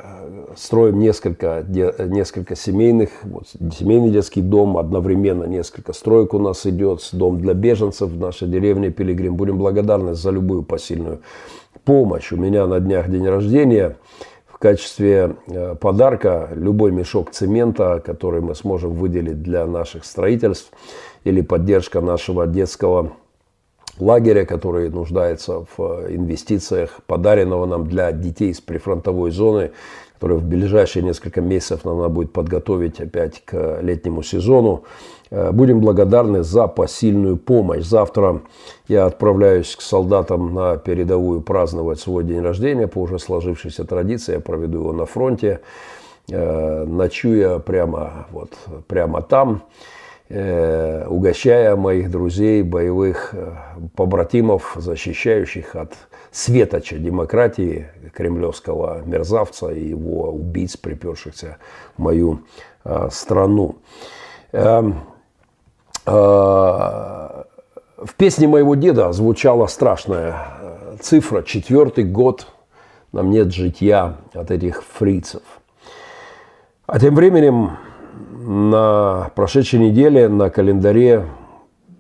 строим 0.57 0.99
несколько, 0.99 1.65
несколько 1.67 2.57
семейных, 2.57 3.11
вот, 3.23 3.47
семейный 3.73 4.11
детский 4.11 4.43
дом, 4.43 4.79
одновременно 4.79 5.45
несколько 5.45 5.93
строек 5.93 6.35
у 6.35 6.39
нас 6.39 6.67
идет, 6.67 7.09
дом 7.13 7.39
для 7.39 7.55
беженцев 7.55 8.11
в 8.11 8.19
нашей 8.19 8.49
деревне 8.49 8.91
Пилигрим. 8.91 9.37
Будем 9.37 9.59
благодарны 9.59 10.15
за 10.15 10.31
любую 10.31 10.63
посильную 10.63 11.21
помощь. 11.85 12.33
У 12.33 12.37
меня 12.37 12.67
на 12.67 12.81
днях 12.81 13.09
день 13.09 13.27
рождения 13.27 13.97
в 14.47 14.59
качестве 14.59 15.37
э, 15.47 15.77
подарка 15.77 16.51
любой 16.55 16.93
мешок 16.93 17.31
цемента, 17.31 18.03
который 18.05 18.41
мы 18.41 18.55
сможем 18.55 18.93
выделить 18.93 19.43
для 19.43 19.67
наших 19.67 20.05
строительств 20.05 20.73
или 21.25 21.41
поддержка 21.41 22.01
нашего 22.01 22.47
детского 22.47 23.13
лагеря, 24.01 24.45
который 24.45 24.91
нуждается 24.91 25.65
в 25.77 26.07
инвестициях, 26.09 27.01
подаренного 27.07 27.67
нам 27.67 27.87
для 27.87 28.13
детей 28.13 28.51
из 28.51 28.61
прифронтовой 28.61 29.31
зоны, 29.31 29.73
который 30.15 30.37
в 30.37 30.45
ближайшие 30.45 31.03
несколько 31.03 31.41
месяцев 31.41 31.85
нам 31.85 31.97
надо 31.97 32.11
будет 32.11 32.33
подготовить 32.33 33.01
опять 33.01 33.43
к 33.45 33.81
летнему 33.81 34.23
сезону. 34.23 34.85
Э, 35.31 35.53
будем 35.53 35.81
благодарны 35.81 36.43
за 36.43 36.67
посильную 36.67 37.37
помощь. 37.37 37.85
Завтра 37.85 38.43
я 38.89 39.07
отправляюсь 39.07 39.75
к 39.77 39.81
солдатам 39.81 40.53
на 40.53 40.77
передовую 40.77 41.41
праздновать 41.41 42.01
свой 42.01 42.25
день 42.25 42.41
рождения 42.41 42.89
по 42.89 42.99
уже 42.99 43.19
сложившейся 43.19 43.85
традиции. 43.85 44.35
Я 44.35 44.41
проведу 44.41 44.81
его 44.81 44.93
на 44.93 45.07
фронте, 45.07 45.61
э, 46.29 46.85
ночуя 46.85 47.59
прямо, 47.59 48.27
вот, 48.31 48.51
прямо 48.89 49.23
там. 49.23 49.63
Э, 50.33 51.07
угощая 51.09 51.75
моих 51.75 52.09
друзей, 52.09 52.63
боевых 52.63 53.31
э, 53.33 53.53
побратимов, 53.97 54.75
защищающих 54.77 55.75
от 55.75 55.95
светоча 56.31 56.99
демократии 56.99 57.89
кремлевского 58.15 59.03
мерзавца 59.05 59.73
и 59.73 59.89
его 59.89 60.31
убийц, 60.31 60.77
припершихся 60.77 61.57
в 61.97 62.03
мою 62.03 62.43
э, 62.85 63.09
страну. 63.11 63.79
Эм, 64.53 65.01
в 66.07 67.45
песне 68.17 68.47
моего 68.47 68.77
деда 68.77 69.13
звучала 69.13 69.67
страшная 69.67 70.97
цифра, 71.01 71.43
четвертый 71.43 72.05
год 72.05 72.47
нам 73.13 73.31
нет 73.31 73.53
житья 73.53 74.17
от 74.33 74.51
этих 74.51 74.85
фрицев. 74.85 75.43
А 76.87 76.99
тем 76.99 77.15
временем 77.17 77.77
на 78.33 79.31
прошедшей 79.35 79.79
неделе 79.79 80.29
на 80.29 80.51
календаре 80.51 81.27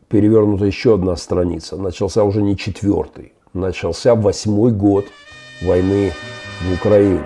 перевернута 0.09 0.65
еще 0.65 0.95
одна 0.95 1.17
страница. 1.17 1.77
Начался 1.77 2.25
уже 2.25 2.43
не 2.43 2.57
четвертый, 2.57 3.33
начался 3.53 4.15
восьмой 4.15 4.73
год 4.73 5.07
войны 5.63 6.13
в 6.63 6.75
Украине. 6.75 7.25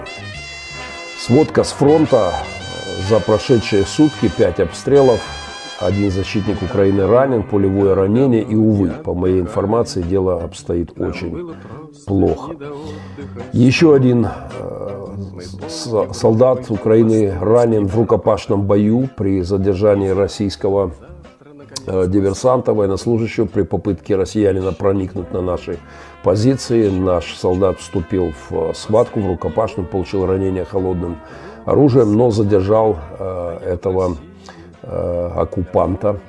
Сводка 1.19 1.65
с 1.65 1.73
фронта 1.73 2.35
за 3.09 3.21
прошедшие 3.21 3.85
сутки, 3.85 4.29
пять 4.29 4.61
обстрелов, 4.61 5.21
один 5.85 6.11
защитник 6.11 6.63
Украины 6.63 7.07
ранен, 7.07 7.43
пулевое 7.43 7.95
ранение 7.95 8.43
и, 8.43 8.55
увы, 8.57 8.91
по 9.05 9.15
моей 9.15 9.41
информации, 9.41 10.03
дело 10.03 10.43
обстоит 10.43 10.99
очень 10.99 11.55
плохо. 12.07 12.53
Еще 13.53 13.95
один 13.95 14.27
э, 14.27 15.07
солдат 16.13 16.71
Украины 16.71 17.37
ранен 17.39 17.87
в 17.87 17.97
рукопашном 17.97 18.63
бою 18.63 19.09
при 19.17 19.43
задержании 19.43 20.09
российского 20.09 20.93
э, 21.87 22.07
диверсанта, 22.09 22.73
военнослужащего 22.73 23.45
при 23.45 23.63
попытке 23.63 24.17
россиянина 24.17 24.73
проникнуть 24.73 25.33
на 25.33 25.43
наши 25.43 25.79
позиции. 26.23 26.89
Наш 26.89 27.35
солдат 27.37 27.79
вступил 27.79 28.33
в 28.49 28.73
схватку, 28.75 29.21
в 29.21 29.27
рукопашную, 29.27 29.87
получил 29.87 30.25
ранение 30.27 30.65
холодным 30.65 31.19
оружием, 31.67 32.17
но 32.17 32.31
задержал 32.31 32.97
э, 33.19 33.59
этого 33.65 34.17
Э, 34.17 34.34
оккупанта. 34.87 36.21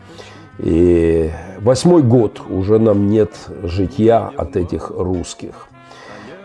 И 0.59 1.29
восьмой 1.59 2.01
год 2.01 2.41
уже 2.49 2.79
нам 2.79 3.07
нет 3.07 3.31
житья 3.63 4.31
от 4.35 4.55
этих 4.55 4.89
русских. 4.89 5.67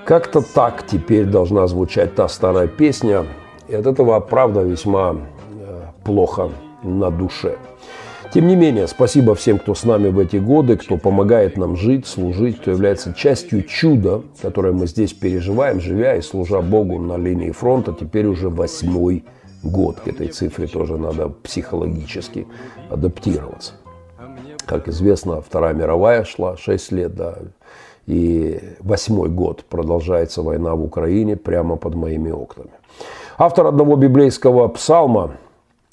Как-то 0.05 0.41
так 0.41 0.85
теперь 0.87 1.27
должна 1.27 1.67
звучать 1.69 2.15
та 2.15 2.29
старая 2.29 2.67
песня. 2.67 3.27
И 3.69 3.75
от 3.75 3.87
этого, 3.87 4.19
правда, 4.19 4.63
весьма 4.63 5.15
э, 5.15 5.83
плохо 6.03 6.51
на 6.83 7.11
душе. 7.11 7.57
Тем 8.35 8.49
не 8.49 8.57
менее, 8.57 8.89
спасибо 8.89 9.35
всем, 9.35 9.59
кто 9.59 9.75
с 9.75 9.85
нами 9.85 10.09
в 10.09 10.19
эти 10.19 10.37
годы, 10.37 10.77
кто 10.77 10.97
помогает 10.97 11.57
нам 11.57 11.77
жить, 11.77 12.07
служить, 12.07 12.61
кто 12.61 12.73
является 12.73 13.13
частью 13.13 13.63
чуда, 13.63 14.23
которое 14.41 14.73
мы 14.73 14.87
здесь 14.87 15.13
переживаем, 15.13 15.81
живя 15.81 16.17
и 16.17 16.21
служа 16.21 16.61
Богу 16.61 16.99
на 16.99 17.17
линии 17.17 17.51
фронта, 17.51 17.95
теперь 17.99 18.27
уже 18.27 18.49
восьмой 18.49 19.19
год. 19.19 19.40
К 19.63 20.09
этой 20.09 20.29
цифре 20.29 20.67
тоже 20.67 20.97
надо 20.97 21.29
психологически 21.29 22.47
адаптироваться. 22.91 23.75
Как 24.67 24.89
известно, 24.89 25.43
Вторая 25.43 25.75
мировая 25.75 26.25
шла 26.25 26.57
6 26.57 26.93
лет, 26.93 27.15
да, 27.15 27.39
и 28.07 28.61
восьмой 28.81 29.29
год 29.29 29.65
продолжается 29.65 30.43
война 30.43 30.75
в 30.75 30.83
Украине 30.83 31.37
прямо 31.37 31.77
под 31.77 31.95
моими 31.95 32.31
окнами. 32.31 32.71
Автор 33.39 33.67
одного 33.67 33.97
библейского 33.97 34.69
псалма 34.69 35.33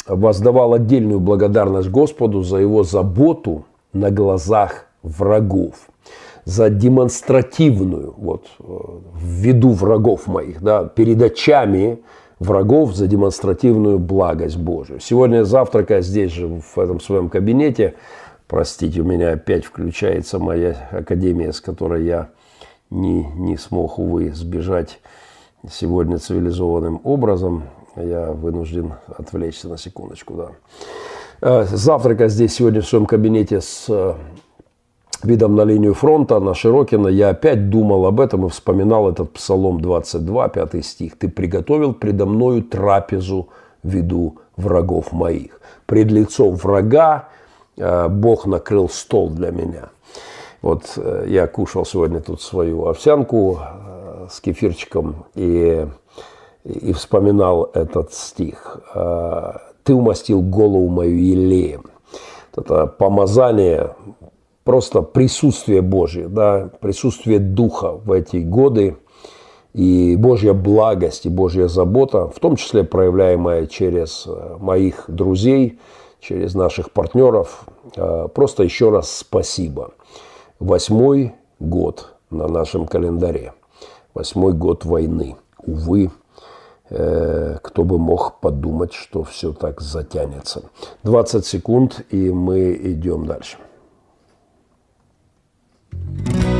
воздавал 0.08 0.74
отдельную 0.74 1.20
благодарность 1.20 1.90
Господу 1.90 2.44
за 2.44 2.58
его 2.58 2.84
заботу 2.84 3.66
на 3.94 4.12
глазах 4.12 4.86
врагов, 5.04 5.76
за 6.46 6.70
демонстративную, 6.70 8.14
вот, 8.18 8.46
э, 8.60 8.64
в 8.64 9.24
виду 9.24 9.72
врагов 9.72 10.28
моих, 10.28 10.62
да, 10.62 10.86
перед 10.86 11.22
очами 11.22 12.00
врагов 12.40 12.96
за 12.96 13.08
демонстративную 13.08 14.00
благость 14.00 14.58
Божию. 14.58 15.00
Сегодня 15.00 15.44
завтракая 15.44 16.02
здесь 16.02 16.32
же, 16.32 16.48
в 16.48 16.78
этом 16.78 17.00
своем 17.00 17.30
кабинете, 17.30 17.96
простите, 18.48 19.02
у 19.02 19.06
меня 19.06 19.34
опять 19.34 19.66
включается 19.66 20.40
моя 20.40 20.90
академия, 20.92 21.52
с 21.52 21.62
которой 21.62 22.06
я 22.06 22.30
не, 22.90 23.24
не 23.24 23.58
смог, 23.58 24.00
увы, 24.00 24.32
сбежать 24.34 25.00
сегодня 25.70 26.20
цивилизованным 26.20 27.02
образом. 27.04 27.64
Я 27.96 28.32
вынужден 28.32 28.94
отвлечься 29.08 29.68
на 29.68 29.78
секундочку, 29.78 30.36
да. 30.36 30.50
Э, 31.42 31.66
завтрака 31.66 32.28
здесь 32.28 32.54
сегодня 32.54 32.82
в 32.82 32.88
своем 32.88 33.08
кабинете 33.08 33.62
с 33.62 34.16
видом 35.24 35.56
на 35.56 35.64
линию 35.64 35.94
фронта, 35.94 36.40
на 36.40 36.54
Широкино, 36.54 37.08
я 37.08 37.30
опять 37.30 37.70
думал 37.70 38.06
об 38.06 38.20
этом 38.20 38.46
и 38.46 38.50
вспоминал 38.50 39.10
этот 39.10 39.34
Псалом 39.34 39.82
22, 39.82 40.50
5 40.50 40.86
стих. 40.86 41.18
«Ты 41.18 41.30
приготовил 41.30 41.94
предо 41.94 42.26
мною 42.26 42.64
трапезу 42.64 43.50
виду 43.84 44.38
врагов 44.56 45.12
моих». 45.12 45.60
Пред 45.86 46.12
лицом 46.12 46.56
врага 46.56 47.30
э, 47.78 48.08
Бог 48.10 48.46
накрыл 48.46 48.90
стол 48.90 49.30
для 49.30 49.52
меня. 49.52 49.90
Вот 50.62 50.94
э, 50.98 51.26
я 51.28 51.48
кушал 51.48 51.86
сегодня 51.86 52.20
тут 52.20 52.42
свою 52.42 52.86
овсянку 52.88 53.60
э, 53.60 54.28
с 54.30 54.42
кефирчиком 54.42 55.26
и, 55.36 55.88
и 56.64 56.94
вспоминал 56.94 57.72
этот 57.74 58.14
стих. 58.14 58.80
«Ты 59.84 59.94
умастил 59.94 60.42
голову 60.42 60.90
мою 60.90 61.16
елеем». 61.16 61.86
Это 62.58 62.88
помазание 62.88 63.92
просто 64.68 65.02
присутствие 65.02 65.82
Божье, 65.82 66.28
да, 66.28 66.70
присутствие 66.82 67.40
Духа 67.40 67.94
в 67.94 68.12
эти 68.12 68.36
годы 68.36 68.98
и 69.74 70.18
Божья 70.18 70.52
благость 70.52 71.26
и 71.26 71.30
Божья 71.30 71.70
забота, 71.70 72.28
в 72.28 72.38
том 72.40 72.58
числе 72.58 72.84
проявляемая 72.84 73.68
через 73.68 74.26
э, 74.28 74.58
моих 74.60 75.06
друзей, 75.08 75.80
через 76.20 76.54
наших 76.54 76.92
партнеров. 76.92 77.64
Э, 77.96 78.28
просто 78.28 78.64
еще 78.64 78.90
раз 78.90 79.10
спасибо. 79.10 79.92
Восьмой 80.60 81.34
год 81.62 82.16
на 82.30 82.50
нашем 82.50 82.88
календаре. 82.88 83.54
Восьмой 84.14 84.52
год 84.52 84.84
войны. 84.84 85.38
Увы, 85.66 86.12
э, 86.90 87.58
кто 87.62 87.86
бы 87.86 87.98
мог 87.98 88.42
подумать, 88.42 88.92
что 88.92 89.24
все 89.24 89.54
так 89.54 89.80
затянется. 89.80 90.64
20 91.04 91.46
секунд, 91.46 92.02
и 92.10 92.32
мы 92.32 92.74
идем 92.74 93.26
дальше. 93.26 93.60
Thank 96.16 96.44
you. 96.46 96.57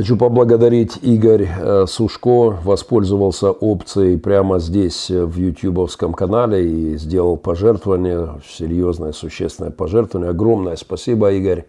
Хочу 0.00 0.16
поблагодарить 0.16 0.96
Игорь 1.02 1.46
э, 1.46 1.84
Сушко, 1.86 2.56
воспользовался 2.64 3.50
опцией 3.50 4.16
прямо 4.16 4.58
здесь 4.58 5.10
э, 5.10 5.26
в 5.26 5.36
ютубовском 5.36 6.14
канале 6.14 6.64
и 6.66 6.96
сделал 6.96 7.36
пожертвование, 7.36 8.40
серьезное, 8.48 9.12
существенное 9.12 9.70
пожертвование. 9.70 10.30
Огромное 10.30 10.76
спасибо, 10.76 11.30
Игорь. 11.32 11.66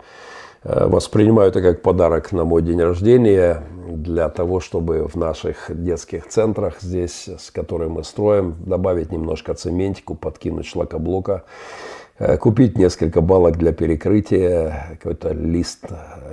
Э, 0.64 0.88
воспринимаю 0.88 1.50
это 1.50 1.62
как 1.62 1.82
подарок 1.82 2.32
на 2.32 2.46
мой 2.46 2.62
день 2.62 2.82
рождения 2.82 3.64
для 3.90 4.30
того, 4.30 4.62
чтобы 4.62 5.10
в 5.10 5.16
наших 5.16 5.66
детских 5.68 6.30
центрах 6.30 6.80
здесь, 6.80 7.28
с 7.38 7.52
которыми 7.52 7.90
мы 7.90 8.04
строим, 8.06 8.56
добавить 8.66 9.12
немножко 9.12 9.54
цементику, 9.56 10.16
подкинуть 10.16 10.68
шлакоблока, 10.68 11.44
э, 11.44 12.01
купить 12.40 12.78
несколько 12.78 13.22
балок 13.22 13.58
для 13.58 13.72
перекрытия, 13.72 14.98
какой-то 15.00 15.34
лист, 15.34 15.86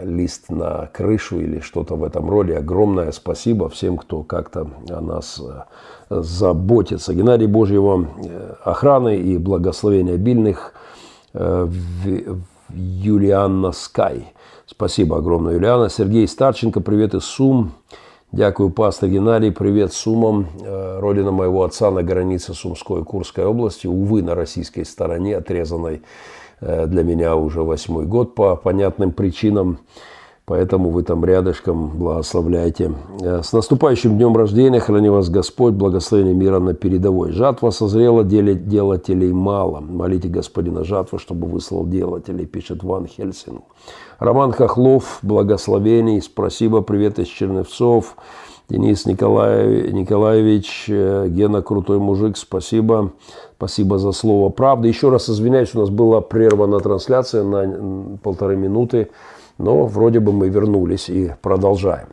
лист 0.02 0.50
на 0.50 0.88
крышу 0.92 1.40
или 1.40 1.60
что-то 1.60 1.96
в 1.96 2.04
этом 2.04 2.28
роде. 2.28 2.56
Огромное 2.56 3.12
спасибо 3.12 3.68
всем, 3.68 3.96
кто 3.96 4.22
как-то 4.22 4.68
о 4.90 5.00
нас 5.00 5.40
э, 5.40 6.20
заботится. 6.22 7.14
Геннадий 7.14 7.46
Божьего 7.46 7.86
вам 7.86 8.08
охраны 8.64 9.16
и 9.16 9.38
благословения 9.38 10.14
обильных 10.14 10.74
Юлианна 12.70 13.72
Скай. 13.72 14.32
Спасибо 14.66 15.18
огромное, 15.18 15.54
Юлиана. 15.54 15.88
Сергей 15.88 16.28
Старченко, 16.28 16.80
привет 16.80 17.14
из 17.14 17.24
Сум. 17.24 17.72
Дякую, 18.30 18.68
пастор 18.68 19.08
Геннадий. 19.08 19.50
Привет 19.50 19.94
Сумам. 19.94 20.48
Э, 20.60 20.98
родина 21.00 21.30
моего 21.30 21.64
отца 21.64 21.90
на 21.90 22.02
границе 22.02 22.52
Сумской 22.52 23.00
и 23.00 23.04
Курской 23.04 23.46
области. 23.46 23.86
Увы, 23.86 24.22
на 24.22 24.34
российской 24.34 24.84
стороне, 24.84 25.38
отрезанной 25.38 26.02
э, 26.60 26.86
для 26.86 27.04
меня 27.04 27.36
уже 27.36 27.62
восьмой 27.62 28.04
год 28.04 28.34
по 28.34 28.54
понятным 28.54 29.12
причинам. 29.12 29.78
Поэтому 30.48 30.88
вы 30.88 31.02
там 31.02 31.26
рядышком 31.26 31.90
благословляйте. 31.90 32.94
Э, 33.20 33.42
с 33.42 33.52
наступающим 33.52 34.16
днем 34.16 34.34
рождения, 34.34 34.80
храни 34.80 35.10
вас 35.10 35.28
Господь, 35.28 35.74
благословение 35.74 36.32
мира 36.32 36.58
на 36.58 36.72
передовой. 36.72 37.32
Жатва 37.32 37.68
созрела, 37.68 38.24
делателей 38.24 39.30
мало. 39.30 39.80
Молите 39.80 40.28
Господина 40.28 40.84
жатвы, 40.84 41.18
чтобы 41.18 41.46
выслал 41.46 41.86
делателей, 41.86 42.46
пишет 42.46 42.82
Ван 42.82 43.06
Хельсинг. 43.06 43.60
Роман 44.18 44.52
Хохлов, 44.52 45.18
благословений, 45.20 46.22
спасибо, 46.22 46.80
привет 46.80 47.18
из 47.18 47.26
Черновцов. 47.26 48.16
Денис 48.70 49.04
Николаев, 49.04 49.92
Николаевич, 49.92 50.86
э, 50.88 51.26
Гена 51.28 51.60
крутой 51.60 51.98
мужик, 51.98 52.38
спасибо. 52.38 53.12
Спасибо 53.58 53.98
за 53.98 54.12
слово 54.12 54.48
правда. 54.48 54.88
Еще 54.88 55.10
раз 55.10 55.28
извиняюсь, 55.28 55.74
у 55.74 55.80
нас 55.80 55.90
была 55.90 56.22
прервана 56.22 56.80
трансляция 56.80 57.44
на 57.44 58.16
полторы 58.22 58.56
минуты. 58.56 59.10
Но 59.58 59.86
вроде 59.86 60.20
бы 60.20 60.32
мы 60.32 60.48
вернулись 60.48 61.08
и 61.08 61.32
продолжаем. 61.42 62.08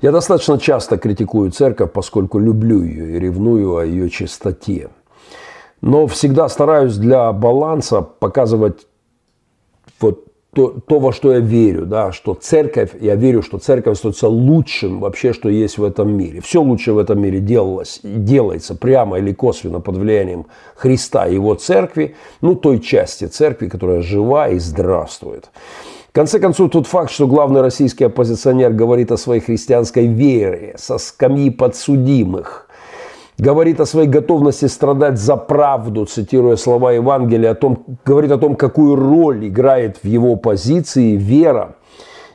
Я 0.00 0.12
достаточно 0.12 0.58
часто 0.58 0.98
критикую 0.98 1.50
церковь, 1.50 1.92
поскольку 1.92 2.38
люблю 2.38 2.82
ее 2.82 3.16
и 3.16 3.18
ревную 3.18 3.76
о 3.76 3.84
ее 3.84 4.10
чистоте. 4.10 4.90
Но 5.80 6.06
всегда 6.06 6.48
стараюсь 6.48 6.96
для 6.96 7.32
баланса 7.32 8.02
показывать 8.02 8.86
вот 10.00 10.24
то, 10.54 10.68
то, 10.68 10.98
во 11.00 11.12
что 11.12 11.32
я 11.32 11.40
верю, 11.40 11.84
да, 11.84 12.12
что 12.12 12.34
церковь, 12.34 12.90
я 13.00 13.16
верю, 13.16 13.42
что 13.42 13.58
церковь 13.58 13.98
становится 13.98 14.28
лучшим 14.28 15.00
вообще, 15.00 15.32
что 15.32 15.48
есть 15.48 15.78
в 15.78 15.84
этом 15.84 16.16
мире. 16.16 16.40
Все 16.40 16.62
лучшее 16.62 16.94
в 16.94 16.98
этом 16.98 17.20
мире 17.20 17.40
делалось, 17.40 18.00
делается 18.02 18.74
прямо 18.74 19.18
или 19.18 19.32
косвенно 19.32 19.80
под 19.80 19.96
влиянием 19.96 20.46
Христа 20.76 21.26
и 21.26 21.34
его 21.34 21.54
церкви, 21.54 22.14
ну, 22.40 22.54
той 22.54 22.78
части 22.78 23.24
церкви, 23.24 23.68
которая 23.68 24.00
жива 24.00 24.48
и 24.48 24.58
здравствует. 24.58 25.50
Конце 26.14 26.38
концов, 26.38 26.70
тот 26.70 26.86
факт, 26.86 27.10
что 27.10 27.26
главный 27.26 27.60
российский 27.60 28.04
оппозиционер 28.04 28.70
говорит 28.70 29.10
о 29.10 29.16
своей 29.16 29.40
христианской 29.40 30.06
вере 30.06 30.76
со 30.78 30.96
скамьи 30.98 31.50
подсудимых, 31.50 32.68
говорит 33.36 33.80
о 33.80 33.84
своей 33.84 34.06
готовности 34.06 34.66
страдать 34.66 35.18
за 35.18 35.34
правду, 35.34 36.06
цитируя 36.06 36.54
слова 36.54 36.92
Евангелия, 36.92 37.50
о 37.50 37.54
том, 37.56 37.84
говорит 38.04 38.30
о 38.30 38.38
том, 38.38 38.54
какую 38.54 38.94
роль 38.94 39.48
играет 39.48 39.96
в 40.04 40.06
его 40.06 40.36
позиции 40.36 41.16
вера, 41.16 41.74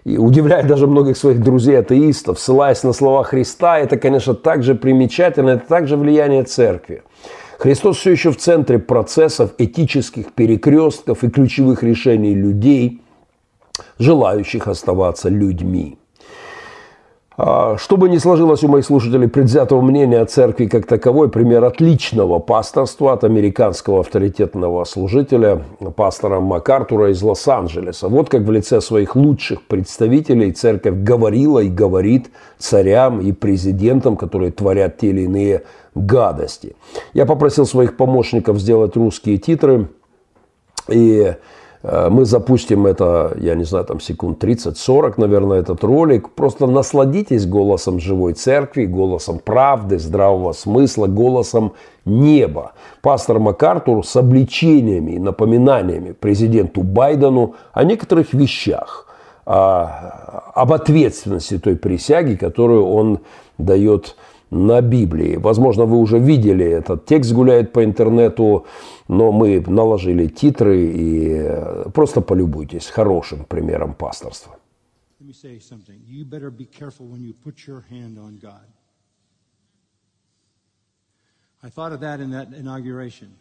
и 0.04 0.18
удивляет 0.18 0.68
даже 0.68 0.86
многих 0.86 1.16
своих 1.16 1.42
друзей-атеистов, 1.42 2.38
ссылаясь 2.38 2.84
на 2.84 2.92
слова 2.92 3.24
Христа, 3.24 3.80
это, 3.80 3.96
конечно, 3.96 4.34
также 4.34 4.76
примечательно, 4.76 5.52
это 5.52 5.66
также 5.66 5.96
влияние 5.96 6.44
церкви. 6.44 7.04
Христос 7.58 7.96
все 7.96 8.12
еще 8.12 8.32
в 8.32 8.38
центре 8.38 8.78
процессов, 8.78 9.52
этических 9.58 10.34
перекрестков 10.34 11.24
и 11.24 11.30
ключевых 11.30 11.82
решений 11.82 12.36
людей– 12.36 13.04
желающих 13.98 14.68
оставаться 14.68 15.30
людьми. 15.30 15.98
А, 17.42 17.78
чтобы 17.78 18.10
не 18.10 18.20
сложилось 18.20 18.64
у 18.64 18.68
моих 18.68 18.84
слушателей 18.84 19.30
предвзятого 19.30 19.80
мнения 19.80 20.20
о 20.20 20.26
церкви 20.26 20.66
как 20.66 20.86
таковой, 20.86 21.30
пример 21.30 21.64
отличного 21.64 22.40
пасторства 22.40 23.14
от 23.14 23.24
американского 23.24 24.02
авторитетного 24.02 24.84
служителя, 24.84 25.64
пастора 25.96 26.42
МакАртура 26.42 27.12
из 27.12 27.22
Лос-Анджелеса. 27.22 28.10
Вот 28.10 28.28
как 28.28 28.42
в 28.42 28.52
лице 28.52 28.82
своих 28.82 29.16
лучших 29.16 29.62
представителей 29.62 30.52
церковь 30.52 30.96
говорила 30.96 31.60
и 31.60 31.70
говорит 31.70 32.30
царям 32.58 33.22
и 33.22 33.32
президентам, 33.32 34.18
которые 34.18 34.52
творят 34.52 34.98
те 34.98 35.08
или 35.08 35.22
иные 35.22 35.64
гадости. 35.96 36.76
Я 37.14 37.26
попросил 37.26 37.66
своих 37.66 37.96
помощников 37.96 38.60
сделать 38.60 38.98
русские 38.98 39.38
титры, 39.38 39.88
и 40.90 41.36
мы 41.82 42.26
запустим 42.26 42.86
это, 42.86 43.38
я 43.40 43.56
не 43.56 43.64
знаю, 43.64 43.86
там 43.86 44.02
секунд 44.02 44.44
30-40, 44.44 45.14
наверное, 45.16 45.60
этот 45.60 45.84
ролик. 45.84 46.30
Просто 46.32 46.68
насладитесь 46.68 47.46
голосом 47.46 48.00
живой 48.00 48.34
церкви, 48.34 48.86
голосом 48.86 49.40
правды, 49.40 49.98
здравого 49.98 50.52
смысла, 50.52 51.08
голосом 51.08 51.74
неба. 52.04 52.74
Пастор 53.02 53.40
МакАртур 53.40 54.06
с 54.06 54.16
обличениями 54.18 55.12
и 55.12 55.20
напоминаниями 55.20 56.12
президенту 56.12 56.84
Байдену 56.84 57.56
о 57.72 57.86
некоторых 57.86 58.34
вещах, 58.34 59.08
об 59.46 60.74
ответственности 60.74 61.58
той 61.60 61.78
присяги, 61.78 62.36
которую 62.36 62.86
он 62.88 63.20
дает 63.58 64.16
на 64.52 64.82
Библии. 64.82 65.38
Возможно, 65.38 65.86
вы 65.86 65.98
уже 65.98 66.20
видели 66.20 66.66
этот 66.66 67.06
текст 67.06 67.32
гуляет 67.34 67.72
по 67.72 67.84
интернету, 67.84 68.66
но 69.09 69.33
мы 69.33 69.61
наложили 69.61 70.29
титры 70.29 70.87
и 70.87 71.29
э, 71.31 71.91
просто 71.91 72.21
полюбуйтесь 72.21 72.87
хорошим 72.87 73.45
примером 73.45 73.95
пасторства. 73.95 74.59
I 81.63 81.71
thought 81.71 81.93
of 81.93 82.01
that 82.01 82.21
in 82.21 82.31
that 82.33 82.53
inauguration. 82.53 83.37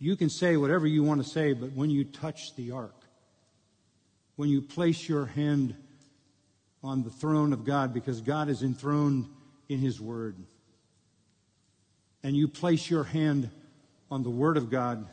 You 0.00 0.16
can 0.16 0.28
say 0.28 0.56
whatever 0.56 0.88
you 0.88 1.04
want 1.04 1.22
to 1.22 1.30
say, 1.30 1.52
but 1.52 1.70
when 1.72 1.88
you 1.88 2.02
touch 2.02 2.56
the 2.56 2.72
ark, 2.72 2.96
when 4.34 4.48
you 4.48 4.60
place 4.60 5.08
your 5.08 5.26
hand 5.26 5.76
on 6.82 7.04
the 7.04 7.10
throne 7.10 7.52
of 7.52 7.64
God 7.64 7.94
because 7.94 8.20
God 8.20 8.48
is 8.48 8.64
enthroned 8.64 9.26
in 9.68 9.78
His 9.78 10.00
Word. 10.00 10.34
and 12.27 12.35
you 12.35 12.49
place 12.49 12.89
your 12.89 13.05
hand 13.05 13.49
on 14.11 14.21
the 14.21 14.29
Word 14.29 14.57
of 14.57 14.69
God 14.69 15.07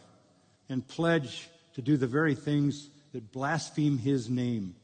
and 0.69 0.85
pledge 0.85 1.49
to 1.75 1.81
do 1.81 1.97
the 1.97 2.09
very 2.09 2.35
things 2.35 2.89
that 3.13 3.31
blaspheme 3.31 3.99
His 3.99 4.29
name. 4.29 4.75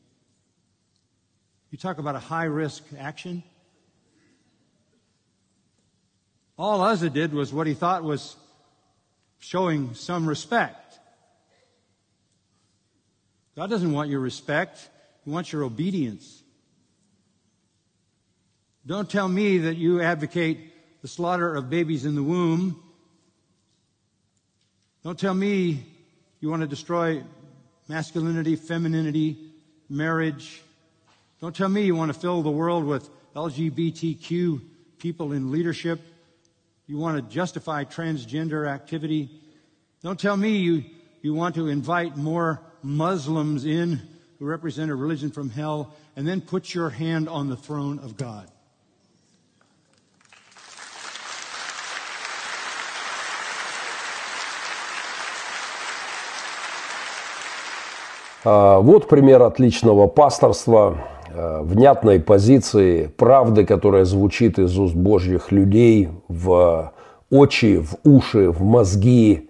You 1.72 1.78
talk 1.78 1.98
about 1.98 2.14
a 2.14 2.20
high 2.20 2.44
risk 2.44 2.84
action. 2.96 3.42
All 6.56 6.80
Uzzah 6.82 7.10
did 7.10 7.34
was 7.34 7.52
what 7.52 7.66
he 7.66 7.74
thought 7.74 8.04
was 8.04 8.36
showing 9.40 9.94
some 9.94 10.28
respect. 10.28 11.00
God 13.56 13.70
doesn't 13.70 13.90
want 13.90 14.08
your 14.08 14.20
respect. 14.20 14.88
He 15.24 15.30
wants 15.32 15.52
your 15.52 15.64
obedience. 15.64 16.44
Don't 18.86 19.10
tell 19.10 19.26
me 19.26 19.58
that 19.58 19.76
you 19.78 20.00
advocate 20.00 20.69
the 21.02 21.08
slaughter 21.08 21.54
of 21.54 21.70
babies 21.70 22.04
in 22.04 22.14
the 22.14 22.22
womb. 22.22 22.82
Don't 25.02 25.18
tell 25.18 25.34
me 25.34 25.84
you 26.40 26.50
want 26.50 26.62
to 26.62 26.68
destroy 26.68 27.22
masculinity, 27.88 28.56
femininity, 28.56 29.38
marriage. 29.88 30.62
Don't 31.40 31.56
tell 31.56 31.68
me 31.68 31.82
you 31.82 31.96
want 31.96 32.12
to 32.12 32.18
fill 32.18 32.42
the 32.42 32.50
world 32.50 32.84
with 32.84 33.08
LGBTQ 33.34 34.60
people 34.98 35.32
in 35.32 35.50
leadership. 35.50 36.00
You 36.86 36.98
want 36.98 37.16
to 37.16 37.34
justify 37.34 37.84
transgender 37.84 38.68
activity. 38.68 39.30
Don't 40.02 40.20
tell 40.20 40.36
me 40.36 40.58
you, 40.58 40.84
you 41.22 41.34
want 41.34 41.54
to 41.54 41.68
invite 41.68 42.16
more 42.16 42.60
Muslims 42.82 43.64
in 43.64 44.00
who 44.38 44.44
represent 44.46 44.90
a 44.90 44.94
religion 44.94 45.30
from 45.30 45.50
hell 45.50 45.94
and 46.16 46.26
then 46.26 46.40
put 46.40 46.74
your 46.74 46.90
hand 46.90 47.28
on 47.28 47.48
the 47.48 47.56
throne 47.56 47.98
of 48.00 48.16
God. 48.16 48.50
Вот 58.44 59.08
пример 59.08 59.42
отличного 59.42 60.06
пасторства, 60.06 60.98
а, 61.32 61.62
внятной 61.62 62.20
позиции, 62.20 63.06
правды, 63.06 63.66
которая 63.66 64.04
звучит 64.04 64.58
из 64.58 64.78
уст 64.78 64.94
Божьих 64.94 65.52
людей 65.52 66.08
в 66.28 66.92
очи, 67.30 67.78
в 67.78 67.96
уши, 68.08 68.50
в 68.50 68.62
мозги 68.62 69.48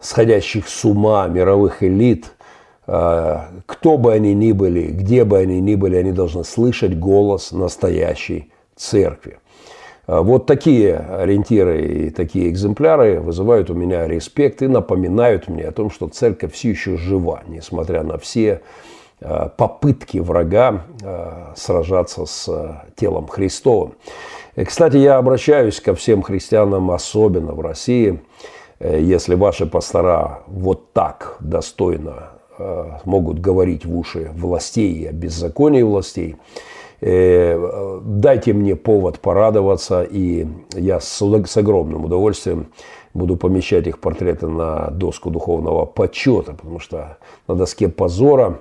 сходящих 0.00 0.68
с 0.68 0.84
ума 0.84 1.26
мировых 1.28 1.82
элит, 1.82 2.32
кто 2.84 3.98
бы 3.98 4.12
они 4.12 4.34
ни 4.34 4.50
были, 4.50 4.88
где 4.88 5.24
бы 5.24 5.38
они 5.38 5.60
ни 5.60 5.76
были, 5.76 5.94
они 5.94 6.10
должны 6.10 6.42
слышать 6.42 6.98
голос 6.98 7.52
настоящей 7.52 8.50
церкви. 8.74 9.38
Вот 10.06 10.46
такие 10.46 10.96
ориентиры 10.96 11.86
и 11.86 12.10
такие 12.10 12.48
экземпляры 12.48 13.20
вызывают 13.20 13.70
у 13.70 13.74
меня 13.74 14.08
респект 14.08 14.60
и 14.60 14.66
напоминают 14.66 15.48
мне 15.48 15.64
о 15.64 15.72
том, 15.72 15.90
что 15.90 16.08
церковь 16.08 16.52
все 16.52 16.70
еще 16.70 16.96
жива, 16.96 17.42
несмотря 17.46 18.02
на 18.02 18.18
все 18.18 18.62
попытки 19.20 20.18
врага 20.18 20.82
сражаться 21.54 22.26
с 22.26 22.84
телом 22.96 23.28
Христовым. 23.28 23.94
И, 24.56 24.64
кстати, 24.64 24.96
я 24.96 25.18
обращаюсь 25.18 25.80
ко 25.80 25.94
всем 25.94 26.22
христианам, 26.22 26.90
особенно 26.90 27.52
в 27.52 27.60
России, 27.60 28.20
если 28.80 29.36
ваши 29.36 29.66
пастора 29.66 30.40
вот 30.48 30.92
так 30.92 31.36
достойно 31.38 32.32
Э, 32.58 32.98
могут 33.04 33.40
говорить 33.40 33.86
в 33.86 33.96
уши 33.96 34.30
властей 34.34 34.92
и 34.92 35.06
о 35.06 35.12
беззаконии 35.12 35.82
властей. 35.82 36.36
Э, 37.04 38.00
дайте 38.04 38.52
мне 38.52 38.76
повод 38.76 39.18
порадоваться, 39.18 40.04
и 40.04 40.46
я 40.72 41.00
с, 41.00 41.20
с 41.20 41.56
огромным 41.56 42.04
удовольствием 42.04 42.68
буду 43.12 43.36
помещать 43.36 43.88
их 43.88 43.98
портреты 43.98 44.46
на 44.46 44.88
доску 44.90 45.30
духовного 45.30 45.84
почета, 45.84 46.52
потому 46.52 46.78
что 46.78 47.18
на 47.48 47.56
доске 47.56 47.88
позора 47.88 48.60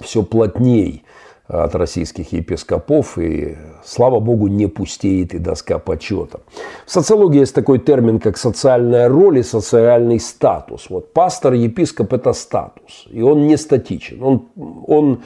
все 0.00 0.22
плотней 0.22 1.04
от 1.46 1.74
российских 1.74 2.32
епископов, 2.32 3.18
и, 3.18 3.58
слава 3.84 4.18
богу, 4.20 4.46
не 4.46 4.66
пустеет 4.66 5.34
и 5.34 5.38
доска 5.38 5.78
почета. 5.78 6.40
В 6.86 6.90
социологии 6.90 7.40
есть 7.40 7.54
такой 7.54 7.78
термин, 7.78 8.18
как 8.18 8.38
социальная 8.38 9.10
роль 9.10 9.40
и 9.40 9.42
социальный 9.42 10.20
статус. 10.20 10.86
Вот 10.88 11.12
пастор, 11.12 11.52
епископ– 11.52 12.12
это 12.14 12.32
статус, 12.32 13.06
и 13.10 13.20
он 13.20 13.46
не 13.46 13.58
статичен, 13.58 14.22
он, 14.22 14.46
он 14.86 15.20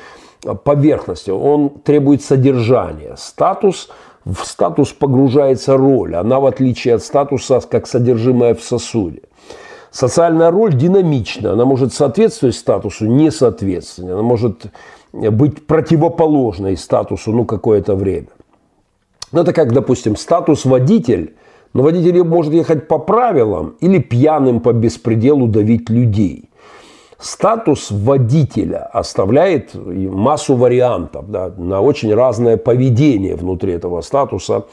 поверхностен, 0.65 1.35
он 1.35 1.71
требует 1.71 2.23
содержания. 2.23 3.15
Статус– 3.17 3.89
в 4.27 4.45
статус 4.45 4.93
погружается 4.93 5.77
роль, 5.77 6.17
она 6.17 6.41
в 6.41 6.47
отличие 6.47 6.97
от 6.97 7.03
статуса 7.03 7.61
как 7.61 7.87
содержимое 7.87 8.55
в 8.55 8.63
сосуде. 8.63 9.23
Социальная 9.93 10.51
роль 10.51 10.75
динамична, 10.75 11.53
она 11.53 11.65
может 11.65 11.95
соответствовать 11.95 12.57
статусу, 12.57 13.07
не 13.07 13.31
соответствовать, 13.31 14.11
она 14.11 14.23
может 14.23 14.67
быть 15.13 15.67
противоположной 15.67 16.77
статусу 16.77 17.33
ну, 17.33 17.45
какое-то 17.45 17.95
время. 17.95 18.27
Ну, 19.31 19.41
это 19.43 19.53
как, 19.53 19.73
допустим, 19.73 20.17
статус 20.17 20.65
водитель, 20.65 21.37
но 21.73 21.83
водитель 21.83 22.25
может 22.25 22.53
ехать 22.53 22.89
по 22.89 22.99
правилам 22.99 23.77
или 23.81 23.99
пьяным 23.99 24.61
по 24.61 24.73
беспределу 24.73 25.47
давить 25.47 25.89
людей. 25.89 26.51
Статус 27.19 27.91
водителя 27.91 28.91
оставляет 28.93 29.75
массу 29.75 30.55
вариантов 30.55 31.31
да, 31.31 31.51
на 31.57 31.81
очень 31.81 32.15
разное 32.15 32.59
поведение 32.59 33.37
внутри 33.37 33.73
этого 33.73 34.03
статуса, 34.03 34.67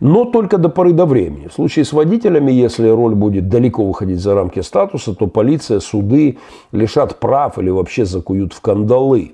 но 0.00 0.24
только 0.24 0.56
до 0.56 0.70
поры 0.70 0.92
до 0.92 1.04
времени. 1.04 1.48
В 1.48 1.52
случае 1.52 1.84
с 1.84 1.92
водителями, 1.92 2.50
если 2.50 2.88
роль 2.88 3.14
будет 3.14 3.48
далеко 3.48 3.84
выходить 3.84 4.20
за 4.20 4.34
рамки 4.34 4.60
статуса, 4.60 5.14
то 5.14 5.26
полиция, 5.26 5.80
суды 5.80 6.38
лишат 6.72 7.20
прав 7.20 7.58
или 7.58 7.68
вообще 7.68 8.06
закуют 8.06 8.54
в 8.54 8.62
кандалы. 8.62 9.32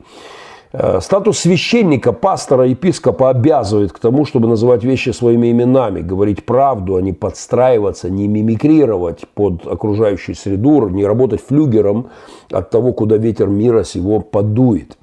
Э, 0.73 1.01
статус 1.01 1.39
священника, 1.39 2.12
пастора, 2.12 2.66
епископа 2.66 3.31
обязывает 3.31 3.93
к 3.93 3.99
тому, 3.99 4.27
чтобы 4.27 4.49
называть 4.49 4.85
вещи 4.85 5.11
своими 5.11 5.51
именами, 5.51 6.01
говорить 6.01 6.45
правду, 6.45 6.97
а 6.97 7.03
не 7.03 7.12
подстраиваться, 7.12 8.11
не 8.11 8.29
мимикрировать 8.29 9.27
под 9.35 9.66
окружающую 9.66 10.35
среду, 10.35 10.89
не 10.89 11.07
работать 11.07 11.41
флюгером 11.41 12.11
от 12.51 12.71
того, 12.71 12.93
куда 12.93 13.16
ветер 13.16 13.49
мира 13.49 13.83
сего 13.83 14.21
подует. 14.21 14.99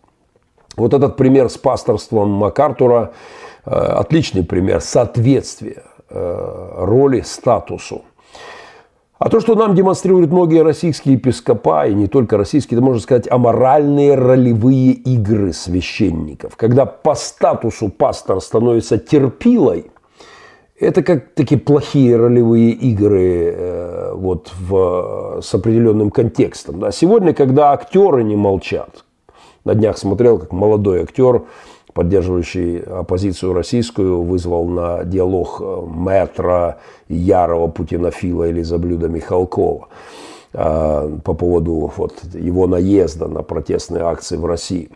Вот 0.78 0.94
этот 0.94 1.16
пример 1.16 1.50
с 1.50 1.58
пасторством 1.58 2.30
МакАртура 2.30 3.14
э,– 3.66 3.70
отличный 3.72 4.44
пример 4.44 4.82
соответствия 4.82 5.84
э, 6.10 6.70
роли 6.78 7.22
статусу. 7.22 8.04
А 9.18 9.30
то, 9.30 9.40
что 9.40 9.56
нам 9.56 9.76
демонстрируют 9.76 10.30
многие 10.30 10.62
российские 10.62 11.14
епископа, 11.14 11.88
и 11.88 11.94
не 11.94 12.08
только 12.08 12.38
российские, 12.38 12.78
это 12.78 12.86
можно 12.86 13.02
сказать, 13.02 13.32
аморальные 13.32 14.16
ролевые 14.16 14.92
игры 14.92 15.54
священников. 15.54 16.58
Когда 16.58 16.86
по 16.86 17.16
статусу 17.16 17.88
пастор 17.90 18.42
становится 18.42 18.98
терпилой, 18.98 19.90
это 20.78 21.02
как 21.02 21.34
такие 21.34 21.60
плохие 21.60 22.18
ролевые 22.18 22.72
игры 22.72 23.54
э, 23.56 24.14
вот 24.14 24.52
в, 24.60 25.40
с 25.42 25.54
определенным 25.54 26.12
контекстом. 26.12 26.82
Да. 26.82 26.92
Сегодня, 26.92 27.34
когда 27.34 27.72
актеры 27.72 28.24
не 28.24 28.36
молчат, 28.36 29.06
на 29.64 29.76
днях 29.76 29.98
смотрел, 29.98 30.40
как 30.40 30.52
молодой 30.52 31.04
актер 31.04 31.44
поддерживающий 31.96 32.80
оппозицию 32.80 33.54
российскую, 33.54 34.22
вызвал 34.22 34.68
на 34.68 35.06
диалог 35.06 35.62
э, 35.62 35.82
мэтра 35.88 36.78
ярого 37.08 37.68
путинофила 37.68 38.44
или 38.50 38.62
заблюда 38.64 39.08
Михалкова 39.08 39.88
э, 40.54 41.18
по 41.24 41.34
поводу 41.34 41.92
вот, 41.96 42.22
его 42.34 42.68
наезда 42.68 43.28
на 43.28 43.44
протестные 43.44 44.04
акции 44.04 44.36
в 44.36 44.46
России. 44.46 44.90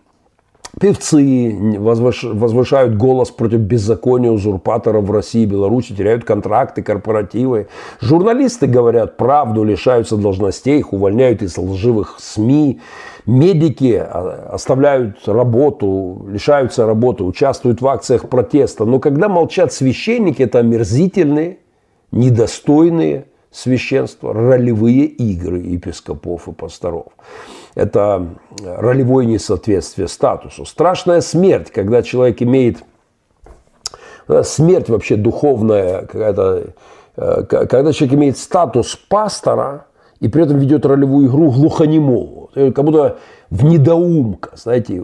Певцы 0.80 1.57
возвышают 1.80 2.95
голос 2.95 3.32
против 3.32 3.59
беззакония 3.61 4.32
узурпаторов 4.32 5.05
в 5.05 5.11
России 5.11 5.41
и 5.41 5.45
Беларуси, 5.45 5.93
теряют 5.93 6.26
контракты, 6.26 6.84
корпоративы. 6.84 7.67
Журналисты 7.99 8.67
говорят 8.67 9.17
правду, 9.17 9.63
лишаются 9.63 10.15
должностей, 10.15 10.80
их 10.80 10.93
увольняют 10.93 11.41
из 11.41 11.57
лживых 11.57 12.17
СМИ. 12.20 12.82
Медики 13.26 13.95
а, 13.99 14.51
оставляют 14.53 15.28
работу, 15.28 16.26
лишаются 16.30 16.86
работы, 16.86 17.24
участвуют 17.24 17.82
в 17.82 17.88
акциях 17.88 18.30
протеста. 18.30 18.86
Но 18.86 18.99
когда 18.99 19.28
молчат 19.28 19.74
священники, 19.74 20.43
это 20.43 20.59
омерзительные, 20.59 21.57
недостойные 22.11 23.26
священства, 23.52 24.34
ролевые 24.34 25.06
игры 25.06 25.60
епископов 25.60 26.47
и 26.47 26.52
пасторов. 26.52 27.08
Это 27.76 28.28
ролевое 28.64 29.26
несоответствие 29.26 30.08
статусу. 30.08 30.66
Страшная 30.66 31.22
смерть, 31.22 31.72
когда 31.72 32.02
человек 32.04 32.41
имеет 32.41 32.84
смерть 34.43 34.89
вообще 34.89 35.16
духовная, 35.16 36.02
какая-то, 36.02 36.74
э, 37.16 37.43
когда 37.43 37.91
человек 37.93 38.18
имеет 38.18 38.38
статус 38.38 38.95
пастора 38.95 39.86
и 40.20 40.28
при 40.28 40.43
этом 40.43 40.58
ведет 40.58 40.86
ролевую 40.86 41.28
игру 41.28 41.52
глухонемого. 41.52 42.38
Э, 42.56 42.72
как 42.72 42.86
будто 42.86 43.18
в 43.50 43.66
недоумка, 43.66 44.52
знаете, 44.56 45.04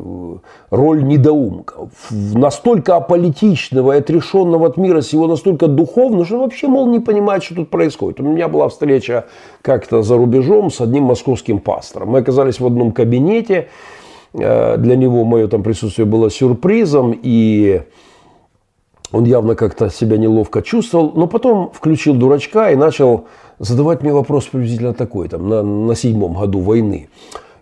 роль 0.70 1.04
недоумка. 1.04 1.90
Настолько 2.12 2.96
аполитичного 2.96 3.94
и 3.94 4.00
отрешенного 4.00 4.68
от 4.68 4.78
мира 4.78 5.02
сего, 5.02 5.28
настолько 5.28 5.68
духовного, 5.68 6.26
что 6.26 6.40
вообще, 6.40 6.68
мол, 6.68 6.88
не 6.88 7.00
понимает, 7.00 7.44
что 7.44 7.56
тут 7.56 7.70
происходит. 7.70 8.20
У 8.20 8.24
меня 8.24 8.48
была 8.48 8.70
встреча 8.70 9.26
как-то 9.62 10.02
за 10.02 10.18
рубежом 10.18 10.72
с 10.72 10.82
одним 10.82 11.04
московским 11.04 11.60
пастором. 11.60 12.10
Мы 12.10 12.20
оказались 12.20 12.60
в 12.60 12.66
одном 12.66 12.92
кабинете, 12.92 13.68
э, 14.34 14.78
для 14.78 14.96
него 14.96 15.24
мое 15.24 15.48
там 15.48 15.64
присутствие 15.64 16.06
было 16.06 16.30
сюрпризом, 16.30 17.18
и 17.22 17.82
он 19.12 19.26
явно 19.26 19.56
как-то 19.56 19.90
себя 19.90 20.18
неловко 20.18 20.62
чувствовал, 20.62 21.12
но 21.16 21.28
потом 21.28 21.72
включил 21.72 22.16
дурачка 22.16 22.72
и 22.72 22.76
начал 22.76 23.28
задавать 23.60 24.02
мне 24.02 24.14
вопрос 24.14 24.46
приблизительно 24.46 24.94
такой, 24.94 25.30
там, 25.30 25.48
на, 25.50 25.62
на 25.62 25.96
седьмом 25.96 26.34
году 26.34 26.60
войны. 26.60 27.10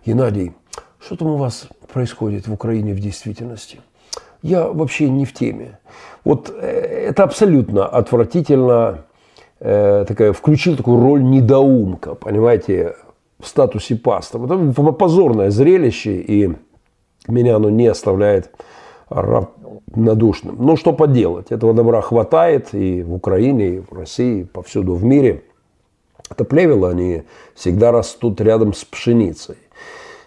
Геннадий, 0.06 0.52
что 1.00 1.16
там 1.16 1.28
у 1.28 1.36
вас 1.36 1.68
происходит 1.92 2.48
в 2.48 2.52
Украине 2.52 2.92
в 2.92 3.00
действительности? 3.00 3.80
Я 4.42 4.68
вообще 4.68 5.08
не 5.08 5.24
в 5.24 5.32
теме. 5.32 5.78
Вот 6.24 6.54
э, 6.54 7.06
это 7.08 7.22
абсолютно 7.22 7.86
отвратительно, 7.86 9.04
э, 9.60 10.04
такая, 10.06 10.32
включил 10.32 10.76
такую 10.76 11.00
роль 11.00 11.22
недоумка, 11.22 12.14
понимаете, 12.14 12.96
в 13.38 13.46
статусе 13.46 13.96
пастора. 13.96 14.44
Это 14.44 14.92
позорное 14.92 15.50
зрелище, 15.50 16.20
и 16.20 16.52
меня 17.26 17.56
оно 17.56 17.70
не 17.70 17.86
оставляет 17.86 18.50
равнодушным. 19.14 20.56
Но 20.58 20.76
что 20.76 20.92
поделать, 20.92 21.50
этого 21.50 21.72
добра 21.72 22.00
хватает 22.02 22.74
и 22.74 23.02
в 23.02 23.14
Украине, 23.14 23.76
и 23.76 23.80
в 23.80 23.92
России, 23.92 24.40
и 24.40 24.44
повсюду 24.44 24.94
в 24.94 25.04
мире– 25.04 25.42
это 26.30 26.44
плевела, 26.44 26.90
они 26.90 27.22
всегда 27.54 27.92
растут 27.92 28.40
рядом 28.40 28.72
с 28.72 28.84
пшеницей. 28.84 29.56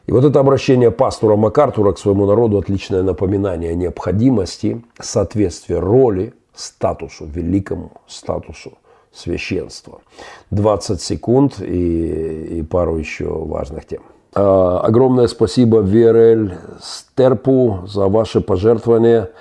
И 0.06 0.12
вот 0.12 0.24
это 0.24 0.40
обращение 0.40 0.90
пастора 0.90 1.36
МакАртура 1.36 1.92
к 1.92 2.00
своему 2.00 2.26
народу 2.26 2.60
отличное 2.60 3.04
напоминание 3.04 3.72
о 3.72 3.76
необходимости 3.76 4.82
соответствия 5.00 5.80
роли, 5.80 6.34
статусу, 6.56 7.26
великому 7.26 7.92
статусу 8.08 8.78
священства. 9.12 10.02
20 10.52 11.02
секунд 11.02 11.60
и, 11.60 12.60
и 12.60 12.64
пару 12.64 12.98
еще 12.98 13.26
важных 13.28 13.86
тем. 13.86 14.04
А, 14.40 14.82
огромное 14.82 15.26
спасибо 15.26 15.78
ВРЛ 15.78 16.52
Стерпу 16.80 17.80
за 17.88 18.08
ваше 18.08 18.40
пожертвование. 18.40 19.32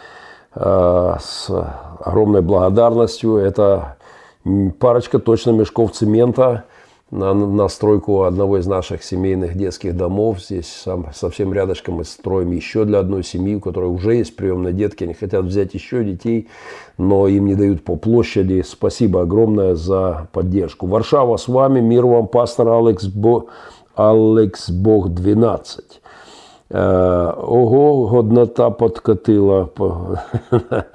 А, 0.54 1.18
с 1.20 1.50
огромной 2.02 2.40
благодарностью. 2.40 3.36
Это 3.36 3.98
парочка 4.78 5.18
точно 5.18 5.50
мешков 5.50 5.92
цемента 5.92 6.64
на, 7.10 7.34
на 7.34 7.68
стройку 7.68 8.22
одного 8.22 8.56
из 8.56 8.66
наших 8.66 9.04
семейных 9.04 9.54
детских 9.54 9.94
домов. 9.94 10.40
Здесь 10.40 10.66
сам, 10.66 11.08
совсем 11.14 11.52
рядышком 11.52 11.96
мы 11.96 12.04
строим 12.04 12.52
еще 12.52 12.86
для 12.86 13.00
одной 13.00 13.22
семьи, 13.22 13.54
у 13.54 13.60
которой 13.60 13.90
уже 13.90 14.14
есть 14.14 14.34
приемные 14.34 14.72
детки. 14.72 15.04
Они 15.04 15.12
хотят 15.12 15.44
взять 15.44 15.74
еще 15.74 16.04
детей, 16.04 16.48
но 16.96 17.28
им 17.28 17.44
не 17.44 17.54
дают 17.54 17.84
по 17.84 17.96
площади. 17.96 18.64
Спасибо 18.66 19.22
огромное 19.22 19.74
за 19.74 20.28
поддержку. 20.32 20.86
Варшава 20.86 21.36
с 21.36 21.48
вами. 21.48 21.80
Мир 21.80 22.06
вам, 22.06 22.28
пастор 22.28 22.68
Алекс, 22.70 23.04
Бо... 23.04 23.46
Алекс 23.96 24.70
Бог 24.70 25.08
12. 25.08 26.00
Э, 26.68 27.32
ого, 27.36 28.08
годнота 28.08 28.70
подкатила. 28.70 29.70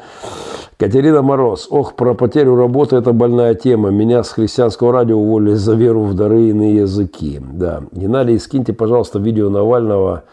Катерина 0.78 1.22
Мороз. 1.22 1.68
Ох, 1.70 1.95
про 1.95 2.14
потерю 2.14 2.56
работы– 2.56 2.95
это 2.97 3.14
больная 3.14 3.54
тема. 3.54 3.89
Меня 3.89 4.24
с 4.24 4.32
христианского 4.32 4.91
радио 4.91 5.18
уволили 5.18 5.54
за 5.54 5.76
веру 5.76 6.02
в 6.04 6.16
дары 6.16 6.49
иные 6.49 6.78
языки. 6.78 7.39
Да. 7.39 7.84
Геннадий, 7.91 8.39
скиньте, 8.39 8.74
пожалуйста, 8.74 9.20
видео 9.20 9.49
Навального 9.49 10.24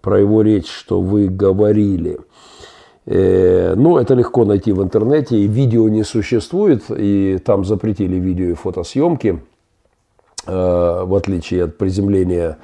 про 0.00 0.20
его 0.20 0.42
речь, 0.42 0.70
что 0.70 1.00
вы 1.00 1.28
говорили. 1.28 2.18
Э, 3.06 3.74
ну, 3.76 3.96
это 3.96 4.14
легко 4.14 4.44
найти 4.44 4.72
в 4.72 4.82
интернете. 4.82 5.46
Видео 5.46 5.88
не 5.88 6.04
существует, 6.04 6.84
и 6.90 7.38
там 7.44 7.64
запретили 7.64 8.16
видео 8.16 8.50
и 8.50 8.54
фотосъемки, 8.54 9.40
в 10.46 11.16
отличие 11.16 11.64
от 11.64 11.78
приземления 11.78 12.58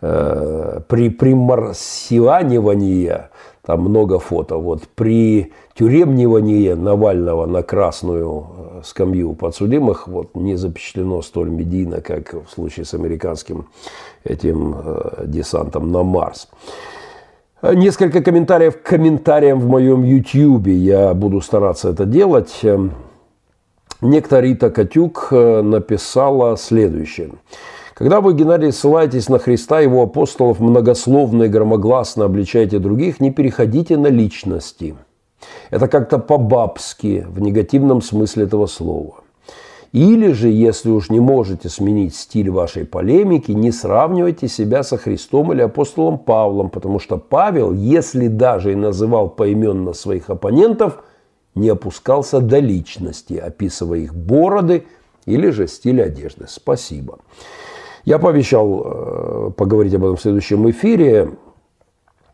э, 0.00 0.80
при 0.88 1.10
примарсианивания 1.10 3.30
там 3.64 3.82
много 3.82 4.18
фото. 4.18 4.56
Вот 4.56 4.82
при 4.94 5.52
тюремнивании 5.74 6.72
Навального 6.72 7.46
на 7.46 7.62
красную 7.62 8.40
э, 8.40 8.80
скамью 8.84 9.34
подсудимых 9.34 10.08
вот, 10.08 10.34
не 10.34 10.56
запечатлено 10.56 11.22
столь 11.22 11.50
медийно, 11.50 12.00
как 12.00 12.34
в 12.34 12.50
случае 12.50 12.84
с 12.84 12.94
американским 12.94 13.68
этим 14.24 14.74
э, 14.76 15.24
десантом 15.26 15.92
на 15.92 16.02
Марс. 16.02 16.48
Несколько 17.62 18.22
комментариев 18.22 18.82
к 18.82 18.82
комментариям 18.82 19.60
в 19.60 19.68
моем 19.68 20.02
YouTube. 20.02 20.66
Я 20.66 21.14
буду 21.14 21.40
стараться 21.40 21.90
это 21.90 22.04
делать. 22.04 22.60
Некто 24.02 24.40
Рита 24.40 24.68
Катюк 24.68 25.28
э, 25.30 25.62
написала 25.62 26.56
следующее. 26.56 27.30
Когда 27.94 28.20
вы, 28.20 28.34
Геннадий, 28.34 28.72
ссылаетесь 28.72 29.28
на 29.28 29.38
Христа, 29.38 29.78
его 29.78 30.02
апостолов, 30.02 30.58
многословно 30.58 31.44
и 31.44 31.48
громогласно 31.48 32.24
обличаете 32.24 32.80
других, 32.80 33.20
не 33.20 33.30
переходите 33.30 33.96
на 33.96 34.08
личности. 34.08 34.96
Это 35.70 35.86
как-то 35.86 36.18
по-бабски, 36.18 37.24
в 37.28 37.40
негативном 37.40 38.02
смысле 38.02 38.44
этого 38.44 38.66
слова. 38.66 39.20
Или 39.92 40.32
же, 40.32 40.48
если 40.48 40.90
уж 40.90 41.08
не 41.08 41.20
можете 41.20 41.68
сменить 41.68 42.16
стиль 42.16 42.50
вашей 42.50 42.84
полемики, 42.84 43.52
не 43.52 43.70
сравнивайте 43.70 44.48
себя 44.48 44.82
со 44.82 44.96
Христом 44.96 45.52
или 45.52 45.62
апостолом 45.62 46.18
Павлом, 46.18 46.70
потому 46.70 46.98
что 46.98 47.18
Павел, 47.18 47.72
если 47.72 48.26
даже 48.26 48.72
и 48.72 48.74
называл 48.74 49.28
поименно 49.28 49.92
своих 49.92 50.28
оппонентов, 50.28 51.04
не 51.54 51.68
опускался 51.68 52.40
до 52.40 52.58
личности, 52.58 53.34
описывая 53.34 54.00
их 54.00 54.14
бороды 54.14 54.84
или 55.26 55.50
же 55.50 55.66
стиль 55.66 56.02
одежды. 56.02 56.46
Спасибо. 56.48 57.18
Я 58.04 58.18
пообещал 58.18 58.82
э, 58.84 59.50
поговорить 59.56 59.94
об 59.94 60.04
этом 60.04 60.16
в 60.16 60.22
следующем 60.22 60.68
эфире. 60.70 61.30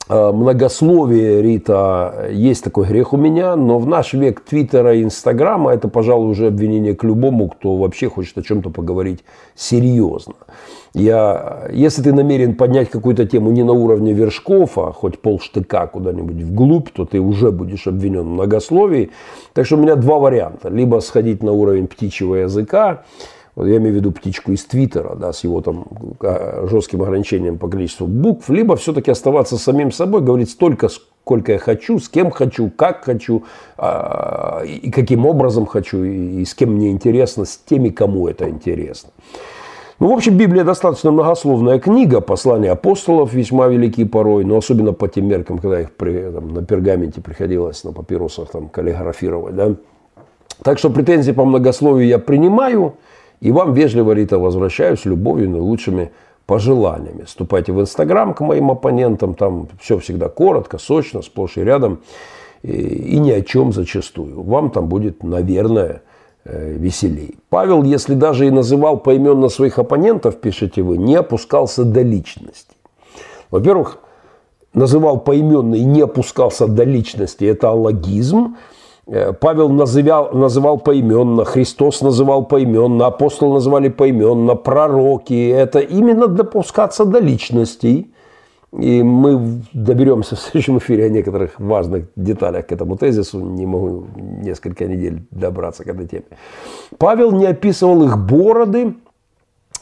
Э, 0.08 0.32
многословие, 0.32 1.42
Рита, 1.42 2.28
есть 2.30 2.64
такой 2.64 2.86
грех 2.86 3.12
у 3.12 3.18
меня, 3.18 3.56
но 3.56 3.78
в 3.78 3.86
наш 3.86 4.14
век 4.14 4.40
Твиттера 4.40 4.94
и 4.94 5.02
Инстаграма 5.02 5.72
это, 5.72 5.88
пожалуй, 5.88 6.30
уже 6.30 6.46
обвинение 6.46 6.94
к 6.96 7.04
любому, 7.04 7.50
кто 7.50 7.76
вообще 7.76 8.08
хочет 8.08 8.38
о 8.38 8.42
чем-то 8.42 8.70
поговорить 8.70 9.24
серьезно. 9.54 10.34
Я, 10.94 11.68
если 11.72 12.02
ты 12.02 12.12
намерен 12.12 12.54
поднять 12.54 12.90
какую-то 12.90 13.26
тему 13.26 13.50
не 13.50 13.62
на 13.62 13.72
уровне 13.72 14.12
вершков, 14.12 14.78
а 14.78 14.92
хоть 14.92 15.18
полштыка 15.18 15.86
куда-нибудь 15.86 16.42
вглубь, 16.42 16.90
то 16.90 17.04
ты 17.04 17.20
уже 17.20 17.50
будешь 17.50 17.86
обвинен 17.86 18.22
в 18.22 18.28
многословии. 18.28 19.10
Так 19.52 19.66
что 19.66 19.76
у 19.76 19.80
меня 19.80 19.96
два 19.96 20.18
варианта. 20.18 20.68
Либо 20.68 21.00
сходить 21.00 21.42
на 21.42 21.52
уровень 21.52 21.86
птичьего 21.86 22.36
языка, 22.36 23.02
я 23.56 23.78
имею 23.78 23.94
в 23.94 23.96
виду 23.96 24.12
птичку 24.12 24.52
из 24.52 24.64
Твиттера, 24.64 25.16
да, 25.16 25.32
с 25.32 25.42
его 25.42 25.60
там 25.60 25.86
а, 26.20 26.66
жестким 26.70 27.02
ограничением 27.02 27.58
по 27.58 27.68
количеству 27.68 28.06
букв, 28.06 28.48
либо 28.48 28.76
все-таки 28.76 29.10
оставаться 29.10 29.58
самим 29.58 29.90
собой, 29.90 30.20
говорить 30.20 30.50
столько, 30.50 30.88
сколько 30.88 31.52
я 31.52 31.58
хочу, 31.58 31.98
с 31.98 32.08
кем 32.08 32.30
хочу, 32.30 32.70
как 32.70 33.04
хочу, 33.04 33.44
а, 33.76 34.62
и 34.64 34.90
каким 34.90 35.26
образом 35.26 35.66
хочу, 35.66 36.04
и 36.04 36.44
с 36.44 36.54
кем 36.54 36.74
мне 36.74 36.92
интересно, 36.92 37.44
с 37.44 37.56
теми, 37.56 37.88
кому 37.88 38.28
это 38.28 38.48
интересно. 38.48 39.10
Ну, 40.00 40.08
в 40.08 40.12
общем, 40.12 40.36
Библия 40.36 40.64
достаточно 40.64 41.10
многословная 41.10 41.80
книга, 41.80 42.20
послания 42.20 42.70
апостолов 42.70 43.32
весьма 43.32 43.66
велики 43.66 44.04
порой, 44.04 44.44
но 44.44 44.56
особенно 44.56 44.92
по 44.92 45.08
тем 45.08 45.26
меркам, 45.26 45.58
когда 45.58 45.80
их 45.80 45.92
при, 45.92 46.30
там, 46.30 46.54
на 46.54 46.64
пергаменте 46.64 47.20
приходилось 47.20 47.82
на 47.82 47.92
папирусах 47.92 48.50
там, 48.50 48.68
каллиграфировать. 48.68 49.56
Да? 49.56 49.74
Так 50.62 50.78
что 50.78 50.90
претензии 50.90 51.32
по 51.32 51.44
многословию 51.44 52.06
я 52.06 52.18
принимаю– 52.18 52.94
и 53.40 53.52
вам 53.52 53.72
вежливо, 53.72 54.12
Рита, 54.12 54.38
возвращаюсь 54.38 55.00
с 55.00 55.04
любовью 55.04 55.46
и 55.46 55.48
наилучшими 55.48 56.10
пожеланиями. 56.46 57.24
Вступайте 57.24 57.72
в 57.72 57.80
Инстаграм 57.80 58.34
к 58.34 58.40
моим 58.40 58.70
оппонентам, 58.70 59.34
там 59.34 59.68
все 59.80 59.98
всегда 59.98 60.28
коротко, 60.28 60.78
сочно, 60.78 61.22
сплошь 61.22 61.56
и 61.56 61.62
рядом, 61.62 62.00
и, 62.62 62.72
и 62.72 63.18
ни 63.18 63.30
о 63.30 63.42
чем 63.42 63.72
зачастую. 63.72 64.42
Вам 64.42 64.70
там 64.70 64.88
будет, 64.88 65.22
наверное, 65.22 66.02
веселей. 66.48 67.36
Павел, 67.50 67.82
если 67.82 68.14
даже 68.14 68.46
и 68.46 68.50
называл 68.50 68.98
поименно 68.98 69.48
своих 69.48 69.78
оппонентов, 69.78 70.36
пишете 70.36 70.82
вы, 70.82 70.98
не 70.98 71.14
опускался 71.14 71.84
до 71.84 72.02
личности. 72.02 72.74
Во-первых, 73.50 73.98
называл 74.74 75.20
поименно 75.20 75.74
и 75.74 75.84
не 75.84 76.02
опускался 76.02 76.66
до 76.66 76.84
личности, 76.84 77.44
это 77.44 77.70
аллогизм, 77.70 78.56
Э, 79.08 79.32
Павел 79.32 79.70
называл, 79.70 80.30
называл 80.32 80.78
поименно, 80.78 81.44
Христос 81.44 82.02
называл 82.02 82.44
поименно, 82.44 83.06
апостол 83.06 83.54
называли 83.54 83.88
поименно, 83.88 84.54
пророки. 84.54 85.48
Это 85.48 85.78
именно 85.80 86.26
допускаться 86.26 87.04
до 87.04 87.18
личностей. 87.18 88.12
И 88.76 89.02
мы 89.02 89.62
доберемся 89.72 90.36
в 90.36 90.40
следующем 90.40 90.78
эфире 90.78 91.06
о 91.06 91.08
некоторых 91.08 91.58
важных 91.58 92.04
деталях 92.16 92.66
к 92.66 92.72
этому 92.72 92.96
тезису. 92.96 93.40
Не 93.40 93.64
могу 93.64 94.06
несколько 94.16 94.84
недель 94.84 95.22
добраться 95.30 95.84
к 95.84 95.86
этой 95.88 96.06
теме. 96.06 96.24
Павел 96.98 97.32
не 97.32 97.46
описывал 97.46 98.04
их 98.04 98.18
бороды 98.18 98.94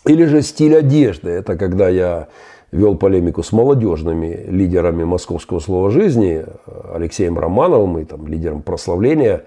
или 0.05 0.25
же 0.25 0.41
стиль 0.43 0.77
одежды. 0.77 1.31
Это 1.31 1.57
когда 1.57 1.89
я 1.89 2.29
вел 2.71 2.97
полемику 2.97 3.43
с 3.43 3.51
молодежными 3.51 4.47
лидерами 4.49 5.03
московского 5.03 5.59
слова 5.59 5.91
жизни, 5.91 6.45
Алексеем 6.93 7.39
Романовым 7.39 7.99
и 7.99 8.05
там, 8.05 8.29
лидером 8.29 8.63
прославления, 8.63 9.45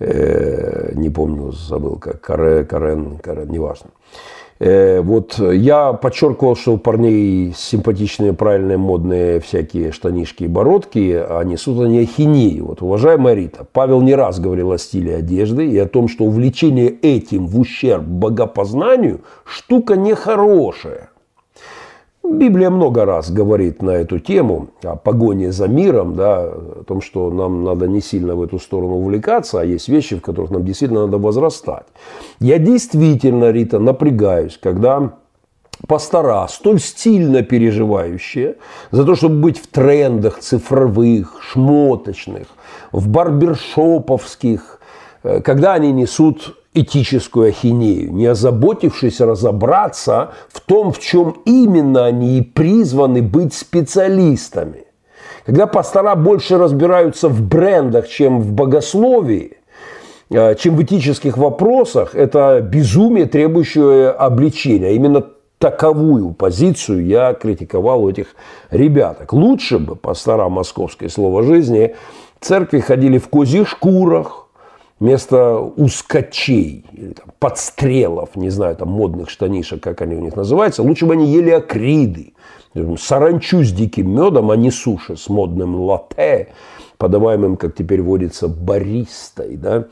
э, 0.00 0.90
не 0.94 1.10
помню, 1.10 1.52
забыл, 1.52 1.96
как 1.96 2.20
Каре, 2.20 2.64
Карен, 2.64 3.18
Карен, 3.18 3.48
неважно. 3.48 3.90
Э, 3.90 4.45
вот 4.58 5.38
я 5.38 5.92
подчеркивал, 5.92 6.56
что 6.56 6.74
у 6.74 6.78
парней 6.78 7.52
симпатичные, 7.54 8.32
правильные, 8.32 8.78
модные 8.78 9.40
всякие 9.40 9.92
штанишки 9.92 10.44
и 10.44 10.48
бородки, 10.48 11.12
а 11.14 11.42
несут 11.42 11.80
они 11.80 12.00
ахинею. 12.00 12.66
Вот, 12.66 12.80
уважаемая 12.82 13.34
Рита, 13.34 13.66
Павел 13.70 14.00
не 14.00 14.14
раз 14.14 14.40
говорил 14.40 14.72
о 14.72 14.78
стиле 14.78 15.16
одежды 15.16 15.66
и 15.68 15.78
о 15.78 15.86
том, 15.86 16.08
что 16.08 16.24
увлечение 16.24 16.88
этим 16.88 17.46
в 17.46 17.58
ущерб 17.60 18.04
богопознанию 18.04 19.20
штука 19.44 19.96
нехорошая. 19.96 21.10
Библия 22.32 22.70
много 22.70 23.04
раз 23.04 23.30
говорит 23.30 23.82
на 23.82 23.90
эту 23.90 24.18
тему, 24.18 24.68
о 24.82 24.96
погоне 24.96 25.52
за 25.52 25.68
миром, 25.68 26.14
да, 26.14 26.42
о 26.42 26.84
том, 26.86 27.00
что 27.00 27.30
нам 27.30 27.64
надо 27.64 27.86
не 27.86 28.00
сильно 28.00 28.34
в 28.34 28.42
эту 28.42 28.58
сторону 28.58 28.96
увлекаться, 28.96 29.60
а 29.60 29.64
есть 29.64 29.88
вещи, 29.88 30.16
в 30.16 30.20
которых 30.20 30.50
нам 30.50 30.64
действительно 30.64 31.06
надо 31.06 31.18
возрастать. 31.18 31.86
Я 32.40 32.58
действительно, 32.58 33.50
Рита, 33.52 33.78
напрягаюсь, 33.78 34.58
когда 34.60 35.12
пастора, 35.86 36.46
столь 36.48 36.80
стильно 36.80 37.42
переживающие 37.42 38.56
за 38.90 39.04
то, 39.04 39.14
чтобы 39.14 39.36
быть 39.36 39.58
в 39.58 39.66
трендах 39.68 40.38
цифровых, 40.38 41.40
шмоточных, 41.42 42.48
в 42.92 43.08
барбершоповских, 43.08 44.80
э, 45.22 45.40
когда 45.42 45.74
они 45.74 45.92
несут 45.92 46.56
этическую 46.76 47.48
ахинею, 47.48 48.12
не 48.12 48.26
озаботившись 48.26 49.20
разобраться 49.20 50.32
в 50.48 50.60
том, 50.60 50.92
в 50.92 50.98
чем 50.98 51.36
именно 51.44 52.04
они 52.04 52.38
и 52.38 52.42
призваны 52.42 53.22
быть 53.22 53.54
специалистами. 53.54 54.84
Когда 55.44 55.66
пастора 55.66 56.14
больше 56.14 56.58
разбираются 56.58 57.28
в 57.28 57.40
брендах, 57.40 58.08
чем 58.08 58.40
в 58.40 58.52
богословии, 58.52 59.58
э, 60.30 60.54
чем 60.56 60.76
в 60.76 60.82
этических 60.82 61.38
вопросах, 61.38 62.14
это 62.14 62.60
безумие, 62.60 63.26
требующее 63.26 64.10
обличения. 64.10 64.92
Именно 64.92 65.24
таковую 65.58 66.32
позицию 66.32 67.06
я 67.06 67.32
критиковал 67.32 68.04
у 68.04 68.10
этих 68.10 68.26
ребяток. 68.70 69.32
Лучше 69.32 69.78
бы 69.78 69.96
пастора 69.96 70.48
московской 70.48 71.08
слова 71.08 71.42
жизни 71.42 71.94
церкви 72.40 72.80
ходили 72.80 73.18
в 73.18 73.28
козьих 73.28 73.68
шкурах, 73.68 74.45
вместо 74.98 75.58
ускочей, 75.58 76.84
или 76.92 77.12
там, 77.12 77.26
подстрелов, 77.38 78.34
не 78.36 78.50
знаю, 78.50 78.76
там 78.76 78.88
модных 78.88 79.30
штанишек, 79.30 79.82
как 79.82 80.00
они 80.02 80.16
у 80.16 80.20
них 80.20 80.36
называются, 80.36 80.82
лучше 80.82 81.06
бы 81.06 81.12
они 81.12 81.26
ели 81.26 81.50
акриды, 81.50 82.32
саранчу 82.98 83.62
с 83.62 83.72
диким 83.72 84.10
медом, 84.10 84.50
а 84.50 84.56
не 84.56 84.70
суши 84.70 85.16
с 85.16 85.28
модным 85.28 85.76
латте, 85.76 86.48
подаваемым, 86.98 87.56
как 87.56 87.74
теперь 87.74 88.02
водится, 88.02 88.48
баристой. 88.48 89.56
Да? 89.56 89.86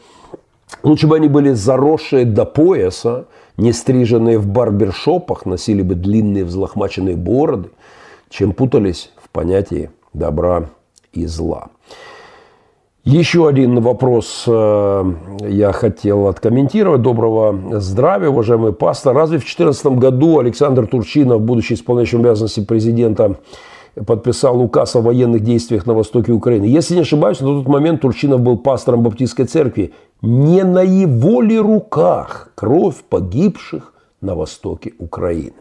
Лучше 0.82 1.06
бы 1.06 1.16
они 1.16 1.28
были 1.28 1.52
заросшие 1.52 2.24
до 2.24 2.44
пояса, 2.44 3.26
не 3.56 3.72
стриженные 3.72 4.38
в 4.38 4.46
барбершопах, 4.48 5.46
носили 5.46 5.82
бы 5.82 5.94
длинные 5.94 6.44
взлохмаченные 6.44 7.16
бороды, 7.16 7.70
чем 8.28 8.52
путались 8.52 9.12
в 9.22 9.28
понятии 9.30 9.90
добра 10.12 10.68
и 11.12 11.26
зла. 11.26 11.68
Еще 13.04 13.46
один 13.46 13.80
вопрос 13.80 14.44
э, 14.46 15.04
я 15.46 15.72
хотел 15.72 16.26
откомментировать. 16.26 17.02
Доброго 17.02 17.78
здравия, 17.78 18.30
уважаемый 18.30 18.72
пастор. 18.72 19.14
Разве 19.14 19.36
в 19.36 19.42
2014 19.42 19.86
году 19.98 20.38
Александр 20.38 20.86
Турчинов, 20.86 21.42
будучи 21.42 21.74
исполняющим 21.74 22.20
обязанности 22.20 22.64
президента, 22.64 23.36
подписал 24.06 24.58
указ 24.58 24.96
о 24.96 25.02
военных 25.02 25.42
действиях 25.42 25.84
на 25.84 25.92
востоке 25.92 26.32
Украины? 26.32 26.64
Если 26.64 26.94
не 26.94 27.02
ошибаюсь, 27.02 27.40
на 27.40 27.48
тот 27.48 27.68
момент 27.68 28.00
Турчинов 28.00 28.40
был 28.40 28.56
пастором 28.56 29.02
Баптистской 29.02 29.44
церкви. 29.44 29.92
Не 30.22 30.64
на 30.64 30.80
его 30.80 31.42
ли 31.42 31.58
руках 31.58 32.52
кровь 32.54 33.04
погибших 33.10 33.92
на 34.22 34.34
востоке 34.34 34.94
Украины? 34.98 35.52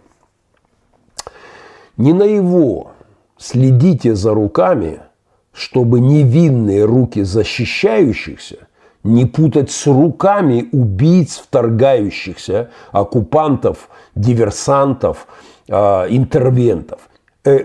Не 1.98 2.14
на 2.14 2.24
его. 2.24 2.92
Следите 3.38 4.16
за 4.16 4.34
руками– 4.34 5.02
чтобы 5.54 6.00
невинные 6.00 6.84
руки 6.86 7.24
защищающихся 7.24 8.68
не 9.04 9.26
путать 9.26 9.70
с 9.70 9.86
руками 9.88 10.70
убийц, 10.72 11.38
вторгающихся, 11.38 12.70
оккупантов, 12.92 13.90
диверсантов, 14.16 15.28
э, 15.68 15.76
интервентов. 16.10 17.10
Э, 17.44 17.60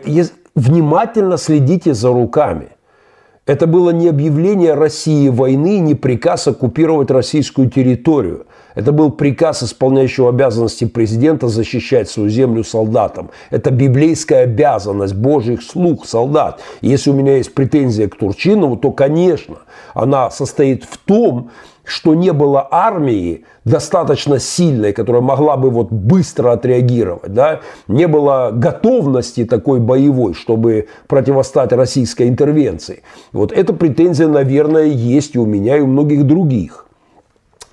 внимательно 0.55 1.39
следите 1.39 1.95
за 1.95 2.09
руками. 2.09 2.69
Это 3.47 3.67
было 3.67 3.91
не 3.91 4.09
объявление 4.09 4.75
России 4.75 5.29
войны, 5.29 5.79
не 5.79 5.95
приказ 5.95 6.49
оккупировать 6.49 7.11
российскую 7.11 7.71
территорию. 7.71 8.47
Это 8.75 8.93
был 8.93 9.11
приказ 9.11 9.63
исполняющего 9.63 10.29
обязанности 10.29 10.85
президента 10.85 11.49
защищать 11.49 12.09
свою 12.09 12.29
землю 12.29 12.65
солдатам. 12.65 13.31
Это 13.51 13.71
библейская 13.71 14.41
обязанность 14.41 15.15
Божьих 15.15 15.63
слуг 15.63 16.07
солдат. 16.07 16.61
Если 16.81 17.11
у 17.11 17.15
меня 17.15 17.37
есть 17.37 17.55
претензия 17.55 18.09
к 18.09 18.17
Турчинову, 18.17 18.77
то, 18.77 18.93
конечно, 18.93 19.57
она 19.95 20.31
состоит 20.31 20.85
в 20.85 20.99
том, 20.99 21.51
что 21.89 22.15
не 22.15 22.33
было 22.35 22.69
армии 22.71 23.45
достаточно 23.65 24.39
сильной, 24.39 24.93
которая 24.93 25.23
могла 25.23 25.57
бы 25.57 25.71
вот 25.71 25.91
быстро 25.91 26.53
отреагировать, 26.53 27.33
да? 27.33 27.61
не 27.89 28.07
было 28.07 28.51
готовности 28.53 29.47
такой 29.47 29.81
боевой, 29.81 30.35
чтобы 30.35 30.89
противостать 31.07 31.73
российской 31.73 32.29
интервенции. 32.29 33.03
Вот 33.33 33.53
эта 33.53 33.73
претензия, 33.73 34.29
наверное, 34.29 34.85
есть 34.85 35.35
и 35.35 35.39
у 35.39 35.47
меня, 35.47 35.79
и 35.79 35.81
у 35.81 35.87
многих 35.87 36.27
других. 36.27 36.88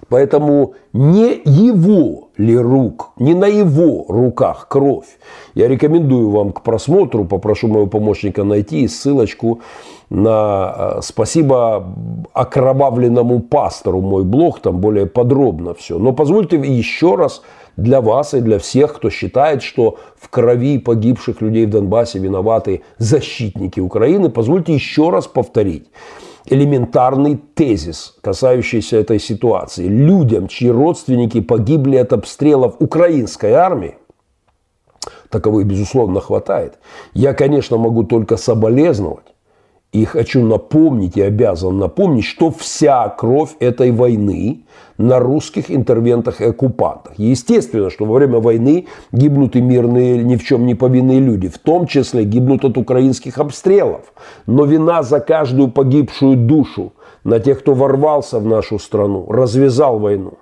Поэтому 0.09 0.75
не 0.93 1.41
его 1.45 2.29
ли 2.37 2.57
рук, 2.57 3.11
не 3.17 3.33
на 3.33 3.47
его 3.47 4.05
руках 4.07 4.67
кровь. 4.67 5.17
Я 5.55 5.67
рекомендую 5.67 6.29
вам 6.29 6.51
к 6.51 6.61
просмотру, 6.61 7.25
попрошу 7.25 7.67
моего 7.67 7.87
помощника 7.87 8.43
найти 8.43 8.87
ссылочку 8.87 9.61
на 10.09 10.75
э, 10.77 10.99
спасибо 11.01 11.85
окровавленному 12.33 13.39
пастору 13.39 14.01
мой 14.01 14.23
блог, 14.23 14.59
там 14.59 14.77
более 14.77 15.07
подробно 15.07 15.73
все. 15.73 15.97
Но 15.97 16.13
позвольте 16.13 16.57
еще 16.57 17.15
раз 17.15 17.41
для 17.75 17.99
вас 17.99 18.33
и 18.33 18.41
для 18.41 18.59
всех, 18.59 18.93
кто 18.95 19.09
считает, 19.09 19.63
что 19.63 19.97
в 20.17 20.29
крови 20.29 20.77
погибших 20.77 21.41
людей 21.41 21.65
в 21.65 21.71
Донбассе 21.71 22.19
виноваты 22.19 22.83
защитники 22.99 23.79
Украины, 23.79 24.29
позвольте 24.29 24.73
еще 24.73 25.09
раз 25.09 25.25
повторить 25.25 25.87
элементарный 26.47 27.35
тезис, 27.35 28.15
касающийся 28.21 28.97
этой 28.97 29.19
ситуации. 29.19 29.87
Людям, 29.87 30.47
чьи 30.47 30.69
родственники 30.69 31.41
погибли 31.41 31.97
от 31.97 32.13
обстрелов 32.13 32.75
украинской 32.79 33.51
армии, 33.51 33.97
таковых, 35.29 35.65
безусловно, 35.65 36.19
хватает, 36.21 36.79
я, 37.13 37.33
конечно, 37.33 37.77
могу 37.77 38.03
только 38.03 38.37
соболезновать. 38.37 39.34
И 39.95 40.03
хочу 40.03 40.43
напомнить 40.43 41.15
и 41.15 41.21
обязан 41.21 41.77
напомнить, 41.77 42.25
что 42.25 42.51
вся 42.51 43.07
кровь 43.07 43.55
этой 43.61 43.91
войны 43.91 44.65
на 44.97 45.19
русских 45.19 45.71
интервентах 45.71 46.41
и 46.41 46.45
оккупантах. 46.45 47.13
Естественно, 47.17 47.89
что 47.89 48.03
во 48.03 48.15
время 48.15 48.39
войны 48.39 48.87
гибнут 49.13 49.55
и 49.55 49.61
мирные, 49.61 50.21
ни 50.21 50.35
в 50.35 50.43
чем 50.43 50.65
не 50.65 50.75
повинные 50.75 51.21
люди, 51.21 51.47
в 51.47 51.59
том 51.59 51.87
числе 51.87 52.25
гибнут 52.25 52.65
от 52.65 52.77
украинских 52.77 53.37
обстрелов. 53.37 54.01
Но 54.47 54.65
вина 54.65 55.01
за 55.01 55.21
каждую 55.21 55.69
погибшую 55.69 56.35
душу 56.35 56.91
на 57.23 57.39
тех, 57.39 57.59
кто 57.59 57.73
ворвался 57.73 58.39
в 58.39 58.45
нашу 58.45 58.79
страну, 58.79 59.25
развязал 59.29 59.99
войну. 59.99 60.33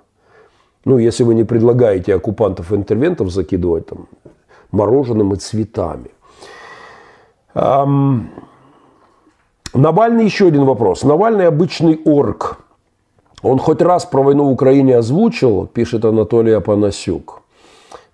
Ну, 0.84 0.98
если 0.98 1.22
вы 1.22 1.36
не 1.36 1.44
предлагаете 1.44 2.16
оккупантов 2.16 2.72
и 2.72 2.74
интервентов 2.74 3.30
закидывать 3.30 3.86
там 3.86 4.08
мороженым 4.72 5.32
и 5.32 5.36
цветами. 5.36 6.10
Навальный 9.74 10.24
еще 10.24 10.46
один 10.46 10.64
вопрос. 10.64 11.02
Навальный 11.02 11.48
обычный 11.48 12.00
орк. 12.04 12.58
Он 13.42 13.58
хоть 13.58 13.82
раз 13.82 14.06
про 14.06 14.22
войну 14.22 14.44
в 14.44 14.52
Украине 14.52 14.96
озвучил, 14.96 15.66
пишет 15.66 16.04
Анатолий 16.04 16.52
Апанасюк, 16.52 17.42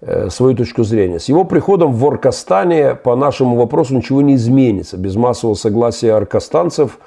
э, 0.01 0.31
свою 0.31 0.57
точку 0.57 0.85
зрения. 0.85 1.21
С 1.21 1.29
его 1.29 1.45
приходом 1.45 1.93
в 1.93 2.05
Оркостане 2.07 2.95
по 2.95 3.15
нашему 3.15 3.57
вопросу 3.57 3.95
ничего 3.95 4.23
не 4.23 4.37
изменится. 4.37 4.97
Без 4.97 5.17
массового 5.17 5.55
согласия 5.55 6.15
аркастанцев, 6.15 6.99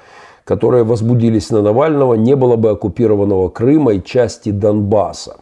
которые 0.44 0.84
возбудились 0.84 1.50
на 1.50 1.60
Навального, 1.60 2.14
не 2.14 2.36
было 2.36 2.54
бы 2.54 2.70
оккупированного 2.70 3.48
Крыма 3.48 3.94
и 3.94 4.02
части 4.04 4.50
Донбасса. 4.50 5.36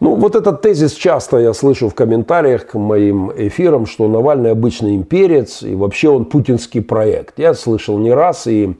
Ну, 0.00 0.14
вот 0.16 0.34
этот 0.34 0.62
тезис 0.62 0.92
часто 0.92 1.38
я 1.38 1.52
слышу 1.52 1.88
в 1.88 1.94
комментариях 1.94 2.66
к 2.66 2.74
моим 2.74 3.32
эфирам, 3.36 3.86
что 3.86 4.08
Навальный 4.08 4.50
обычный 4.50 4.96
имперец, 4.96 5.62
и 5.62 5.74
вообще 5.74 6.08
он 6.08 6.24
путинский 6.24 6.82
проект. 6.82 7.38
Я 7.38 7.54
слышал 7.54 7.98
не 7.98 8.12
раз, 8.12 8.46
и 8.46 8.76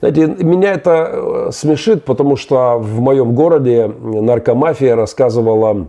знаете, 0.00 0.26
меня 0.26 0.72
это 0.72 1.10
э, 1.12 1.50
смешит, 1.52 2.04
потому 2.04 2.36
что 2.36 2.78
в 2.78 3.00
моем 3.00 3.34
городе 3.34 3.86
наркомафия 3.88 4.96
рассказывала 4.96 5.88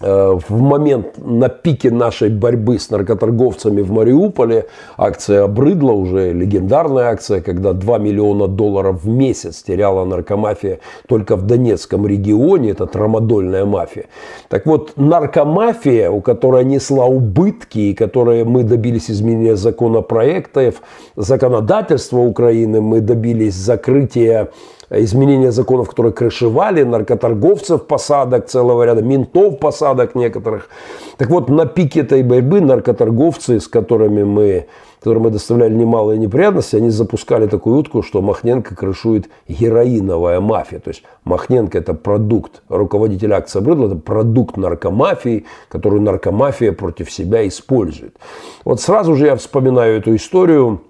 в 0.00 0.44
момент 0.50 1.18
на 1.18 1.48
пике 1.48 1.90
нашей 1.90 2.28
борьбы 2.28 2.78
с 2.78 2.90
наркоторговцами 2.90 3.80
в 3.80 3.90
Мариуполе 3.90 4.66
акция 4.98 5.44
обрыдла 5.44 5.92
уже, 5.92 6.32
легендарная 6.32 7.04
акция, 7.04 7.40
когда 7.40 7.72
2 7.72 7.98
миллиона 7.98 8.46
долларов 8.46 9.04
в 9.04 9.08
месяц 9.08 9.62
теряла 9.62 10.04
наркомафия 10.04 10.80
только 11.08 11.36
в 11.36 11.46
Донецком 11.46 12.06
регионе, 12.06 12.70
это 12.70 12.86
трамадольная 12.86 13.64
мафия. 13.64 14.06
Так 14.48 14.66
вот, 14.66 14.92
наркомафия, 14.96 16.10
у 16.10 16.20
которой 16.20 16.64
несла 16.64 17.06
убытки, 17.06 17.78
и 17.78 17.94
которой 17.94 18.44
мы 18.44 18.64
добились 18.64 19.10
изменения 19.10 19.56
законопроектов, 19.56 20.82
законодательства 21.16 22.18
Украины, 22.18 22.80
мы 22.80 23.00
добились 23.00 23.54
закрытия 23.54 24.50
изменения 24.90 25.52
законов, 25.52 25.90
которые 25.90 26.12
крышевали, 26.12 26.82
наркоторговцев 26.82 27.86
посадок 27.86 28.46
целого 28.46 28.84
ряда, 28.84 29.02
ментов 29.02 29.58
посадок 29.58 30.14
некоторых. 30.14 30.68
Так 31.16 31.30
вот, 31.30 31.48
на 31.48 31.66
пике 31.66 32.00
этой 32.00 32.22
борьбы 32.22 32.60
наркоторговцы, 32.60 33.60
с 33.60 33.68
которыми 33.68 34.22
мы 34.22 34.66
которым 35.06 35.22
мы 35.22 35.30
доставляли 35.30 35.72
немалые 35.72 36.18
неприятности, 36.18 36.74
они 36.74 36.90
запускали 36.90 37.46
такую 37.46 37.78
утку, 37.78 38.02
что 38.02 38.22
Махненко 38.22 38.74
крышует 38.74 39.28
героиновая 39.46 40.40
мафия. 40.40 40.80
То 40.80 40.88
есть 40.88 41.04
Махненко 41.22 41.78
это 41.78 41.94
продукт, 41.94 42.62
руководитель 42.68 43.32
акции 43.32 43.60
Брыдла, 43.60 43.86
это 43.86 43.94
продукт 43.94 44.56
наркомафии, 44.56 45.46
которую 45.68 46.02
наркомафия 46.02 46.72
против 46.72 47.12
себя 47.12 47.46
использует. 47.46 48.16
Вот 48.64 48.80
сразу 48.80 49.14
же 49.14 49.26
я 49.26 49.36
вспоминаю 49.36 49.98
эту 49.98 50.16
историю 50.16 50.80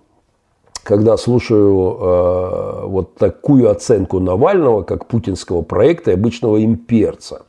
когда 0.87 1.17
слушаю 1.17 1.99
э, 2.01 2.87
вот 2.87 3.17
такую 3.17 3.69
оценку 3.71 4.21
Навального, 4.21 4.83
как 4.83 5.07
путинского 5.07 5.63
проекта 5.63 6.13
и 6.13 6.15
обычного 6.15 6.65
имперца. 6.65 7.43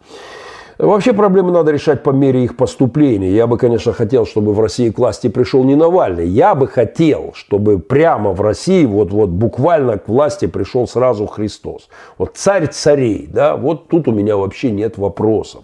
Вообще 0.79 1.13
проблемы 1.13 1.51
надо 1.51 1.71
решать 1.71 2.03
по 2.03 2.11
мере 2.11 2.43
их 2.43 2.57
поступления. 2.57 3.31
Я 3.31 3.47
бы, 3.47 3.57
конечно, 3.57 3.93
хотел, 3.93 4.25
чтобы 4.25 4.53
в 4.53 4.59
России 4.59 4.89
к 4.89 4.97
власти 4.97 5.27
пришел 5.27 5.63
не 5.63 5.75
Навальный. 5.75 6.27
Я 6.27 6.55
бы 6.55 6.67
хотел, 6.67 7.31
чтобы 7.33 7.79
прямо 7.79 8.31
в 8.31 8.41
России, 8.41 8.85
вот, 8.85 9.11
вот 9.11 9.29
буквально 9.29 9.97
к 9.97 10.07
власти 10.07 10.47
пришел 10.47 10.87
сразу 10.87 11.27
Христос. 11.27 11.89
Вот 12.17 12.31
царь 12.35 12.67
царей, 12.67 13.27
да, 13.31 13.55
вот 13.55 13.87
тут 13.87 14.07
у 14.07 14.11
меня 14.11 14.35
вообще 14.35 14.71
нет 14.71 14.97
вопросов. 14.97 15.63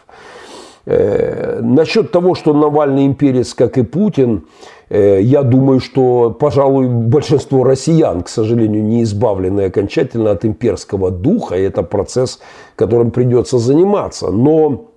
Э, 0.85 1.59
насчет 1.61 2.11
того, 2.11 2.35
что 2.35 2.53
Навальный 2.53 3.05
имперец, 3.05 3.53
как 3.53 3.77
и 3.77 3.83
Путин, 3.83 4.37
э, 4.37 4.72
я 4.97 5.43
думаю, 5.43 5.79
что, 5.79 6.29
пожалуй, 6.29 6.87
большинство 6.87 7.63
россиян, 7.63 8.21
к 8.21 8.29
сожалению, 8.29 8.83
не 8.83 9.03
избавлены 9.03 9.61
окончательно 9.61 10.31
от 10.31 10.45
имперского 10.45 11.09
духа, 11.09 11.55
и 11.55 11.63
это 11.63 11.83
процесс, 11.83 12.39
которым 12.75 13.11
придется 13.11 13.57
заниматься. 13.57 14.29
Но 14.29 14.73
э, 14.73 14.92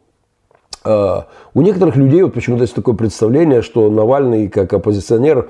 у 1.55 1.63
некоторых 1.63 1.97
людей 1.97 2.23
вот 2.23 2.35
почему-то 2.35 2.63
есть 2.63 2.75
такое 2.75 2.95
представление, 2.95 3.63
что 3.63 3.91
Навальный, 3.91 4.49
как 4.49 4.73
оппозиционер, 4.73 5.49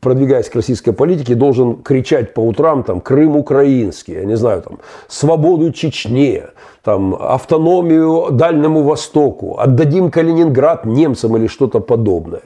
продвигаясь 0.00 0.48
к 0.48 0.54
российской 0.54 0.92
политике, 0.92 1.34
должен 1.34 1.76
кричать 1.76 2.34
по 2.34 2.40
утрам 2.40 2.82
там 2.82 3.00
«Крым 3.00 3.36
украинский», 3.36 4.14
я 4.14 4.24
не 4.24 4.36
знаю, 4.36 4.62
там 4.62 4.78
«Свободу 5.08 5.72
Чечне», 5.72 6.44
там, 6.82 7.16
автономию 7.18 8.28
Дальнему 8.30 8.82
Востоку, 8.82 9.58
отдадим 9.58 10.10
Калининград 10.10 10.86
немцам 10.86 11.36
или 11.36 11.48
что-то 11.48 11.80
подобное. 11.80 12.42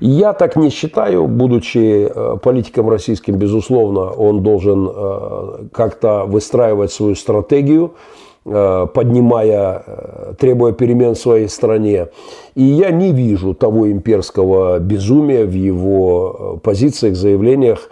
я 0.00 0.34
так 0.34 0.56
не 0.56 0.70
считаю, 0.70 1.26
будучи 1.26 2.06
э, 2.14 2.36
политиком 2.42 2.90
российским, 2.90 3.36
безусловно, 3.36 4.10
он 4.10 4.42
должен 4.42 4.88
как-то 5.72 6.24
выстраивать 6.26 6.92
свою 6.92 7.14
стратегию, 7.14 7.94
поднимая, 8.48 9.84
требуя 10.38 10.72
перемен 10.72 11.14
в 11.14 11.18
своей 11.18 11.48
стране. 11.48 12.08
И 12.54 12.62
я 12.62 12.90
не 12.90 13.12
вижу 13.12 13.54
того 13.54 13.90
имперского 13.90 14.78
безумия 14.78 15.44
в 15.44 15.52
его 15.52 16.60
позициях, 16.62 17.16
заявлениях, 17.16 17.90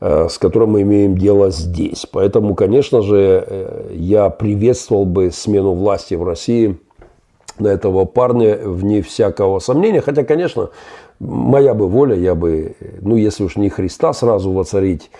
Э, 0.00 0.28
с 0.30 0.38
которым 0.38 0.72
мы 0.72 0.82
имеем 0.82 1.18
дело 1.18 1.50
здесь. 1.50 2.06
Поэтому, 2.12 2.54
конечно 2.54 3.02
же, 3.02 3.44
э, 3.44 3.90
я 3.94 4.30
приветствовал 4.30 5.04
бы 5.04 5.32
смену 5.32 5.72
власти 5.74 6.14
в 6.14 6.22
России 6.22 6.78
на 7.58 7.66
этого 7.66 8.04
парня 8.04 8.56
вне 8.62 9.02
всякого 9.02 9.58
сомнения. 9.58 10.00
Хотя, 10.00 10.22
конечно, 10.22 10.70
моя 11.18 11.74
бы 11.74 11.88
воля, 11.88 12.14
я 12.14 12.36
бы, 12.36 12.76
ну, 13.00 13.16
если 13.16 13.42
уж 13.42 13.56
не 13.56 13.70
Христа 13.70 14.12
сразу 14.12 14.52
воцарить 14.52 15.10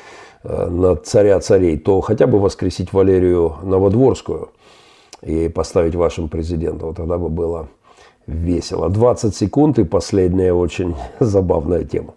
э, 0.45 0.69
на 0.71 0.95
царя 0.95 1.41
царей, 1.41 1.77
то 1.77 2.01
хотя 2.01 2.29
бы 2.29 2.39
воскресить 2.39 2.93
Валерию 2.93 3.55
Новодворскую 3.65 4.51
и 5.23 5.49
поставить 5.49 5.95
вашим 5.95 6.29
президентом. 6.29 6.95
Тогда 6.95 7.19
бы 7.19 7.29
было 7.29 7.69
весело. 8.27 8.89
20 8.89 9.35
секунд 9.35 9.79
и 9.79 9.85
последняя 9.85 10.53
очень 10.53 10.95
забавная 11.21 11.85
тема. 11.85 12.15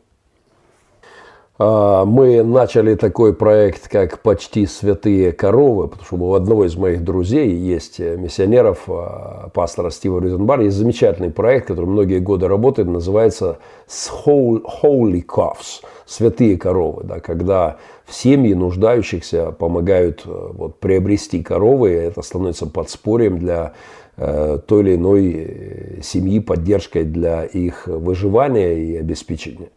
А, 1.63 2.05
мы 2.05 2.43
начали 2.43 2.95
такой 2.95 3.35
проект, 3.35 3.87
как 3.87 4.23
«Почти 4.23 4.65
святые 4.65 5.31
коровы», 5.31 5.89
потому 5.89 6.05
что 6.05 6.15
у 6.15 6.33
одного 6.33 6.65
из 6.65 6.75
моих 6.75 7.03
друзей 7.03 7.51
есть 7.51 7.99
миссионеров, 7.99 8.85
а, 8.87 9.49
пастора 9.53 9.91
Стива 9.91 10.19
Рюзенбар, 10.19 10.61
есть 10.61 10.75
замечательный 10.75 11.29
проект, 11.29 11.67
который 11.67 11.85
многие 11.85 12.17
годы 12.17 12.47
работает, 12.47 12.89
называется 12.89 13.59
«Holy 13.87 15.23
Calves», 15.23 15.83
«Святые 16.07 16.57
коровы», 16.57 17.03
да, 17.03 17.19
когда 17.19 17.77
семьи 18.07 18.53
нуждающихся 18.53 19.51
помогают 19.51 20.23
э, 20.25 20.49
вот, 20.53 20.79
приобрести 20.79 21.43
коровы, 21.43 21.91
это 21.91 22.21
становится 22.21 22.65
подспорьем 22.67 23.39
для 23.39 23.73
Э, 24.17 24.59
той 24.67 24.81
или 24.81 24.95
иной 24.95 25.33
э, 25.33 26.01
семьи, 26.03 26.39
поддержкой 26.39 27.05
для 27.05 27.43
их 27.43 27.87
выживания 27.87 28.73
и 28.73 28.97
обеспечения. 28.97 29.69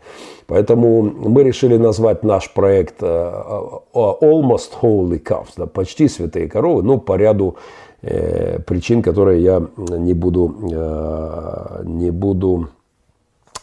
Поэтому 0.47 1.03
мы 1.03 1.45
решили 1.45 1.79
назвать 1.79 2.25
наш 2.25 2.53
проект 2.53 3.01
Almost 3.01 4.73
Holy 4.83 5.23
Cows, 5.23 5.49
да, 5.57 5.67
почти 5.67 6.09
святые 6.09 6.49
коровы, 6.49 6.83
но 6.83 6.99
по 6.99 7.17
ряду 7.17 7.57
причин, 8.03 9.01
которые 9.01 9.43
я 9.43 9.67
не 9.77 10.13
буду, 10.13 10.55
не 11.85 12.11
буду 12.11 12.69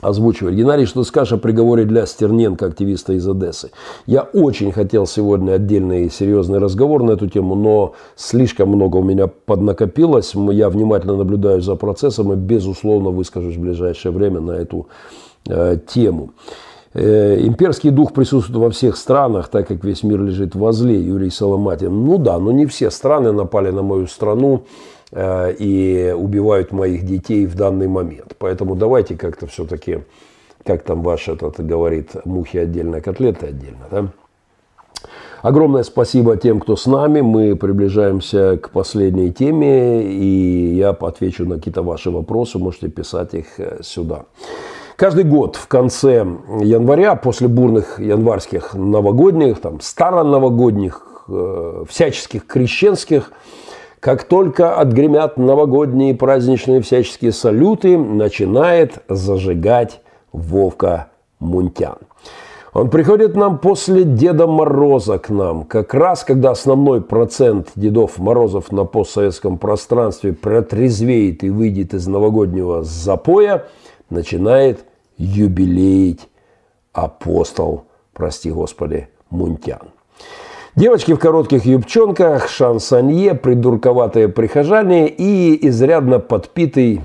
озвучивать. 0.02 0.56
Геннадий, 0.56 0.86
что 0.86 1.04
скажешь 1.04 1.34
о 1.34 1.38
приговоре 1.38 1.86
для 1.86 2.06
Стерненко, 2.06 2.66
активиста 2.66 3.14
из 3.14 3.28
Одессы? 3.28 3.72
Я 4.06 4.24
очень 4.24 4.72
хотел 4.72 5.06
сегодня 5.08 5.54
отдельный 5.54 6.10
серьезный 6.10 6.60
разговор 6.60 7.04
на 7.04 7.12
эту 7.12 7.28
тему, 7.28 7.56
но 7.56 7.94
слишком 8.16 8.70
много 8.70 8.98
у 8.98 9.04
меня 9.04 9.28
поднакопилось. 9.28 10.34
Я 10.36 10.70
внимательно 10.70 11.16
наблюдаю 11.16 11.62
за 11.62 11.76
процессом 11.76 12.34
и, 12.34 12.36
безусловно, 12.36 13.10
выскажусь 13.10 13.56
в 13.56 13.62
ближайшее 13.62 14.12
время 14.12 14.42
на 14.42 14.52
эту 14.52 14.88
э, 15.48 15.78
тему. 15.88 16.32
Э, 16.94 17.40
имперский 17.40 17.90
дух 17.90 18.12
присутствует 18.12 18.60
во 18.60 18.70
всех 18.70 18.98
странах, 18.98 19.48
так 19.48 19.68
как 19.68 19.84
весь 19.84 20.04
мир 20.04 20.22
лежит 20.22 20.56
возле, 20.56 21.00
Юрий 21.00 21.30
Соломатин. 21.30 22.06
Ну 22.06 22.18
да, 22.18 22.38
но 22.38 22.52
не 22.52 22.66
все 22.66 22.92
страны 22.92 23.32
напали 23.32 23.72
на 23.72 23.82
мою 23.82 24.08
страну. 24.08 24.64
Э, 25.14 25.54
и 25.58 26.14
убивают 26.16 26.72
моих 26.72 27.06
детей 27.06 27.46
в 27.46 27.56
данный 27.56 27.88
момент. 27.88 28.36
Поэтому 28.40 28.76
давайте 28.76 29.18
как-то 29.18 29.46
все-таки, 29.46 30.00
как 30.66 30.84
там 30.84 31.02
ваш 31.02 31.28
этот 31.28 31.60
говорит, 31.66 32.12
мухи 32.24 32.58
отдельно, 32.58 33.02
котлеты 33.02 33.48
отдельно. 33.48 33.88
Да? 33.92 34.08
Огромное 35.42 35.84
спасибо 35.84 36.38
тем, 36.38 36.62
кто 36.62 36.78
с 36.78 36.86
нами. 36.86 37.20
Мы 37.20 37.58
приближаемся 37.58 38.58
к 38.58 38.70
последней 38.70 39.34
теме, 39.34 40.04
и 40.04 40.76
я 40.76 40.92
отвечу 40.92 41.46
на 41.46 41.56
какие-то 41.56 41.82
ваши 41.82 42.10
вопросы. 42.10 42.58
Можете 42.58 42.88
писать 42.88 43.34
их 43.34 43.60
э, 43.60 43.80
сюда. 43.84 44.26
Каждый 44.96 45.26
год 45.26 45.58
в 45.58 45.68
конце 45.68 46.26
января, 46.62 47.16
после 47.16 47.50
бурных 47.50 48.00
январских 48.00 48.76
новогодних, 48.76 49.60
там, 49.60 49.82
староновогодних, 49.82 51.26
э, 51.28 51.84
всяческих 51.90 52.46
крещенских, 52.46 53.34
как 54.02 54.24
только 54.24 54.76
отгремят 54.76 55.38
новогодние 55.38 56.16
праздничные 56.16 56.82
всяческие 56.82 57.32
салюты, 57.32 57.98
начинает 58.00 59.04
зажигать 59.08 60.02
Вовка 60.34 61.10
Мунтян. 61.40 61.98
Он 62.74 62.90
приходит 62.90 63.36
нам 63.36 63.60
после 63.60 64.04
Деда 64.04 64.48
Мороза 64.48 65.20
к 65.20 65.30
нам, 65.30 65.66
как 65.66 65.94
раз 65.94 66.24
когда 66.24 66.52
основной 66.52 67.02
процент 67.02 67.74
Дедов 67.76 68.18
Морозов 68.18 68.72
на 68.72 68.86
постсоветском 68.86 69.60
пространстве 69.60 70.34
протрезвеет 70.34 71.44
и 71.44 71.50
выйдет 71.52 71.94
из 71.94 72.08
новогоднего 72.08 72.82
запоя, 72.84 73.68
начинает 74.10 74.84
юбилеить 75.18 76.28
апостол, 76.92 77.86
прости 78.14 78.50
господи, 78.50 79.10
Мунтян. 79.30 79.92
Девочки 80.78 81.12
в 81.12 81.20
коротких 81.20 81.66
юбчонках, 81.66 82.48
шансонье, 82.48 83.34
придурковатые 83.36 84.30
прихожане 84.30 85.10
и 85.10 85.68
изрядно 85.68 86.20
подпитый 86.20 87.02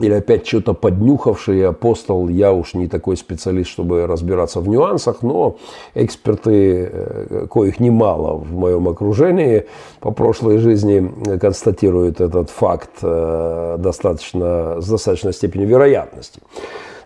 или 0.00 0.12
опять 0.12 0.46
что-то 0.46 0.74
поднюхавший 0.74 1.66
апостол. 1.66 2.28
Я 2.28 2.52
уж 2.52 2.74
не 2.74 2.86
такой 2.86 3.16
специалист, 3.16 3.70
чтобы 3.70 4.06
разбираться 4.06 4.60
в 4.60 4.68
нюансах, 4.68 5.22
но 5.22 5.56
эксперты, 5.94 6.90
э, 6.92 7.46
коих 7.50 7.80
немало 7.80 8.36
в 8.36 8.52
моем 8.52 8.86
окружении, 8.86 9.64
по 10.00 10.10
прошлой 10.10 10.58
жизни 10.58 11.38
констатируют 11.38 12.20
этот 12.20 12.50
факт 12.50 12.90
э, 13.00 13.76
достаточно, 13.78 14.82
с 14.82 14.86
достаточной 14.86 15.32
степенью 15.32 15.68
вероятности. 15.68 16.40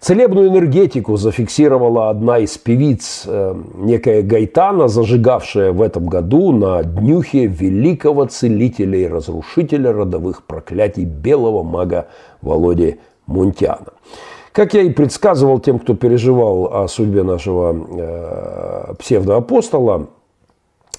Целебную 0.00 0.48
энергетику 0.48 1.16
зафиксировала 1.16 2.10
одна 2.10 2.38
из 2.38 2.56
певиц, 2.56 3.24
э, 3.26 3.54
некая 3.74 4.22
Гайтана, 4.22 4.86
зажигавшая 4.86 5.72
в 5.72 5.82
этом 5.82 6.06
году 6.06 6.52
на 6.52 6.82
днюхе 6.84 7.46
великого 7.46 8.26
целителя 8.26 8.98
и 8.98 9.08
разрушителя 9.08 9.92
родовых 9.92 10.44
проклятий 10.44 11.04
белого 11.04 11.64
мага 11.64 12.06
Володи 12.42 12.98
Мунтяна. 13.26 13.92
Как 14.52 14.74
я 14.74 14.82
и 14.82 14.90
предсказывал 14.90 15.58
тем, 15.58 15.78
кто 15.78 15.94
переживал 15.94 16.82
о 16.82 16.88
судьбе 16.88 17.22
нашего 17.24 17.76
э, 17.90 18.94
псевдоапостола, 18.98 20.08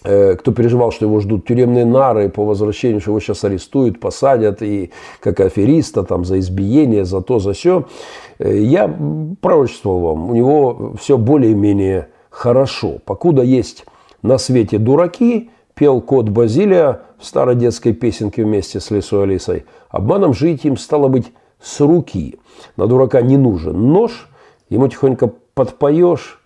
кто 0.01 0.51
переживал, 0.53 0.91
что 0.91 1.05
его 1.05 1.19
ждут 1.19 1.45
тюремные 1.45 1.85
нары 1.85 2.29
по 2.29 2.45
возвращению, 2.45 3.01
что 3.01 3.11
его 3.11 3.19
сейчас 3.19 3.43
арестуют, 3.43 3.99
посадят 3.99 4.61
и 4.61 4.91
как 5.19 5.39
афериста 5.41 6.03
там 6.03 6.23
за 6.23 6.39
избиение, 6.39 7.03
за 7.03 7.21
то, 7.21 7.39
за 7.39 7.53
все. 7.53 7.85
Э, 8.39 8.57
я 8.57 8.87
пророчествовал 9.41 9.99
вам, 9.99 10.29
у 10.29 10.33
него 10.33 10.93
все 10.99 11.17
более-менее 11.17 12.07
хорошо. 12.29 12.99
Покуда 13.05 13.41
есть 13.41 13.85
на 14.21 14.37
свете 14.37 14.77
дураки, 14.77 15.49
пел 15.73 16.01
кот 16.01 16.29
Базилия 16.29 17.01
в 17.17 17.25
старой 17.25 17.55
детской 17.55 17.93
песенке 17.93 18.43
вместе 18.43 18.79
с 18.79 18.91
Лисой 18.91 19.23
Алисой, 19.23 19.65
обманом 19.89 20.33
жить 20.33 20.63
им 20.65 20.77
стало 20.77 21.09
быть 21.09 21.33
с 21.61 21.79
руки. 21.81 22.39
На 22.77 22.87
дурака 22.87 23.21
не 23.21 23.37
нужен 23.37 23.91
нож, 23.91 24.29
ему 24.69 24.87
тихонько 24.87 25.31
подпоешь, 25.53 26.41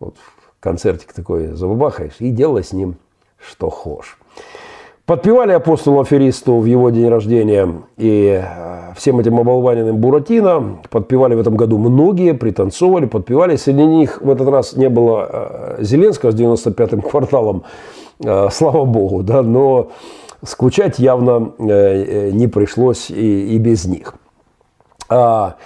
вот 0.00 0.16
концертик 0.64 1.12
такой 1.12 1.48
забабахаешь 1.48 2.16
и 2.18 2.30
делай 2.30 2.64
с 2.64 2.72
ним 2.72 2.96
что 3.38 3.68
хочешь. 3.70 4.18
Подпевали 5.06 5.52
апостолу 5.52 6.00
аферисту 6.00 6.56
в 6.60 6.64
его 6.64 6.88
день 6.88 7.08
рождения 7.10 7.82
и 7.98 8.42
э, 8.42 8.94
всем 8.96 9.20
этим 9.20 9.38
оболваненным 9.38 9.98
Буратино. 9.98 10.78
Подпевали 10.88 11.34
в 11.34 11.40
этом 11.40 11.56
году 11.56 11.76
многие, 11.76 12.32
пританцовывали, 12.32 13.04
подпевали. 13.04 13.56
Среди 13.56 13.84
них 13.84 14.22
в 14.22 14.30
этот 14.30 14.48
раз 14.48 14.76
не 14.76 14.88
было 14.88 15.76
э, 15.78 15.82
Зеленского 15.82 16.30
с 16.30 16.34
95-м 16.34 17.02
кварталом, 17.02 17.64
э, 18.24 18.48
слава 18.50 18.86
богу, 18.86 19.22
да, 19.22 19.42
но 19.42 19.90
скучать 20.42 20.98
явно 20.98 21.52
не 21.58 22.46
пришлось 22.48 23.10
и, 23.10 23.54
и 23.54 23.58
без 23.58 23.84
них. 23.84 24.14
А 25.10 25.56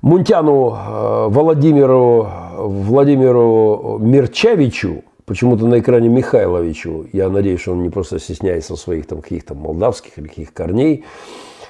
Мунтяну 0.00 1.28
Владимиру, 1.28 2.28
Владимиру 2.66 3.98
Мирчавичу, 4.00 5.04
почему-то 5.24 5.66
на 5.66 5.80
экране 5.80 6.08
Михайловичу, 6.08 7.06
я 7.12 7.28
надеюсь, 7.28 7.60
что 7.60 7.72
он 7.72 7.82
не 7.82 7.90
просто 7.90 8.18
стесняется 8.18 8.76
своих 8.76 9.06
там 9.06 9.20
каких-то 9.20 9.54
молдавских 9.54 10.18
или 10.18 10.28
каких 10.28 10.52
корней, 10.52 11.04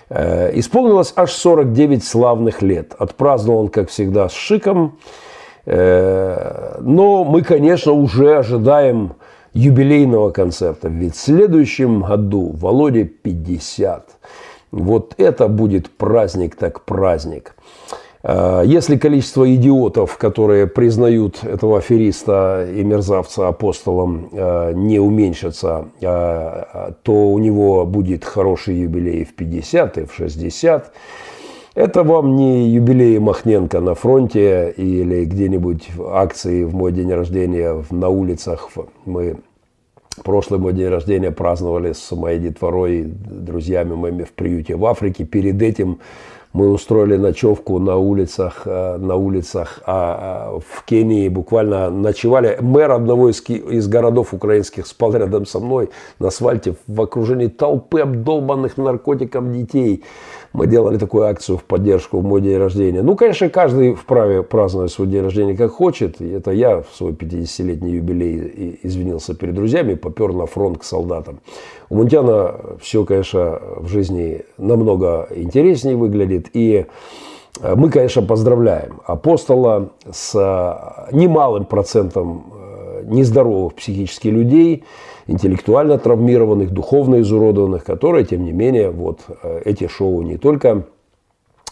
э, 0.09 0.59
исполнилось 0.59 1.12
аж 1.16 1.32
49 1.32 2.05
славных 2.05 2.62
лет. 2.62 2.94
Отпраздновал 2.98 3.62
он, 3.62 3.68
как 3.68 3.90
всегда, 3.90 4.28
с 4.28 4.32
шиком. 4.32 4.98
Э, 5.64 6.78
но 6.81 7.24
мы, 7.24 7.43
конечно, 7.43 7.93
уже 7.93 8.39
ожидаем 8.39 9.14
юбилейного 9.52 10.31
концерта. 10.31 10.89
Ведь 10.89 11.16
в 11.16 11.18
следующем 11.18 12.02
году 12.02 12.52
Володе 12.52 13.05
50. 13.05 14.10
Вот 14.70 15.14
это 15.16 15.48
будет 15.48 15.90
праздник 15.90 16.56
так 16.56 16.85
праздник. 16.85 17.56
А, 18.28 18.62
если 18.62 18.97
количество 18.97 19.55
идиотов, 19.55 20.19
которые 20.19 20.66
признают 20.66 21.44
этого 21.44 21.78
афериста 21.78 22.69
и 22.69 22.82
мерзавца 22.82 23.47
апостолом, 23.47 24.31
а, 24.32 24.73
не 24.73 24.98
уменьшится, 24.98 25.85
а, 26.03 26.93
то 27.05 27.28
у 27.28 27.39
него 27.39 27.86
будет 27.86 28.24
хороший 28.24 28.78
юбилей 28.78 29.24
в 29.24 29.36
50 29.36 29.98
и 29.98 30.05
в 30.07 30.12
60. 30.12 30.93
Это 31.77 32.03
вам 32.03 32.35
не 32.35 32.69
юбилей 32.69 33.20
Махненко 33.20 33.78
на 33.81 33.94
фронте 33.94 34.74
или 34.77 35.24
где-нибудь 35.24 35.90
акции 36.09 36.65
в 36.65 36.74
мой 36.74 36.90
день 36.90 37.12
рождения 37.12 37.81
на 37.90 38.09
улицах. 38.09 38.70
Мы 39.05 39.36
Прошлый 40.24 40.59
мой 40.59 40.73
день 40.73 40.89
рождения 40.89 41.31
праздновали 41.31 41.93
с 41.93 42.11
моей 42.12 42.39
детворой, 42.39 43.05
друзьями 43.05 43.94
моими 43.94 44.24
в 44.24 44.32
приюте 44.32 44.74
в 44.74 44.86
Африке. 44.86 45.24
Перед 45.24 45.61
этим 45.61 45.98
мы 46.57 46.70
устроили 46.70 47.16
ночевку 47.16 47.78
на 47.78 47.97
улицах, 47.97 48.62
э, 48.65 48.97
на 48.97 49.15
улицах 49.16 49.81
а, 49.85 50.55
а, 50.55 50.61
в 50.61 50.85
Кении, 50.85 51.28
буквально 51.28 51.91
ночевали. 51.91 52.57
Мэр 52.62 52.93
одного 52.93 53.28
из, 53.28 53.43
из 53.51 53.87
городов 53.89 54.33
украинских 54.33 54.87
спал 54.87 55.12
рядом 55.12 55.45
со 55.45 55.61
мной 55.61 55.91
на 56.19 56.28
асфальте 56.28 56.77
в 56.87 57.03
окружении 57.03 57.49
толпы 57.49 58.01
обдолбанных 58.01 58.78
наркотиком 58.78 59.53
детей. 59.53 60.03
Мы 60.57 60.66
делали 60.66 60.97
такую 60.97 61.24
акцию 61.24 61.59
в 61.59 61.65
поддержку 61.65 62.19
в 62.19 62.24
мой 62.24 62.41
день 62.41 62.57
рождения. 62.57 63.03
Ну, 63.03 63.15
конечно, 63.15 63.51
каждый 63.51 63.93
вправе 63.93 64.43
праздновать 64.43 64.91
свой 64.91 65.07
день 65.07 65.23
рождения 65.23 65.55
как 65.55 65.70
хочет. 65.70 66.19
И 66.23 66.27
это 66.31 66.51
я 66.51 66.81
в 66.81 66.87
свой 66.95 67.12
50-летний 67.12 67.93
юбилей 67.93 68.81
извинился 68.83 69.35
перед 69.35 69.55
друзьями, 69.55 69.97
попер 69.97 70.33
на 70.33 70.47
фронт 70.47 70.78
к 70.78 70.85
солдатам. 70.85 71.41
У 71.91 71.97
Мунтяна 71.97 72.55
все, 72.81 73.05
конечно, 73.05 73.61
в 73.77 73.89
жизни 73.89 74.45
намного 74.57 75.28
интереснее 75.37 75.95
выглядит. 75.95 76.49
И 76.55 76.87
э, 77.61 77.74
мы, 77.77 77.91
конечно, 77.91 78.23
поздравляем 78.23 79.03
апостола 79.05 79.91
с 80.11 80.35
э, 80.35 81.15
немалым 81.15 81.66
процентом 81.66 82.47
э, 82.55 83.03
нездоровых 83.05 83.74
психически 83.74 84.28
людей, 84.28 84.85
интеллектуально 85.27 85.98
травмированных, 85.98 86.70
духовно 86.70 87.20
изуродованных, 87.20 87.85
которые, 87.85 88.24
тем 88.24 88.44
не 88.44 88.53
менее, 88.53 88.90
вот 88.90 89.20
э, 89.43 89.62
эти 89.65 89.89
шоу 89.89 90.23
не 90.23 90.36
только 90.36 90.85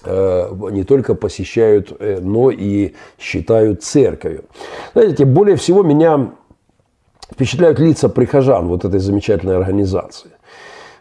э, 0.05 0.51
не 0.71 0.85
только 0.85 1.15
посещают, 1.15 1.97
э, 1.99 2.21
но 2.21 2.51
и 2.51 2.95
считают 3.19 3.83
церковью. 3.83 4.45
Знаете, 4.93 5.25
более 5.25 5.57
всего 5.57 5.83
меня 5.83 6.33
впечатляют 7.31 7.79
лица 7.79 8.09
прихожан 8.09 8.69
вот 8.69 8.85
этой 8.85 9.01
замечательной 9.01 9.57
организации. 9.57 10.31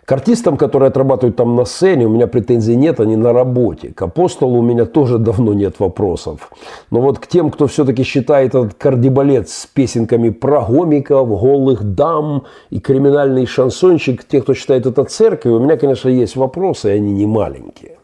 К 0.06 0.12
артистам, 0.12 0.58
которые 0.58 0.90
отрабатывают 0.90 1.38
там 1.38 1.56
на 1.56 1.64
сцене, 1.64 2.06
у 2.06 2.10
меня 2.10 2.28
претензий 2.28 2.76
нет, 2.76 3.00
они 3.00 3.16
на 3.16 3.32
работе. 3.32 3.94
К 3.94 4.02
апостолу 4.02 4.60
у 4.60 4.62
меня 4.62 4.86
тоже 4.86 5.18
давно 5.18 5.54
нет 5.54 5.80
вопросов. 5.80 6.52
Но 6.92 7.00
вот 7.00 7.20
к 7.20 7.28
тем, 7.28 7.50
кто 7.50 7.68
все-таки 7.68 8.04
считает 8.04 8.54
этот 8.54 8.74
кардибалет 8.74 9.50
с 9.50 9.66
песенками 9.66 10.30
про 10.30 10.62
гомиков, 10.62 11.30
голых 11.30 11.84
дам 11.84 12.44
и 12.70 12.80
криминальный 12.80 13.46
шансончик, 13.46 14.26
те, 14.26 14.42
кто 14.42 14.54
считает 14.54 14.86
это 14.86 15.06
церковью, 15.06 15.60
у 15.60 15.64
меня, 15.64 15.78
конечно, 15.78 16.10
есть 16.10 16.36
вопросы, 16.36 16.90
и 16.90 16.98
они 16.98 17.14
не 17.14 17.26
маленькие. 17.26 17.98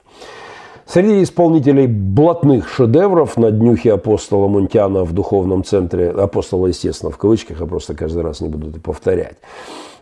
Среди 0.92 1.22
исполнителей 1.22 1.86
блатных 1.86 2.68
шедевров 2.68 3.38
на 3.38 3.52
днюхе 3.52 3.94
апостола 3.94 4.48
Мунтяна 4.48 5.04
в 5.04 5.14
духовном 5.14 5.64
центре, 5.64 6.10
апостола, 6.10 6.66
естественно, 6.68 7.12
в 7.12 7.18
кавычках, 7.18 7.60
я 7.60 7.68
просто 7.68 7.94
каждый 7.94 8.24
раз 8.24 8.42
не 8.42 8.50
буду 8.50 8.70
это 8.70 8.80
повторять, 8.80 9.38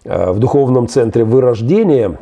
Э, 0.07 0.31
в 0.31 0.39
духовном 0.39 0.87
центре 0.87 1.25
вырождения, 1.25 2.17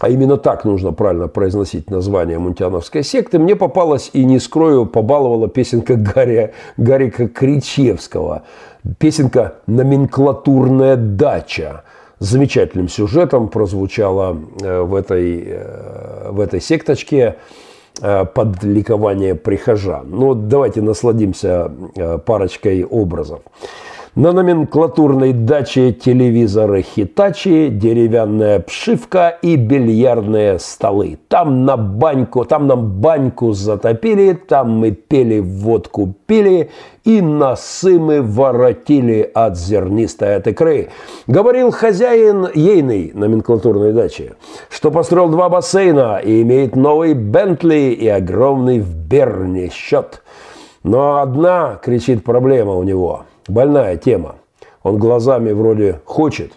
а 0.00 0.08
именно 0.08 0.36
так 0.36 0.64
нужно 0.64 0.92
правильно 0.92 1.28
произносить 1.28 1.88
название 1.88 2.40
мунтяновской 2.40 3.04
секты, 3.04 3.38
мне 3.38 3.54
попалась 3.54 4.10
и, 4.12 4.24
не 4.24 4.40
скрою, 4.40 4.86
побаловала 4.86 5.48
песенка 5.48 5.94
Гарри, 5.94 6.52
Гарика 6.76 7.28
Кричевского. 7.28 8.42
Песенка 8.98 9.58
«Номенклатурная 9.68 10.96
дача» 10.96 11.84
замечательным 12.22 12.88
сюжетом 12.88 13.48
прозвучала 13.48 14.38
э, 14.60 14.80
в 14.82 14.94
этой, 14.94 15.42
э, 15.46 16.30
в 16.30 16.40
этой 16.40 16.60
секточке 16.60 17.36
под 18.00 18.64
ликование 18.64 19.34
прихожан. 19.34 20.06
Ну, 20.08 20.34
давайте 20.34 20.80
насладимся 20.80 21.70
парочкой 22.24 22.84
образов. 22.84 23.42
На 24.14 24.32
номенклатурной 24.32 25.32
даче 25.32 25.90
телевизоры 25.90 26.82
Хитачи, 26.82 27.70
деревянная 27.70 28.56
обшивка 28.56 29.38
и 29.40 29.56
бильярдные 29.56 30.58
столы. 30.58 31.18
Там 31.28 31.64
на 31.64 31.78
баньку, 31.78 32.44
там 32.44 32.66
нам 32.66 33.00
баньку 33.00 33.54
затопили, 33.54 34.34
там 34.34 34.72
мы 34.72 34.90
пели 34.90 35.40
водку 35.40 36.14
пили 36.26 36.68
и 37.04 37.22
носы 37.22 37.98
мы 37.98 38.20
воротили 38.20 39.30
от 39.32 39.56
зернистой 39.56 40.36
от 40.36 40.46
икры. 40.46 40.90
Говорил 41.26 41.70
хозяин 41.70 42.48
ейной 42.54 43.12
номенклатурной 43.14 43.94
дачи, 43.94 44.34
что 44.68 44.90
построил 44.90 45.30
два 45.30 45.48
бассейна 45.48 46.20
и 46.22 46.42
имеет 46.42 46.76
новый 46.76 47.14
Бентли 47.14 47.96
и 47.98 48.08
огромный 48.08 48.78
в 48.78 48.94
Берне 48.94 49.70
счет. 49.70 50.22
Но 50.82 51.16
одна, 51.16 51.80
кричит, 51.82 52.24
проблема 52.24 52.74
у 52.74 52.82
него– 52.82 53.24
больная 53.52 53.96
тема. 53.96 54.36
Он 54.82 54.98
глазами 54.98 55.52
вроде 55.52 56.00
хочет, 56.04 56.52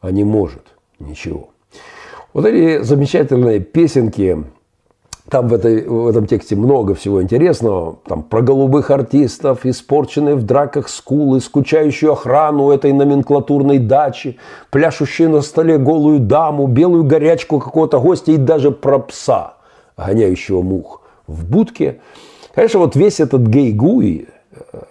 а 0.00 0.10
не 0.10 0.24
может 0.24 0.62
ничего. 0.98 1.50
Вот 2.34 2.44
эти 2.44 2.82
замечательные 2.82 3.60
песенки, 3.60 4.44
там 5.30 5.48
в, 5.48 5.54
этой, 5.54 5.86
в 5.86 6.08
этом 6.08 6.26
тексте 6.26 6.56
много 6.56 6.94
всего 6.94 7.22
интересного. 7.22 7.98
Там 8.06 8.22
про 8.22 8.40
голубых 8.40 8.90
артистов, 8.90 9.66
испорченные 9.66 10.34
в 10.34 10.42
драках 10.42 10.88
скулы, 10.88 11.40
скучающую 11.40 12.12
охрану 12.12 12.70
этой 12.70 12.92
номенклатурной 12.92 13.78
дачи, 13.78 14.38
пляшущую 14.70 15.30
на 15.30 15.42
столе 15.42 15.78
голую 15.78 16.20
даму, 16.20 16.66
белую 16.66 17.04
горячку 17.04 17.60
какого-то 17.60 18.00
гостя 18.00 18.32
и 18.32 18.36
даже 18.36 18.70
про 18.70 18.98
пса, 18.98 19.54
гоняющего 19.96 20.62
мух 20.62 21.02
в 21.26 21.44
будке. 21.44 22.00
Конечно, 22.54 22.80
вот 22.80 22.96
весь 22.96 23.20
этот 23.20 23.42
гей-гуи, 23.42 24.28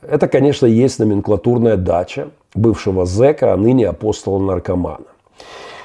это, 0.02 0.28
конечно, 0.28 0.66
есть 0.66 1.00
номенклатурная 1.00 1.78
дача 1.78 2.30
бывшего 2.56 3.06
зэка, 3.06 3.54
а 3.54 3.58
ныне 3.58 3.88
апостола-наркомана. 3.88 5.06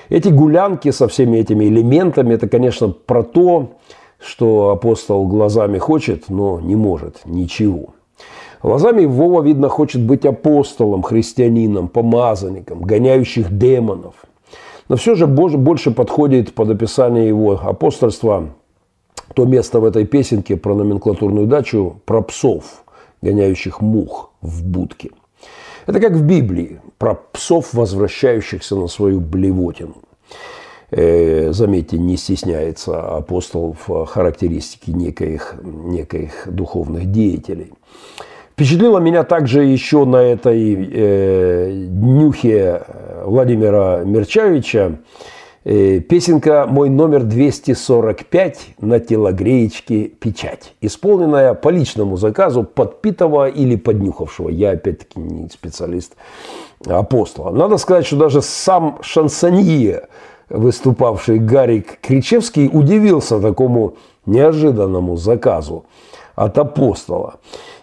Эти 0.09 0.29
гулянки 0.29 0.91
со 0.91 1.09
всеми 1.09 1.39
этими 1.39 1.65
элементами, 1.65 2.35
это, 2.35 2.49
конечно, 2.49 2.89
про 2.89 3.23
то, 3.23 3.73
что 4.20 4.70
апостол 4.70 5.27
глазами 5.27 5.79
хочет, 5.79 6.29
но 6.29 6.61
не 6.61 6.77
может 6.77 7.23
ничего. 7.24 7.95
Глазами 8.62 9.07
Вова, 9.07 9.43
видно, 9.43 9.69
хочет 9.69 10.03
быть 10.03 10.24
апостолом, 10.24 11.03
христианином, 11.03 11.89
помазанником, 11.89 12.83
гоняющих 12.83 13.57
демонов. 13.57 14.15
Но 14.89 14.97
все 14.97 15.15
же 15.15 15.27
больше 15.27 15.91
подходит 15.91 16.55
под 16.55 16.70
описание 16.70 17.27
его 17.27 17.59
апостольства 17.61 18.51
то 19.35 19.47
место 19.47 19.81
в 19.81 19.85
этой 19.85 20.05
песенке 20.05 20.57
про 20.57 20.74
номенклатурную 20.74 21.47
дачу, 21.47 21.97
про 22.05 22.23
псов– 22.23 22.65
гоняющих 23.23 23.81
мух 23.81 24.32
в 24.40 24.65
будке. 24.65 25.11
Это 25.86 26.01
как 26.01 26.12
в 26.12 26.24
Библии, 26.24 26.81
про 26.99 27.15
псов, 27.15 27.74
возвращающихся 27.74 28.77
на 28.77 28.86
свою 28.89 29.20
блевотину. 29.20 29.97
Э, 30.90 31.53
заметьте, 31.53 31.99
не 31.99 32.16
стесняется 32.16 33.16
апостол 33.16 33.77
в 33.86 34.05
характеристике 34.07 34.93
некоих, 34.93 35.55
некоих 35.62 36.47
духовных 36.47 37.11
деятелей. 37.11 37.73
Впечатлило 38.53 38.99
меня 38.99 39.24
также 39.24 39.65
еще 39.65 40.05
на 40.05 40.19
этой 40.19 40.90
э, 40.93 41.86
днюхе 41.89 42.82
Владимира 43.24 44.03
Мерчавича 44.05 44.99
Э, 44.99 45.32
песенка 45.64 46.66
«Мой 46.68 46.90
номер 46.90 47.22
245» 47.22 48.55
на 48.80 48.98
телогреечке 48.98 50.05
«Печать», 50.05 50.74
исполненная 50.80 51.55
по 51.55 51.68
личному 51.68 52.16
заказу 52.16 52.64
подпитого 52.64 53.48
или 53.48 53.76
поднюхавшего. 53.76 54.48
Я, 54.48 54.72
опять-таки, 54.72 55.20
не 55.20 55.48
специалист 55.48 56.14
апостола. 56.86 57.51
Надо 57.51 57.76
сказать, 57.76 58.06
что 58.06 58.16
даже 58.16 58.43
сам 58.43 58.98
шансонье, 59.02 60.09
выступавший 60.48 61.39
Гарик 61.39 62.01
Кричевский, 62.01 62.68
удивился 62.72 63.40
такому 63.40 63.94
неожиданному 64.26 65.16
заказу 65.16 65.84
от 66.34 66.59
апостола. 66.59 67.36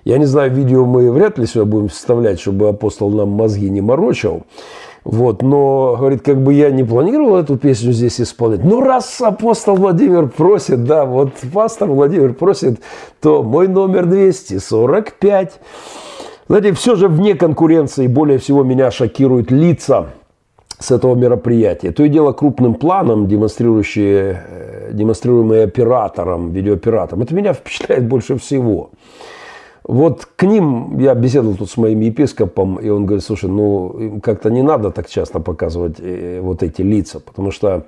Я 0.03 0.17
не 0.17 0.25
знаю, 0.25 0.51
видео 0.51 0.85
мы 0.85 1.11
вряд 1.11 1.37
ли 1.37 1.45
сюда 1.45 1.65
будем 1.65 1.87
вставлять, 1.89 2.39
чтобы 2.39 2.67
апостол 2.67 3.09
нам 3.09 3.29
мозги 3.29 3.69
не 3.69 3.81
морочил. 3.81 4.43
Вот, 5.03 5.41
но, 5.41 5.95
говорит, 5.97 6.21
как 6.21 6.41
бы 6.41 6.53
я 6.53 6.71
не 6.71 6.83
планировал 6.83 7.37
эту 7.37 7.57
песню 7.57 7.91
здесь 7.93 8.19
исполнять. 8.19 8.63
Но 8.63 8.81
раз 8.81 9.21
апостол 9.21 9.75
Владимир 9.75 10.27
просит, 10.27 10.83
да, 10.83 11.05
вот 11.05 11.33
пастор 11.53 11.89
Владимир 11.89 12.33
просит, 12.33 12.81
то 13.21 13.41
мой 13.41 13.67
номер 13.67 14.05
245. 14.05 15.59
Знаете, 16.47 16.73
все 16.73 16.95
же 16.95 17.07
вне 17.07 17.35
конкуренции 17.35 18.07
более 18.07 18.39
всего 18.39 18.63
меня 18.63 18.91
шокируют 18.91 19.51
лица 19.51 20.07
с 20.79 20.91
этого 20.91 21.15
мероприятия. 21.15 21.91
То 21.91 22.03
и 22.03 22.09
дело 22.09 22.31
крупным 22.31 22.73
планом, 22.73 23.27
демонстрирующие, 23.27 24.43
э, 24.47 24.89
демонстрируемые 24.93 25.65
оператором, 25.65 26.51
видеооператором. 26.51 27.21
Это 27.21 27.35
меня 27.35 27.53
впечатляет 27.53 28.07
больше 28.07 28.37
всего. 28.37 28.89
Вот 29.89 30.27
к 30.35 30.43
ним, 30.43 30.99
я 30.99 31.15
беседовал 31.15 31.55
тут 31.55 31.71
с 31.71 31.75
моим 31.75 32.01
епископом, 32.01 32.75
и 32.75 32.89
он 32.89 33.07
говорит, 33.07 33.25
слушай, 33.25 33.49
ну 33.49 34.19
как-то 34.21 34.51
не 34.51 34.61
надо 34.61 34.91
так 34.91 35.09
часто 35.09 35.39
показывать 35.39 35.95
э, 35.97 36.41
вот 36.43 36.61
эти 36.61 36.83
лица, 36.83 37.19
потому 37.19 37.49
что 37.49 37.87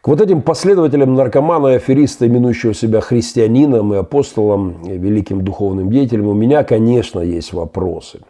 к 0.00 0.06
вот 0.06 0.20
этим 0.20 0.42
последователям 0.42 1.14
наркомана 1.14 1.72
и 1.72 1.74
афериста, 1.74 2.28
именующего 2.28 2.72
себя 2.72 3.00
христианином 3.00 3.92
и 3.94 3.96
апостолом, 3.96 4.76
и 4.84 4.96
великим 4.96 5.42
духовным 5.42 5.90
деятелем, 5.90 6.28
у 6.28 6.34
меня, 6.34 6.62
конечно, 6.62 7.18
есть 7.18 7.52
вопросы. 7.52 8.20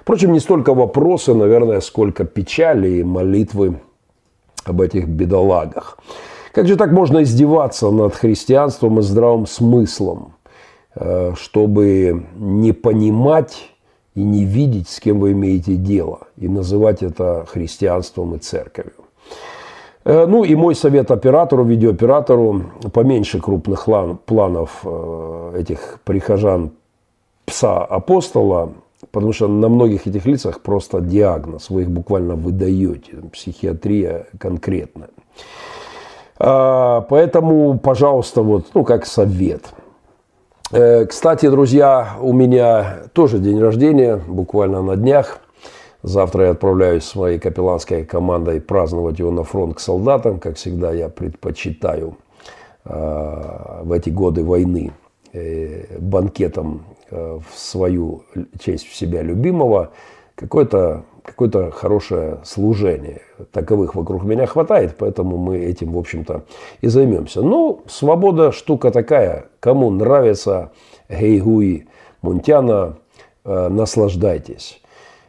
Впрочем, 0.00 0.32
не 0.32 0.40
столько 0.40 0.72
вопросы, 0.72 1.34
наверное, 1.34 1.80
сколько 1.80 2.24
печали 2.24 2.88
и 2.88 3.04
молитвы 3.04 3.78
об 4.64 4.80
этих 4.80 5.06
бедолагах. 5.06 5.98
Как 6.54 6.66
же 6.66 6.76
так 6.76 6.92
можно 6.92 7.22
издеваться 7.22 7.90
над 7.90 8.14
христианством 8.14 9.00
и 9.00 9.02
здравым 9.02 9.46
смыслом? 9.46 10.32
Э, 11.00 11.32
чтобы 11.36 12.26
не 12.36 12.72
понимать 12.72 13.70
и 14.16 14.22
не 14.22 14.44
видеть, 14.44 14.88
с 14.88 14.98
кем 14.98 15.20
вы 15.20 15.30
имеете 15.30 15.76
дело, 15.76 16.26
и 16.36 16.48
называть 16.48 17.04
это 17.04 17.46
христианством 17.46 18.34
и 18.34 18.38
церковью. 18.38 18.94
Э, 20.04 20.26
ну 20.26 20.42
и 20.42 20.56
мой 20.56 20.74
совет 20.74 21.12
оператору, 21.12 21.62
видеооператору, 21.62 22.64
поменьше 22.92 23.40
крупных 23.40 23.86
планов 24.24 24.80
э, 24.82 25.60
этих 25.60 26.00
прихожан 26.04 26.72
пса 27.46 27.84
апостола, 27.84 28.72
потому 29.12 29.32
что 29.32 29.46
на 29.46 29.68
многих 29.68 30.08
этих 30.08 30.26
лицах 30.26 30.62
просто 30.62 31.00
диагноз, 31.00 31.70
вы 31.70 31.82
их 31.82 31.90
буквально 31.92 32.34
выдаете, 32.34 33.18
психиатрия 33.32 34.26
конкретная. 34.40 35.10
А, 36.40 37.02
поэтому, 37.02 37.78
пожалуйста, 37.78 38.42
вот, 38.42 38.66
ну, 38.74 38.82
как 38.82 39.06
совет– 39.06 39.62
кстати, 40.70 41.48
друзья, 41.48 42.16
у 42.20 42.34
меня 42.34 43.04
тоже 43.14 43.38
день 43.38 43.58
рождения, 43.58 44.20
буквально 44.26 44.82
на 44.82 44.96
днях. 44.96 45.40
Завтра 46.02 46.46
я 46.46 46.50
отправляюсь 46.50 47.04
с 47.04 47.14
моей 47.14 47.38
капелланской 47.38 48.04
командой 48.04 48.60
праздновать 48.60 49.18
его 49.18 49.30
на 49.30 49.44
фронт 49.44 49.76
к 49.76 49.80
солдатам. 49.80 50.38
Как 50.38 50.56
всегда, 50.56 50.92
я 50.92 51.08
предпочитаю 51.08 52.18
э, 52.84 53.80
в 53.82 53.92
эти 53.92 54.10
годы 54.10 54.44
войны 54.44 54.92
э, 55.32 55.98
банкетом 55.98 56.84
в 57.10 57.42
свою 57.56 58.24
честь 58.60 58.86
в 58.86 58.94
себя 58.94 59.22
любимого 59.22 59.92
какое-то 60.34 61.04
какое-то 61.28 61.70
хорошее 61.70 62.38
служение. 62.44 63.22
Таковых 63.52 63.94
вокруг 63.94 64.24
меня 64.24 64.46
хватает, 64.46 64.96
поэтому 64.98 65.36
мы 65.36 65.58
этим, 65.58 65.92
в 65.92 65.98
общем-то, 65.98 66.44
и 66.80 66.88
займемся. 66.88 67.42
Ну, 67.42 67.82
свобода 67.86 68.52
штука 68.52 68.90
такая. 68.90 69.46
Кому 69.60 69.90
нравится 69.90 70.72
Гейгуи 71.08 71.86
Мунтяна, 72.22 72.96
э, 73.44 73.68
наслаждайтесь. 73.68 74.80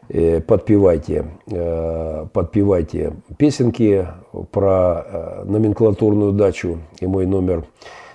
Э, 0.09 0.41
подпевайте, 0.41 1.25
э, 1.51 2.25
подпевайте 2.33 3.13
песенки 3.37 4.07
про 4.51 5.05
э, 5.05 5.43
номенклатурную 5.45 6.31
дачу 6.31 6.79
и 6.99 7.05
мой 7.05 7.27
номер 7.27 7.65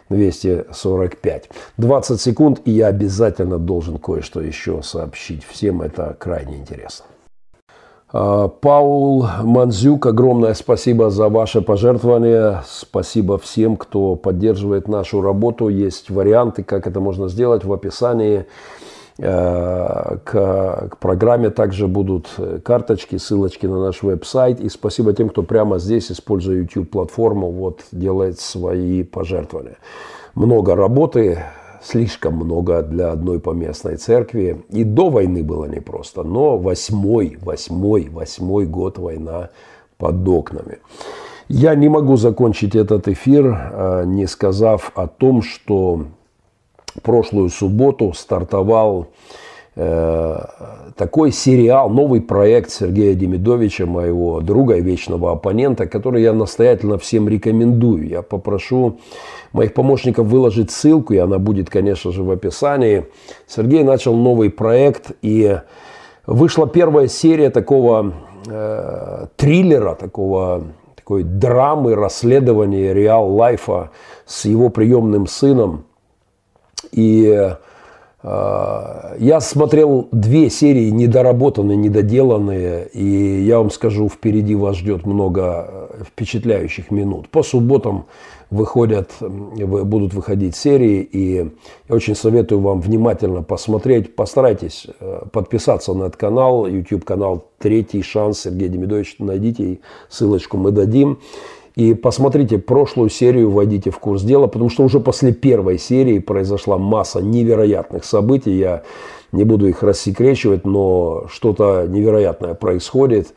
245. 0.09 1.51
20 1.77 2.20
секунд, 2.20 2.61
и 2.65 2.73
я 2.73 2.89
обязательно 2.89 3.59
должен 3.59 3.98
кое-что 3.98 4.40
еще 4.40 4.82
сообщить. 4.82 5.44
Всем 5.44 5.82
это 5.82 6.16
крайне 6.19 6.56
интересно. 6.56 7.06
А, 8.16 8.47
Паул 8.47 9.27
Манзюк, 9.43 10.07
огромное 10.07 10.55
спасибо 10.55 11.11
за 11.11 11.28
ваше 11.28 11.62
пожертвование. 11.62 12.62
Спасибо 12.65 13.39
всем, 13.39 13.77
кто 13.77 14.15
поддерживает 14.15 14.86
нашу 14.86 15.20
работу. 15.20 15.69
Есть 15.69 16.11
варианты, 16.11 16.62
как 16.62 16.86
это 16.86 17.01
можно 17.01 17.28
сделать 17.28 17.65
в 17.65 17.73
описании. 17.73 18.47
Э, 19.19 20.19
к, 20.23 20.89
к 20.91 20.99
программе 21.01 21.51
также 21.51 21.89
будут 21.89 22.28
карточки, 22.62 23.16
ссылочки 23.16 23.66
на 23.66 23.81
наш 23.81 24.05
веб-сайт. 24.05 24.61
И 24.61 24.69
спасибо 24.69 25.12
тем, 25.12 25.28
кто 25.28 25.43
прямо 25.43 25.81
здесь, 25.81 26.12
используя 26.12 26.59
YouTube-платформу, 26.59 27.51
вот, 27.51 27.81
делает 27.91 28.39
свои 28.39 29.03
пожертвования. 29.03 29.78
Много 30.36 30.77
работы, 30.77 31.43
слишком 31.85 32.35
много 32.35 32.82
для 32.82 33.12
одной 33.12 33.39
поместной 33.40 33.97
церкви. 33.97 34.65
И 34.70 34.85
до 34.85 35.11
войны 35.11 35.44
было 35.44 35.66
непросто, 35.66 36.23
но 36.23 36.59
восьмой, 36.59 37.39
восьмой, 37.40 38.09
восьмой 38.09 38.66
год 38.66 38.98
война 38.98 39.51
под 39.98 40.27
окнами. 40.27 40.78
Я 41.48 41.74
не 41.74 41.89
могу 41.89 42.16
закончить 42.16 42.74
этот 42.74 43.06
эфир, 43.09 43.55
а, 43.55 44.05
не 44.05 44.27
сказав 44.27 44.93
о 44.94 45.06
том, 45.06 45.43
что 45.43 46.06
прошлую 47.02 47.51
субботу 47.51 48.12
стартовал 48.15 49.09
э, 49.77 50.39
такой 50.96 51.32
сериал, 51.32 51.90
новый 51.90 52.20
проект 52.20 52.70
Сергея 52.70 53.14
Демидовича, 53.14 53.86
моего 53.86 54.40
друга 54.40 54.76
и 54.76 54.80
вечного 54.80 55.32
оппонента, 55.32 55.86
который 55.86 56.22
я 56.22 56.32
настоятельно 56.32 56.98
всем 56.98 57.28
рекомендую. 57.28 58.06
Я 58.06 58.22
попрошу 58.22 58.98
моих 59.52 59.74
помощников 59.74 60.26
выложить 60.26 60.70
ссылку, 60.70 61.14
и 61.14 61.18
она 61.18 61.38
будет, 61.38 61.68
конечно 61.68 62.12
же, 62.12 62.22
в 62.22 62.30
описании. 62.30 63.06
Сергей 63.46 63.82
начал 63.82 64.14
новый 64.14 64.50
проект, 64.50 65.12
и 65.22 65.58
вышла 66.26 66.68
первая 66.68 67.08
серия 67.08 67.50
такого 67.50 68.14
э, 68.46 69.26
триллера, 69.36 69.94
такого 69.94 70.64
такой 70.94 71.22
драмы, 71.22 71.94
расследования 71.94 72.94
реал-лайфа 72.94 73.90
с 74.24 74.46
его 74.46 74.70
приемным 74.70 75.26
сыном. 75.26 75.84
И 76.92 77.54
я 78.24 79.40
смотрел 79.40 80.09
две 80.10 80.48
серии 80.48 80.88
недоработанные, 80.88 81.76
недоделанные, 81.76 82.88
и 82.88 83.42
я 83.42 83.59
вам 83.59 83.70
скажу, 83.70 84.09
впереди 84.09 84.55
вас 84.55 84.76
ждет 84.76 85.05
много 85.05 85.66
э, 85.68 86.05
впечатляющих 86.06 86.90
минут. 86.90 87.28
По 87.28 87.42
субботам 87.42 88.06
выходят, 88.51 89.10
будут 89.20 90.14
выходить 90.14 90.56
серии, 90.56 91.02
и 91.02 91.51
я 91.88 91.94
очень 91.94 92.14
советую 92.14 92.60
вам 92.62 92.80
внимательно 92.80 93.42
посмотреть. 93.42 94.16
Постарайтесь 94.16 94.86
э, 95.01 95.24
подписаться 95.30 95.92
на 95.92 96.05
этот 96.05 96.16
канал, 96.16 96.66
YouTube-канал 96.66 97.44
«Третий 97.59 98.01
шанс» 98.01 98.40
Сергей 98.40 98.68
Демидович. 98.68 99.16
Найдите, 99.18 99.80
ссылочку 100.09 100.56
мы 100.56 100.70
дадим. 100.70 101.18
И 101.76 101.94
посмотрите 101.94 102.59
прошлую 102.59 103.10
серию, 103.10 103.51
войдите 103.51 103.90
в 103.90 103.98
курс 103.98 104.22
дела, 104.22 104.46
потому 104.46 104.70
что 104.70 104.84
уже 104.84 105.01
после 105.01 105.32
первой 105.32 105.78
серии 105.78 106.20
произошла 106.20 106.78
масса 106.78 107.20
невероятных 107.20 108.05
событий. 108.05 108.52
Я 108.52 108.84
не 109.32 109.42
буду 109.42 109.66
их 109.66 109.82
рассекречивать, 109.82 110.64
но 110.64 111.26
что-то 111.28 111.86
невероятное 111.88 112.55
происходит 112.55 113.34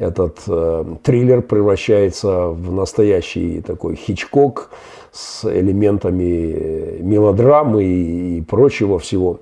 этот 0.00 0.38
э, 0.46 0.84
триллер 1.02 1.42
превращается 1.42 2.48
в 2.48 2.72
настоящий 2.72 3.60
такой 3.60 3.96
хичкок 3.96 4.70
с 5.12 5.44
элементами 5.44 7.00
мелодрамы 7.02 7.84
и, 7.84 8.38
и 8.38 8.40
прочего 8.40 8.98
всего. 8.98 9.40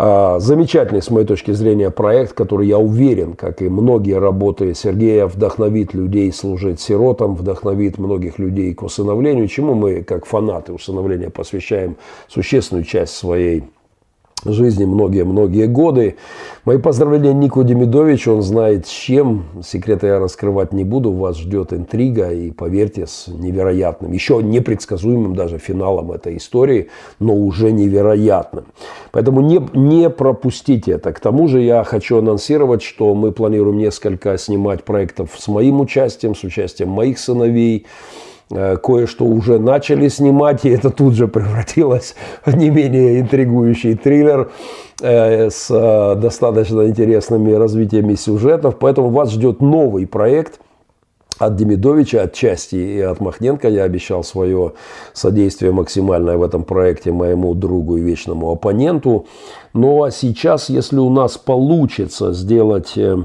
А, 0.00 0.38
замечательный, 0.38 1.02
с 1.02 1.10
моей 1.10 1.26
точки 1.26 1.50
зрения, 1.50 1.90
проект, 1.90 2.32
который, 2.32 2.68
я 2.68 2.78
уверен, 2.78 3.32
как 3.32 3.62
и 3.62 3.68
многие 3.68 4.16
работы 4.20 4.72
Сергея, 4.72 5.26
вдохновит 5.26 5.92
людей 5.92 6.32
служить 6.32 6.80
сиротам, 6.80 7.34
вдохновит 7.34 7.98
многих 7.98 8.38
людей 8.38 8.72
к 8.74 8.84
усыновлению, 8.84 9.48
чему 9.48 9.74
мы, 9.74 10.04
как 10.04 10.24
фанаты 10.24 10.72
усыновления, 10.72 11.30
посвящаем 11.30 11.96
существенную 12.28 12.84
часть 12.84 13.16
своей 13.16 13.64
жизни 14.44 14.84
многие-многие 14.84 15.66
годы. 15.66 16.16
Мои 16.64 16.78
поздравления 16.78 17.32
Нику 17.32 17.64
Демидовичу, 17.64 18.34
он 18.34 18.42
знает 18.42 18.86
с 18.86 18.90
чем, 18.90 19.44
секреты 19.64 20.08
я 20.08 20.18
раскрывать 20.18 20.72
не 20.72 20.84
буду, 20.84 21.12
вас 21.12 21.38
ждет 21.38 21.72
интрига 21.72 22.30
и 22.30 22.50
поверьте, 22.50 23.06
с 23.06 23.28
невероятным, 23.28 24.12
еще 24.12 24.42
непредсказуемым 24.42 25.34
даже 25.34 25.58
финалом 25.58 26.12
этой 26.12 26.36
истории, 26.36 26.88
но 27.18 27.34
уже 27.34 27.72
невероятным. 27.72 28.66
Поэтому 29.12 29.40
не, 29.40 29.60
не 29.74 30.10
пропустите 30.10 30.92
это. 30.92 31.12
К 31.12 31.20
тому 31.20 31.48
же 31.48 31.60
я 31.60 31.84
хочу 31.84 32.18
анонсировать, 32.18 32.82
что 32.82 33.14
мы 33.14 33.32
планируем 33.32 33.78
несколько 33.78 34.36
снимать 34.38 34.84
проектов 34.84 35.30
с 35.36 35.48
моим 35.48 35.80
участием, 35.80 36.34
с 36.34 36.44
участием 36.44 36.90
моих 36.90 37.18
сыновей, 37.18 37.86
кое-что 38.48 39.24
уже 39.24 39.58
начали 39.58 40.08
снимать, 40.08 40.64
и 40.64 40.70
это 40.70 40.90
тут 40.90 41.14
же 41.14 41.28
превратилось 41.28 42.14
в 42.44 42.56
не 42.56 42.70
менее 42.70 43.20
интригующий 43.20 43.94
триллер 43.94 44.50
э, 45.02 45.50
с 45.50 45.70
э, 45.70 46.14
достаточно 46.20 46.86
интересными 46.86 47.52
развитиями 47.52 48.14
сюжетов. 48.14 48.78
Поэтому 48.78 49.10
вас 49.10 49.32
ждет 49.32 49.60
новый 49.60 50.06
проект 50.06 50.60
от 51.38 51.56
Демидовича, 51.56 52.22
от 52.22 52.32
части 52.32 52.76
и 52.76 53.00
от 53.00 53.20
Махненко. 53.20 53.68
Я 53.68 53.84
обещал 53.84 54.24
свое 54.24 54.72
содействие 55.12 55.72
максимальное 55.72 56.36
в 56.36 56.42
этом 56.42 56.64
проекте 56.64 57.12
моему 57.12 57.54
другу 57.54 57.98
и 57.98 58.00
вечному 58.00 58.50
оппоненту. 58.50 59.26
Ну 59.74 60.02
а 60.02 60.10
сейчас, 60.10 60.68
если 60.68 60.96
у 60.96 61.10
нас 61.10 61.36
получится 61.36 62.32
сделать 62.32 62.96
Э, 62.96 63.16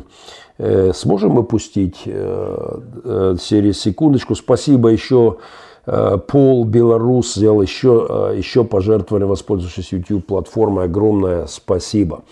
сможем 0.93 1.31
мы 1.31 1.43
пустить 1.43 2.03
э, 2.05 2.79
э, 3.03 3.35
через 3.41 3.81
секундочку? 3.81 4.35
Спасибо 4.35 4.89
еще 4.89 5.37
Пол 5.85 6.63
Беларус 6.63 7.35
сделал 7.35 7.61
еще, 7.61 8.31
еще 8.37 8.63
пожертвование, 8.63 9.27
воспользовавшись 9.27 9.91
YouTube 9.91 10.25
платформой. 10.25 10.85
Огромное 10.85 11.45
спасибо. 11.47 12.23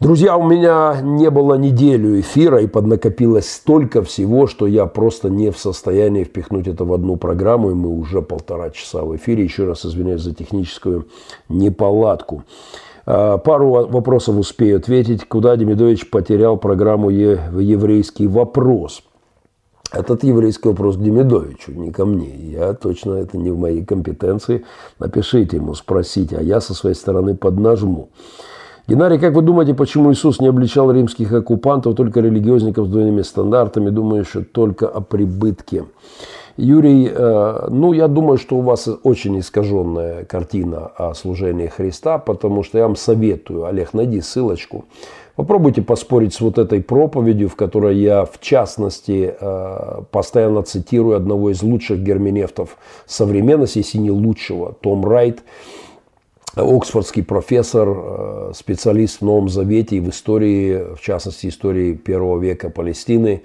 Друзья, 0.00 0.38
у 0.38 0.48
меня 0.48 0.98
не 1.02 1.28
было 1.28 1.56
неделю 1.56 2.18
эфира 2.18 2.62
и 2.62 2.66
поднакопилось 2.66 3.52
столько 3.52 4.02
всего, 4.02 4.46
что 4.46 4.66
я 4.66 4.86
просто 4.86 5.28
не 5.28 5.50
в 5.50 5.58
состоянии 5.58 6.24
впихнуть 6.24 6.66
это 6.68 6.86
в 6.86 6.94
одну 6.94 7.16
программу, 7.16 7.70
и 7.70 7.74
мы 7.74 7.90
уже 7.90 8.22
полтора 8.22 8.70
часа 8.70 9.02
в 9.02 9.14
эфире. 9.16 9.44
Еще 9.44 9.66
раз 9.66 9.84
извиняюсь 9.84 10.22
за 10.22 10.34
техническую 10.34 11.06
неполадку. 11.50 12.44
А, 13.06 13.38
пару 13.38 13.70
вопросов 13.86 14.38
успею 14.38 14.78
ответить. 14.78 15.26
Куда 15.26 15.56
Демидович 15.56 16.10
потерял 16.10 16.56
программу 16.56 17.10
«Еврейский 17.10 18.26
вопрос»? 18.26 19.02
Этот 19.92 20.22
еврейский 20.22 20.68
вопрос 20.68 20.96
к 20.96 21.00
Демидовичу, 21.00 21.72
не 21.72 21.90
ко 21.90 22.04
мне. 22.04 22.32
Я 22.36 22.74
точно, 22.74 23.14
это 23.14 23.36
не 23.36 23.50
в 23.50 23.58
моей 23.58 23.84
компетенции. 23.84 24.64
Напишите 25.00 25.56
ему, 25.56 25.74
спросите, 25.74 26.36
а 26.36 26.42
я 26.42 26.60
со 26.60 26.74
своей 26.74 26.94
стороны 26.94 27.34
поднажму. 27.34 28.10
Геннадий, 28.86 29.18
как 29.18 29.34
вы 29.34 29.42
думаете, 29.42 29.74
почему 29.74 30.12
Иисус 30.12 30.40
не 30.40 30.46
обличал 30.46 30.92
римских 30.92 31.32
оккупантов, 31.32 31.96
только 31.96 32.20
религиозников 32.20 32.86
с 32.86 32.90
двойными 32.90 33.22
стандартами? 33.22 33.90
Думаю, 33.90 34.24
что 34.24 34.44
только 34.44 34.86
о 34.86 35.00
прибытке. 35.00 35.84
Юрий, 36.60 37.10
э, 37.10 37.68
ну, 37.70 37.94
я 37.94 38.06
думаю, 38.06 38.36
что 38.36 38.56
у 38.56 38.60
вас 38.60 38.88
очень 39.02 39.38
искаженная 39.38 40.24
картина 40.24 40.90
о 40.94 41.14
служении 41.14 41.68
Христа, 41.68 42.18
потому 42.18 42.62
что 42.62 42.76
я 42.76 42.86
вам 42.86 42.96
советую, 42.96 43.64
Олег, 43.64 43.94
найди 43.94 44.20
ссылочку. 44.20 44.84
Попробуйте 45.36 45.80
поспорить 45.80 46.34
с 46.34 46.40
вот 46.40 46.58
этой 46.58 46.82
проповедью, 46.82 47.48
в 47.48 47.56
которой 47.56 47.96
я, 47.96 48.26
в 48.26 48.38
частности, 48.40 49.34
э, 49.40 50.02
постоянно 50.10 50.62
цитирую 50.62 51.16
одного 51.16 51.50
из 51.50 51.62
лучших 51.62 52.00
герменевтов 52.00 52.76
современности, 53.06 53.78
если 53.78 53.96
не 53.96 54.10
лучшего, 54.10 54.74
Том 54.80 55.06
Райт, 55.06 55.42
Оксфордский 56.56 57.22
профессор, 57.22 57.88
э, 57.88 58.52
специалист 58.54 59.20
в 59.20 59.24
Новом 59.24 59.48
Завете 59.48 59.96
и 59.96 60.00
в 60.00 60.10
истории, 60.10 60.94
в 60.94 61.00
частности, 61.00 61.46
истории 61.46 61.94
первого 61.94 62.38
века 62.38 62.68
Палестины. 62.68 63.42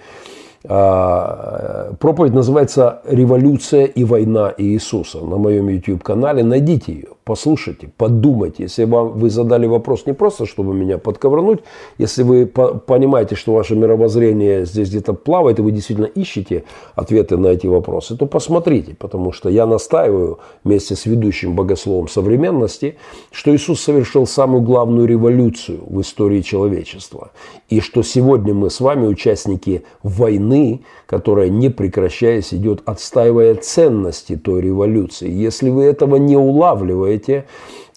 А, 0.68 1.94
проповедь 2.00 2.34
называется 2.34 3.02
«Революция 3.06 3.86
и 3.86 4.04
война 4.04 4.54
Иисуса» 4.58 5.20
на 5.20 5.38
моем 5.38 5.70
YouTube-канале. 5.70 6.44
Найдите 6.44 6.94
ее 6.94 7.15
послушайте, 7.26 7.90
подумайте. 7.98 8.64
Если 8.64 8.86
вам, 8.86 9.20
вы 9.20 9.30
задали 9.30 9.66
вопрос 9.66 10.06
не 10.06 10.14
просто, 10.14 10.46
чтобы 10.46 10.74
меня 10.74 10.98
подковырнуть, 10.98 11.60
если 11.98 12.24
вы 12.24 12.46
по 12.46 12.76
понимаете, 12.76 13.36
что 13.36 13.54
ваше 13.54 13.76
мировоззрение 13.76 14.66
здесь 14.66 14.90
где-то 14.90 15.14
плавает, 15.14 15.60
и 15.60 15.62
вы 15.62 15.72
действительно 15.72 16.06
ищете 16.06 16.64
ответы 16.96 17.38
на 17.38 17.48
эти 17.48 17.68
вопросы, 17.68 18.16
то 18.16 18.28
посмотрите, 18.28 18.96
потому 18.98 19.32
что 19.32 19.50
я 19.50 19.66
настаиваю 19.66 20.40
вместе 20.64 20.96
с 20.96 21.06
ведущим 21.08 21.56
богословом 21.56 22.08
современности, 22.08 22.96
что 23.32 23.54
Иисус 23.56 23.82
совершил 23.82 24.28
самую 24.28 24.62
главную 24.62 25.08
революцию 25.08 25.80
в 25.88 26.00
истории 26.02 26.42
человечества. 26.42 27.32
И 27.70 27.80
что 27.80 28.04
сегодня 28.04 28.54
мы 28.54 28.70
с 28.70 28.80
вами 28.80 29.08
участники 29.08 29.84
войны, 30.04 30.82
которая 31.08 31.50
не 31.50 31.70
прекращаясь 31.70 32.54
идет, 32.54 32.84
отстаивая 32.86 33.56
ценности 33.56 34.36
той 34.36 34.62
революции. 34.62 35.30
Если 35.30 35.70
вы 35.70 35.86
этого 35.86 36.18
не 36.18 36.38
улавливаете, 36.38 37.15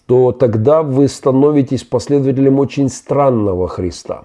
то 0.05 0.31
тогда 0.31 0.81
вы 0.81 1.07
становитесь 1.07 1.83
последователем 1.83 2.59
очень 2.59 2.89
странного 2.89 3.67
Христа. 3.67 4.23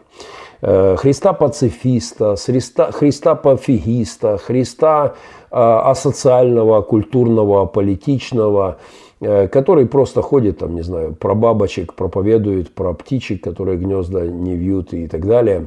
Э, 0.66 0.97
Христа 0.97 1.35
пацифиста, 1.35 2.37
Христа, 2.37 2.91
Христа 2.91 3.35
пофигиста, 3.35 4.39
Христа 4.39 5.15
э, 5.51 5.57
асоциального, 5.57 6.81
культурного, 6.81 7.66
политичного, 7.66 8.79
э, 9.21 9.47
который 9.49 9.85
просто 9.87 10.23
ходит, 10.23 10.59
там, 10.59 10.75
не 10.75 10.83
знаю, 10.83 11.15
про 11.15 11.35
бабочек 11.35 11.93
проповедует, 11.93 12.75
про 12.75 12.95
птичек, 12.95 13.45
которые 13.45 13.77
гнезда 13.77 14.27
не 14.27 14.57
вьют 14.57 14.95
и 14.95 15.07
так 15.07 15.27
далее. 15.27 15.66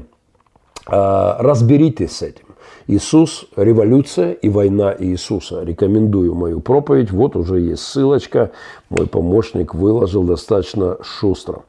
Разберитесь 0.90 2.14
с 2.14 2.22
этим. 2.22 2.47
Иисус, 2.88 3.47
революция 3.57 4.31
и 4.31 4.47
война 4.47 4.95
Иисуса. 4.97 5.61
Рекомендую 5.64 6.34
мою 6.34 6.61
проповедь. 6.61 7.11
Вот 7.11 7.35
уже 7.35 7.59
есть 7.59 7.84
ссылочка. 7.84 8.51
Мой 8.89 9.07
помощник 9.07 9.76
выложил 9.76 10.23
достаточно 10.23 10.97
шустро. 11.03 11.64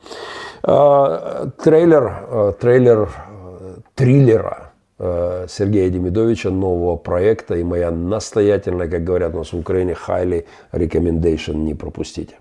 А, 0.63 1.49
трейлер, 1.63 2.05
а, 2.07 2.53
трейлер 2.53 3.11
э, 3.11 3.77
триллера 3.95 4.65
Сергея 5.01 5.91
Демидовича, 5.91 6.51
нового 6.51 6.97
проекта. 6.97 7.55
И 7.55 7.63
моя 7.63 7.91
настоятельная, 7.91 8.89
как 8.89 9.05
говорят 9.05 9.35
у 9.35 9.39
нас 9.39 9.53
в 9.53 9.59
Украине, 9.59 9.97
highly 10.09 10.45
recommendation 10.73 11.55
не 11.55 11.75
пропустите. 11.75 12.35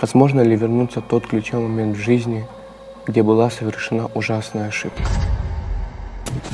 Возможно 0.00 0.42
ли 0.42 0.56
вернуться 0.56 1.00
тот 1.00 1.26
ключевой 1.26 1.68
момент 1.68 1.96
в 1.96 2.00
жизни, 2.00 2.44
где 3.06 3.22
была 3.22 3.48
совершена 3.48 4.10
ужасная 4.14 4.68
ошибка? 4.68 5.02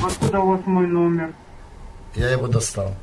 Откуда 0.03 0.39
у 0.39 0.47
вас 0.47 0.61
мой 0.65 0.87
номер? 0.87 1.33
Я 2.15 2.29
его 2.29 2.47
достал. 2.47 2.93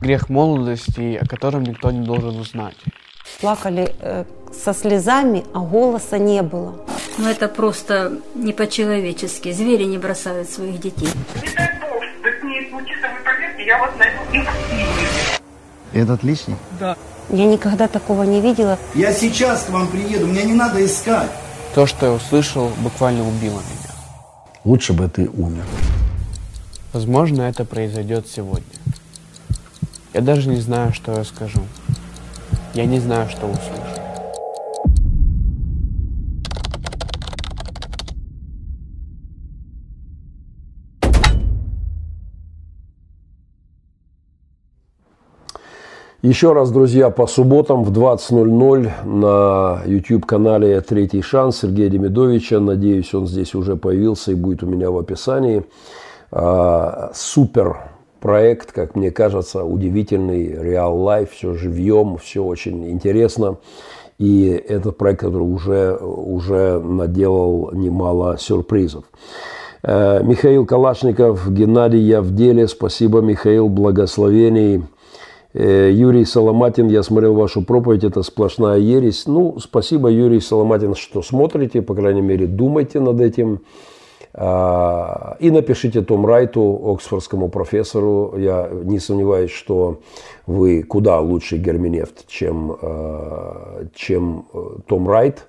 Грех 0.00 0.28
молодости, 0.28 1.18
о 1.20 1.26
котором 1.26 1.64
никто 1.64 1.90
не 1.90 2.04
должен 2.04 2.38
узнать. 2.38 2.76
Плакали 3.40 3.94
э, 4.00 4.24
со 4.52 4.72
слезами, 4.72 5.44
а 5.52 5.60
голоса 5.60 6.18
не 6.18 6.42
было. 6.42 6.74
Ну 7.18 7.28
это 7.28 7.48
просто 7.48 8.12
не 8.34 8.52
по-человечески. 8.52 9.52
Звери 9.52 9.84
не 9.84 9.98
бросают 9.98 10.48
своих 10.48 10.80
детей. 10.80 11.08
Не 11.34 11.54
дай 11.54 11.80
бог, 11.80 12.02
что 12.20 12.40
с 12.40 12.42
ней 12.44 12.70
случится, 12.70 13.08
вы 13.08 13.24
поверьте, 13.24 13.66
я 13.66 13.78
вас 13.78 13.90
найду 13.98 14.48
и 15.92 15.98
Этот 15.98 16.22
лишний? 16.22 16.56
Да. 16.78 16.96
Я 17.30 17.46
никогда 17.46 17.88
такого 17.88 18.22
не 18.22 18.40
видела. 18.40 18.78
Я 18.94 19.12
сейчас 19.12 19.64
к 19.64 19.70
вам 19.70 19.88
приеду, 19.88 20.26
мне 20.26 20.44
не 20.44 20.54
надо 20.54 20.84
искать. 20.84 21.30
То, 21.74 21.86
что 21.86 22.06
я 22.06 22.12
услышал, 22.12 22.70
буквально 22.78 23.26
убило 23.28 23.60
меня. 23.60 23.87
Лучше 24.68 24.92
бы 24.92 25.08
ты 25.08 25.30
умер. 25.30 25.64
Возможно, 26.92 27.40
это 27.40 27.64
произойдет 27.64 28.26
сегодня. 28.28 28.66
Я 30.12 30.20
даже 30.20 30.50
не 30.50 30.60
знаю, 30.60 30.92
что 30.92 31.16
я 31.16 31.24
скажу. 31.24 31.62
Я 32.74 32.84
не 32.84 33.00
знаю, 33.00 33.30
что 33.30 33.46
услышу. 33.46 33.97
Еще 46.20 46.52
раз, 46.52 46.72
друзья, 46.72 47.10
по 47.10 47.28
субботам 47.28 47.84
в 47.84 47.92
20.00 47.92 49.04
на 49.04 49.82
YouTube-канале 49.86 50.80
«Третий 50.80 51.22
шанс» 51.22 51.60
Сергея 51.60 51.88
Демидовича. 51.90 52.58
Надеюсь, 52.58 53.14
он 53.14 53.28
здесь 53.28 53.54
уже 53.54 53.76
появился 53.76 54.32
и 54.32 54.34
будет 54.34 54.64
у 54.64 54.66
меня 54.66 54.90
в 54.90 54.98
описании. 54.98 55.64
А, 56.32 57.12
супер 57.14 57.76
проект, 58.18 58.72
как 58.72 58.96
мне 58.96 59.12
кажется, 59.12 59.62
удивительный, 59.62 60.60
реал 60.60 60.98
лайф, 61.00 61.30
все 61.30 61.54
живьем, 61.54 62.16
все 62.16 62.42
очень 62.42 62.90
интересно. 62.90 63.58
И 64.18 64.48
этот 64.48 64.98
проект, 64.98 65.20
который 65.20 65.44
уже, 65.44 65.94
уже 65.98 66.80
наделал 66.80 67.70
немало 67.72 68.36
сюрпризов. 68.38 69.04
Э, 69.84 70.20
Михаил 70.24 70.66
Калашников, 70.66 71.48
Геннадий, 71.48 72.00
я 72.00 72.22
в 72.22 72.34
деле. 72.34 72.66
Спасибо, 72.66 73.20
Михаил, 73.20 73.68
благословений. 73.68 74.82
Э, 75.54 75.90
Юрий 75.90 76.24
Соломатин, 76.24 76.88
я 76.88 77.02
смотрел 77.02 77.34
вашу 77.34 77.62
проповедь, 77.62 78.04
это 78.04 78.22
сплошная 78.22 78.78
ересь. 78.78 79.26
Ну, 79.26 79.58
спасибо, 79.58 80.10
Юрий 80.10 80.40
Соломатин, 80.40 80.94
что 80.94 81.22
смотрите, 81.22 81.80
по 81.80 81.94
крайней 81.94 82.20
мере, 82.20 82.46
думайте 82.46 83.00
над 83.00 83.20
этим. 83.20 83.60
А, 84.34 85.36
и 85.40 85.50
напишите 85.50 86.02
Том 86.02 86.26
Райту, 86.26 86.92
оксфордскому 86.94 87.48
профессору. 87.48 88.34
Я 88.36 88.68
не 88.70 88.98
сомневаюсь, 88.98 89.50
что 89.50 90.00
вы 90.46 90.82
куда 90.82 91.18
лучше 91.18 91.56
герменевт, 91.56 92.26
чем, 92.28 92.76
а, 92.80 93.86
чем 93.94 94.46
э, 94.52 94.58
Том 94.86 95.08
Райт. 95.08 95.46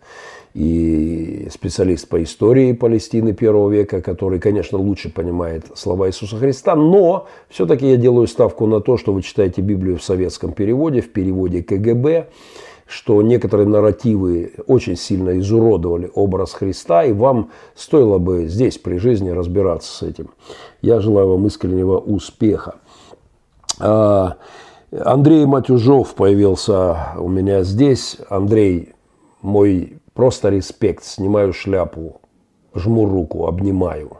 И 0.60 1.48
специалист 1.49 2.10
по 2.10 2.22
истории 2.22 2.73
Палестины 2.73 3.31
первого 3.31 3.69
века, 3.69 4.02
который, 4.02 4.41
конечно, 4.41 4.77
лучше 4.77 5.10
понимает 5.10 5.65
слова 5.73 6.10
Иисуса 6.10 6.36
Христа, 6.36 6.76
но 6.76 7.27
все-таки 7.48 7.88
я 7.88 7.95
делаю 7.95 8.27
ставку 8.27 8.68
на 8.68 8.81
то, 8.81 8.98
что 8.98 9.14
вы 9.14 9.22
читаете 9.22 9.61
Библию 9.61 9.98
в 9.98 10.03
советском 10.03 10.52
переводе, 10.52 10.99
в 10.99 11.14
переводе 11.14 11.64
КГБ, 11.64 12.27
что 12.88 13.22
некоторые 13.22 13.69
нарративы 13.69 14.52
очень 14.68 14.98
сильно 14.98 15.40
изуродовали 15.40 16.11
образ 16.14 16.52
Христа, 16.52 17.06
и 17.06 17.14
вам 17.14 17.52
стоило 17.73 18.18
бы 18.18 18.48
здесь 18.48 18.77
при 18.77 18.98
жизни 18.98 19.30
разбираться 19.30 19.94
с 19.94 20.03
этим. 20.03 20.30
Я 20.81 20.99
желаю 20.99 21.30
вам 21.30 21.48
искреннего 21.48 21.99
успеха. 21.99 22.76
А, 23.80 24.36
Андрей 24.91 25.45
Матюжов 25.45 26.15
появился 26.15 27.14
у 27.18 27.30
меня 27.30 27.64
здесь. 27.64 28.18
Андрей, 28.27 28.90
мой 29.41 29.99
просто 30.20 30.50
респект, 30.50 31.06
снимаю 31.06 31.54
шляпу, 31.54 32.20
жму 32.76 33.06
руку, 33.06 33.48
обнимаю. 33.48 34.18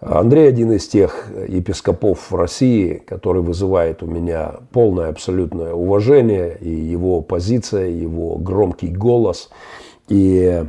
Андрей 0.00 0.48
один 0.48 0.70
из 0.70 0.86
тех 0.86 1.26
епископов 1.48 2.30
в 2.30 2.36
России, 2.36 3.02
который 3.04 3.42
вызывает 3.42 4.04
у 4.04 4.06
меня 4.06 4.60
полное 4.70 5.08
абсолютное 5.08 5.74
уважение, 5.74 6.56
и 6.60 6.70
его 6.70 7.20
позиция, 7.20 7.88
его 7.88 8.36
громкий 8.36 8.90
голос, 8.90 9.50
и 10.06 10.64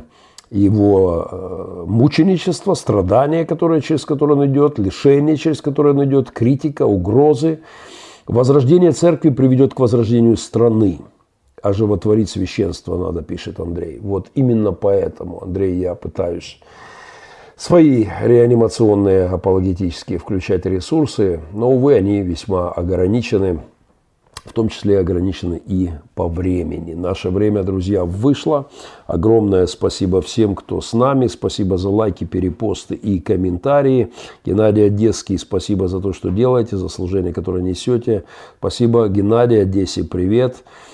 его 0.50 1.28
э, 1.30 1.84
мученичество, 1.86 2.74
страдания, 2.74 3.44
которые, 3.44 3.80
через 3.82 4.04
которое 4.04 4.32
он 4.34 4.46
идет, 4.46 4.80
лишение, 4.80 5.36
через 5.36 5.62
которое 5.62 5.94
он 5.94 6.04
идет, 6.06 6.32
критика, 6.32 6.86
угрозы. 6.86 7.60
Возрождение 8.26 8.90
церкви 8.90 9.30
приведет 9.30 9.74
к 9.74 9.78
возрождению 9.78 10.36
страны. 10.36 10.98
А 11.62 11.72
животворить 11.72 12.30
священство 12.30 12.96
надо, 12.96 13.22
пишет 13.22 13.60
Андрей. 13.60 13.98
Вот 14.00 14.28
именно 14.34 14.72
поэтому, 14.72 15.42
Андрей, 15.42 15.78
я 15.78 15.94
пытаюсь 15.94 16.60
свои 17.56 18.06
реанимационные 18.22 19.26
апологетические 19.26 20.18
включать 20.18 20.64
ресурсы, 20.64 21.40
но, 21.52 21.70
увы, 21.70 21.94
они 21.94 22.22
весьма 22.22 22.70
ограничены, 22.70 23.60
в 24.46 24.54
том 24.54 24.70
числе 24.70 24.98
ограничены 24.98 25.60
и 25.66 25.90
по 26.14 26.26
времени. 26.26 26.94
Наше 26.94 27.28
время, 27.28 27.62
друзья, 27.62 28.06
вышло. 28.06 28.70
Огромное 29.06 29.66
спасибо 29.66 30.22
всем, 30.22 30.54
кто 30.54 30.80
с 30.80 30.94
нами. 30.94 31.26
Спасибо 31.26 31.76
за 31.76 31.90
лайки, 31.90 32.24
перепосты 32.24 32.94
и 32.94 33.20
комментарии. 33.20 34.10
Геннадий 34.46 34.86
Одесский, 34.86 35.38
спасибо 35.38 35.88
за 35.88 36.00
то, 36.00 36.14
что 36.14 36.30
делаете, 36.30 36.78
за 36.78 36.88
служение, 36.88 37.34
которое 37.34 37.62
несете. 37.62 38.24
Спасибо, 38.58 39.08
Геннадий 39.08 39.60
Одессе, 39.60 40.04
привет. 40.04 40.56
А, 40.56 40.89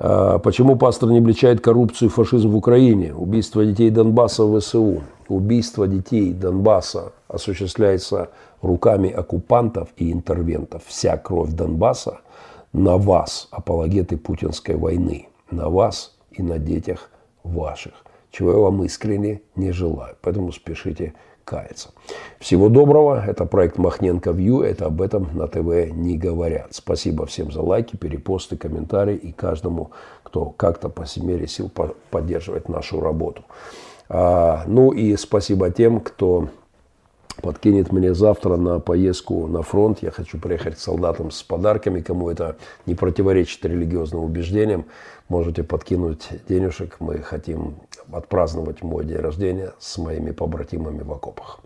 почему 0.00 0.76
пастор 0.76 1.10
не 1.10 1.18
обличает 1.18 1.60
коррупцию 1.60 2.08
и 2.08 2.12
фашизм 2.12 2.50
в 2.50 2.56
Украине? 2.56 3.14
Убийство 3.14 3.64
детей 3.64 3.90
Донбасса 3.90 4.44
в 4.44 4.58
ВСУ 4.58 5.02
убийство 5.30 5.86
детей 5.86 6.32
Донбасса 6.32 7.12
осуществляется 7.28 8.30
руками 8.62 9.10
оккупантов 9.10 9.88
и 9.96 10.12
интервентов. 10.12 10.82
Вся 10.86 11.16
кровь 11.16 11.50
Донбасса 11.50 12.20
на 12.72 12.98
вас, 12.98 13.48
апологеты 13.50 14.16
путинской 14.16 14.76
войны, 14.76 15.28
на 15.50 15.68
вас 15.68 16.16
и 16.32 16.42
на 16.42 16.58
детях 16.58 17.10
ваших, 17.42 17.92
чего 18.30 18.52
я 18.52 18.58
вам 18.58 18.84
искренне 18.84 19.40
не 19.56 19.72
желаю. 19.72 20.16
Поэтому 20.20 20.52
спешите 20.52 21.14
каяться. 21.50 21.88
Всего 22.38 22.68
доброго. 22.68 23.24
Это 23.26 23.44
проект 23.44 23.76
Махненко 23.76 24.30
Вью. 24.30 24.60
Это 24.62 24.86
об 24.86 25.02
этом 25.02 25.36
на 25.36 25.48
ТВ 25.48 25.92
не 25.92 26.16
говорят. 26.16 26.68
Спасибо 26.70 27.26
всем 27.26 27.50
за 27.50 27.60
лайки, 27.60 27.96
перепосты, 27.96 28.56
комментарии 28.56 29.16
и 29.16 29.32
каждому, 29.32 29.90
кто 30.22 30.46
как-то 30.46 30.88
по 30.88 31.04
мере 31.16 31.48
сил 31.48 31.68
поддерживает 32.10 32.68
нашу 32.68 33.00
работу. 33.00 33.42
А, 34.08 34.62
ну 34.68 34.92
и 34.92 35.16
спасибо 35.16 35.70
тем, 35.70 36.00
кто 36.00 36.48
подкинет 37.40 37.92
мне 37.92 38.14
завтра 38.14 38.56
на 38.56 38.80
поездку 38.80 39.46
на 39.46 39.62
фронт. 39.62 39.98
Я 40.02 40.10
хочу 40.10 40.38
приехать 40.38 40.76
к 40.76 40.78
солдатам 40.78 41.30
с 41.30 41.42
подарками. 41.42 42.00
Кому 42.00 42.30
это 42.30 42.56
не 42.86 42.94
противоречит 42.94 43.64
религиозным 43.64 44.22
убеждениям, 44.22 44.84
можете 45.28 45.62
подкинуть 45.64 46.28
денежек. 46.48 46.96
Мы 47.00 47.18
хотим 47.18 47.76
отпраздновать 48.12 48.82
мой 48.82 49.04
день 49.04 49.18
рождения 49.18 49.72
с 49.78 49.98
моими 49.98 50.30
побратимами 50.30 51.02
в 51.02 51.12
окопах. 51.12 51.60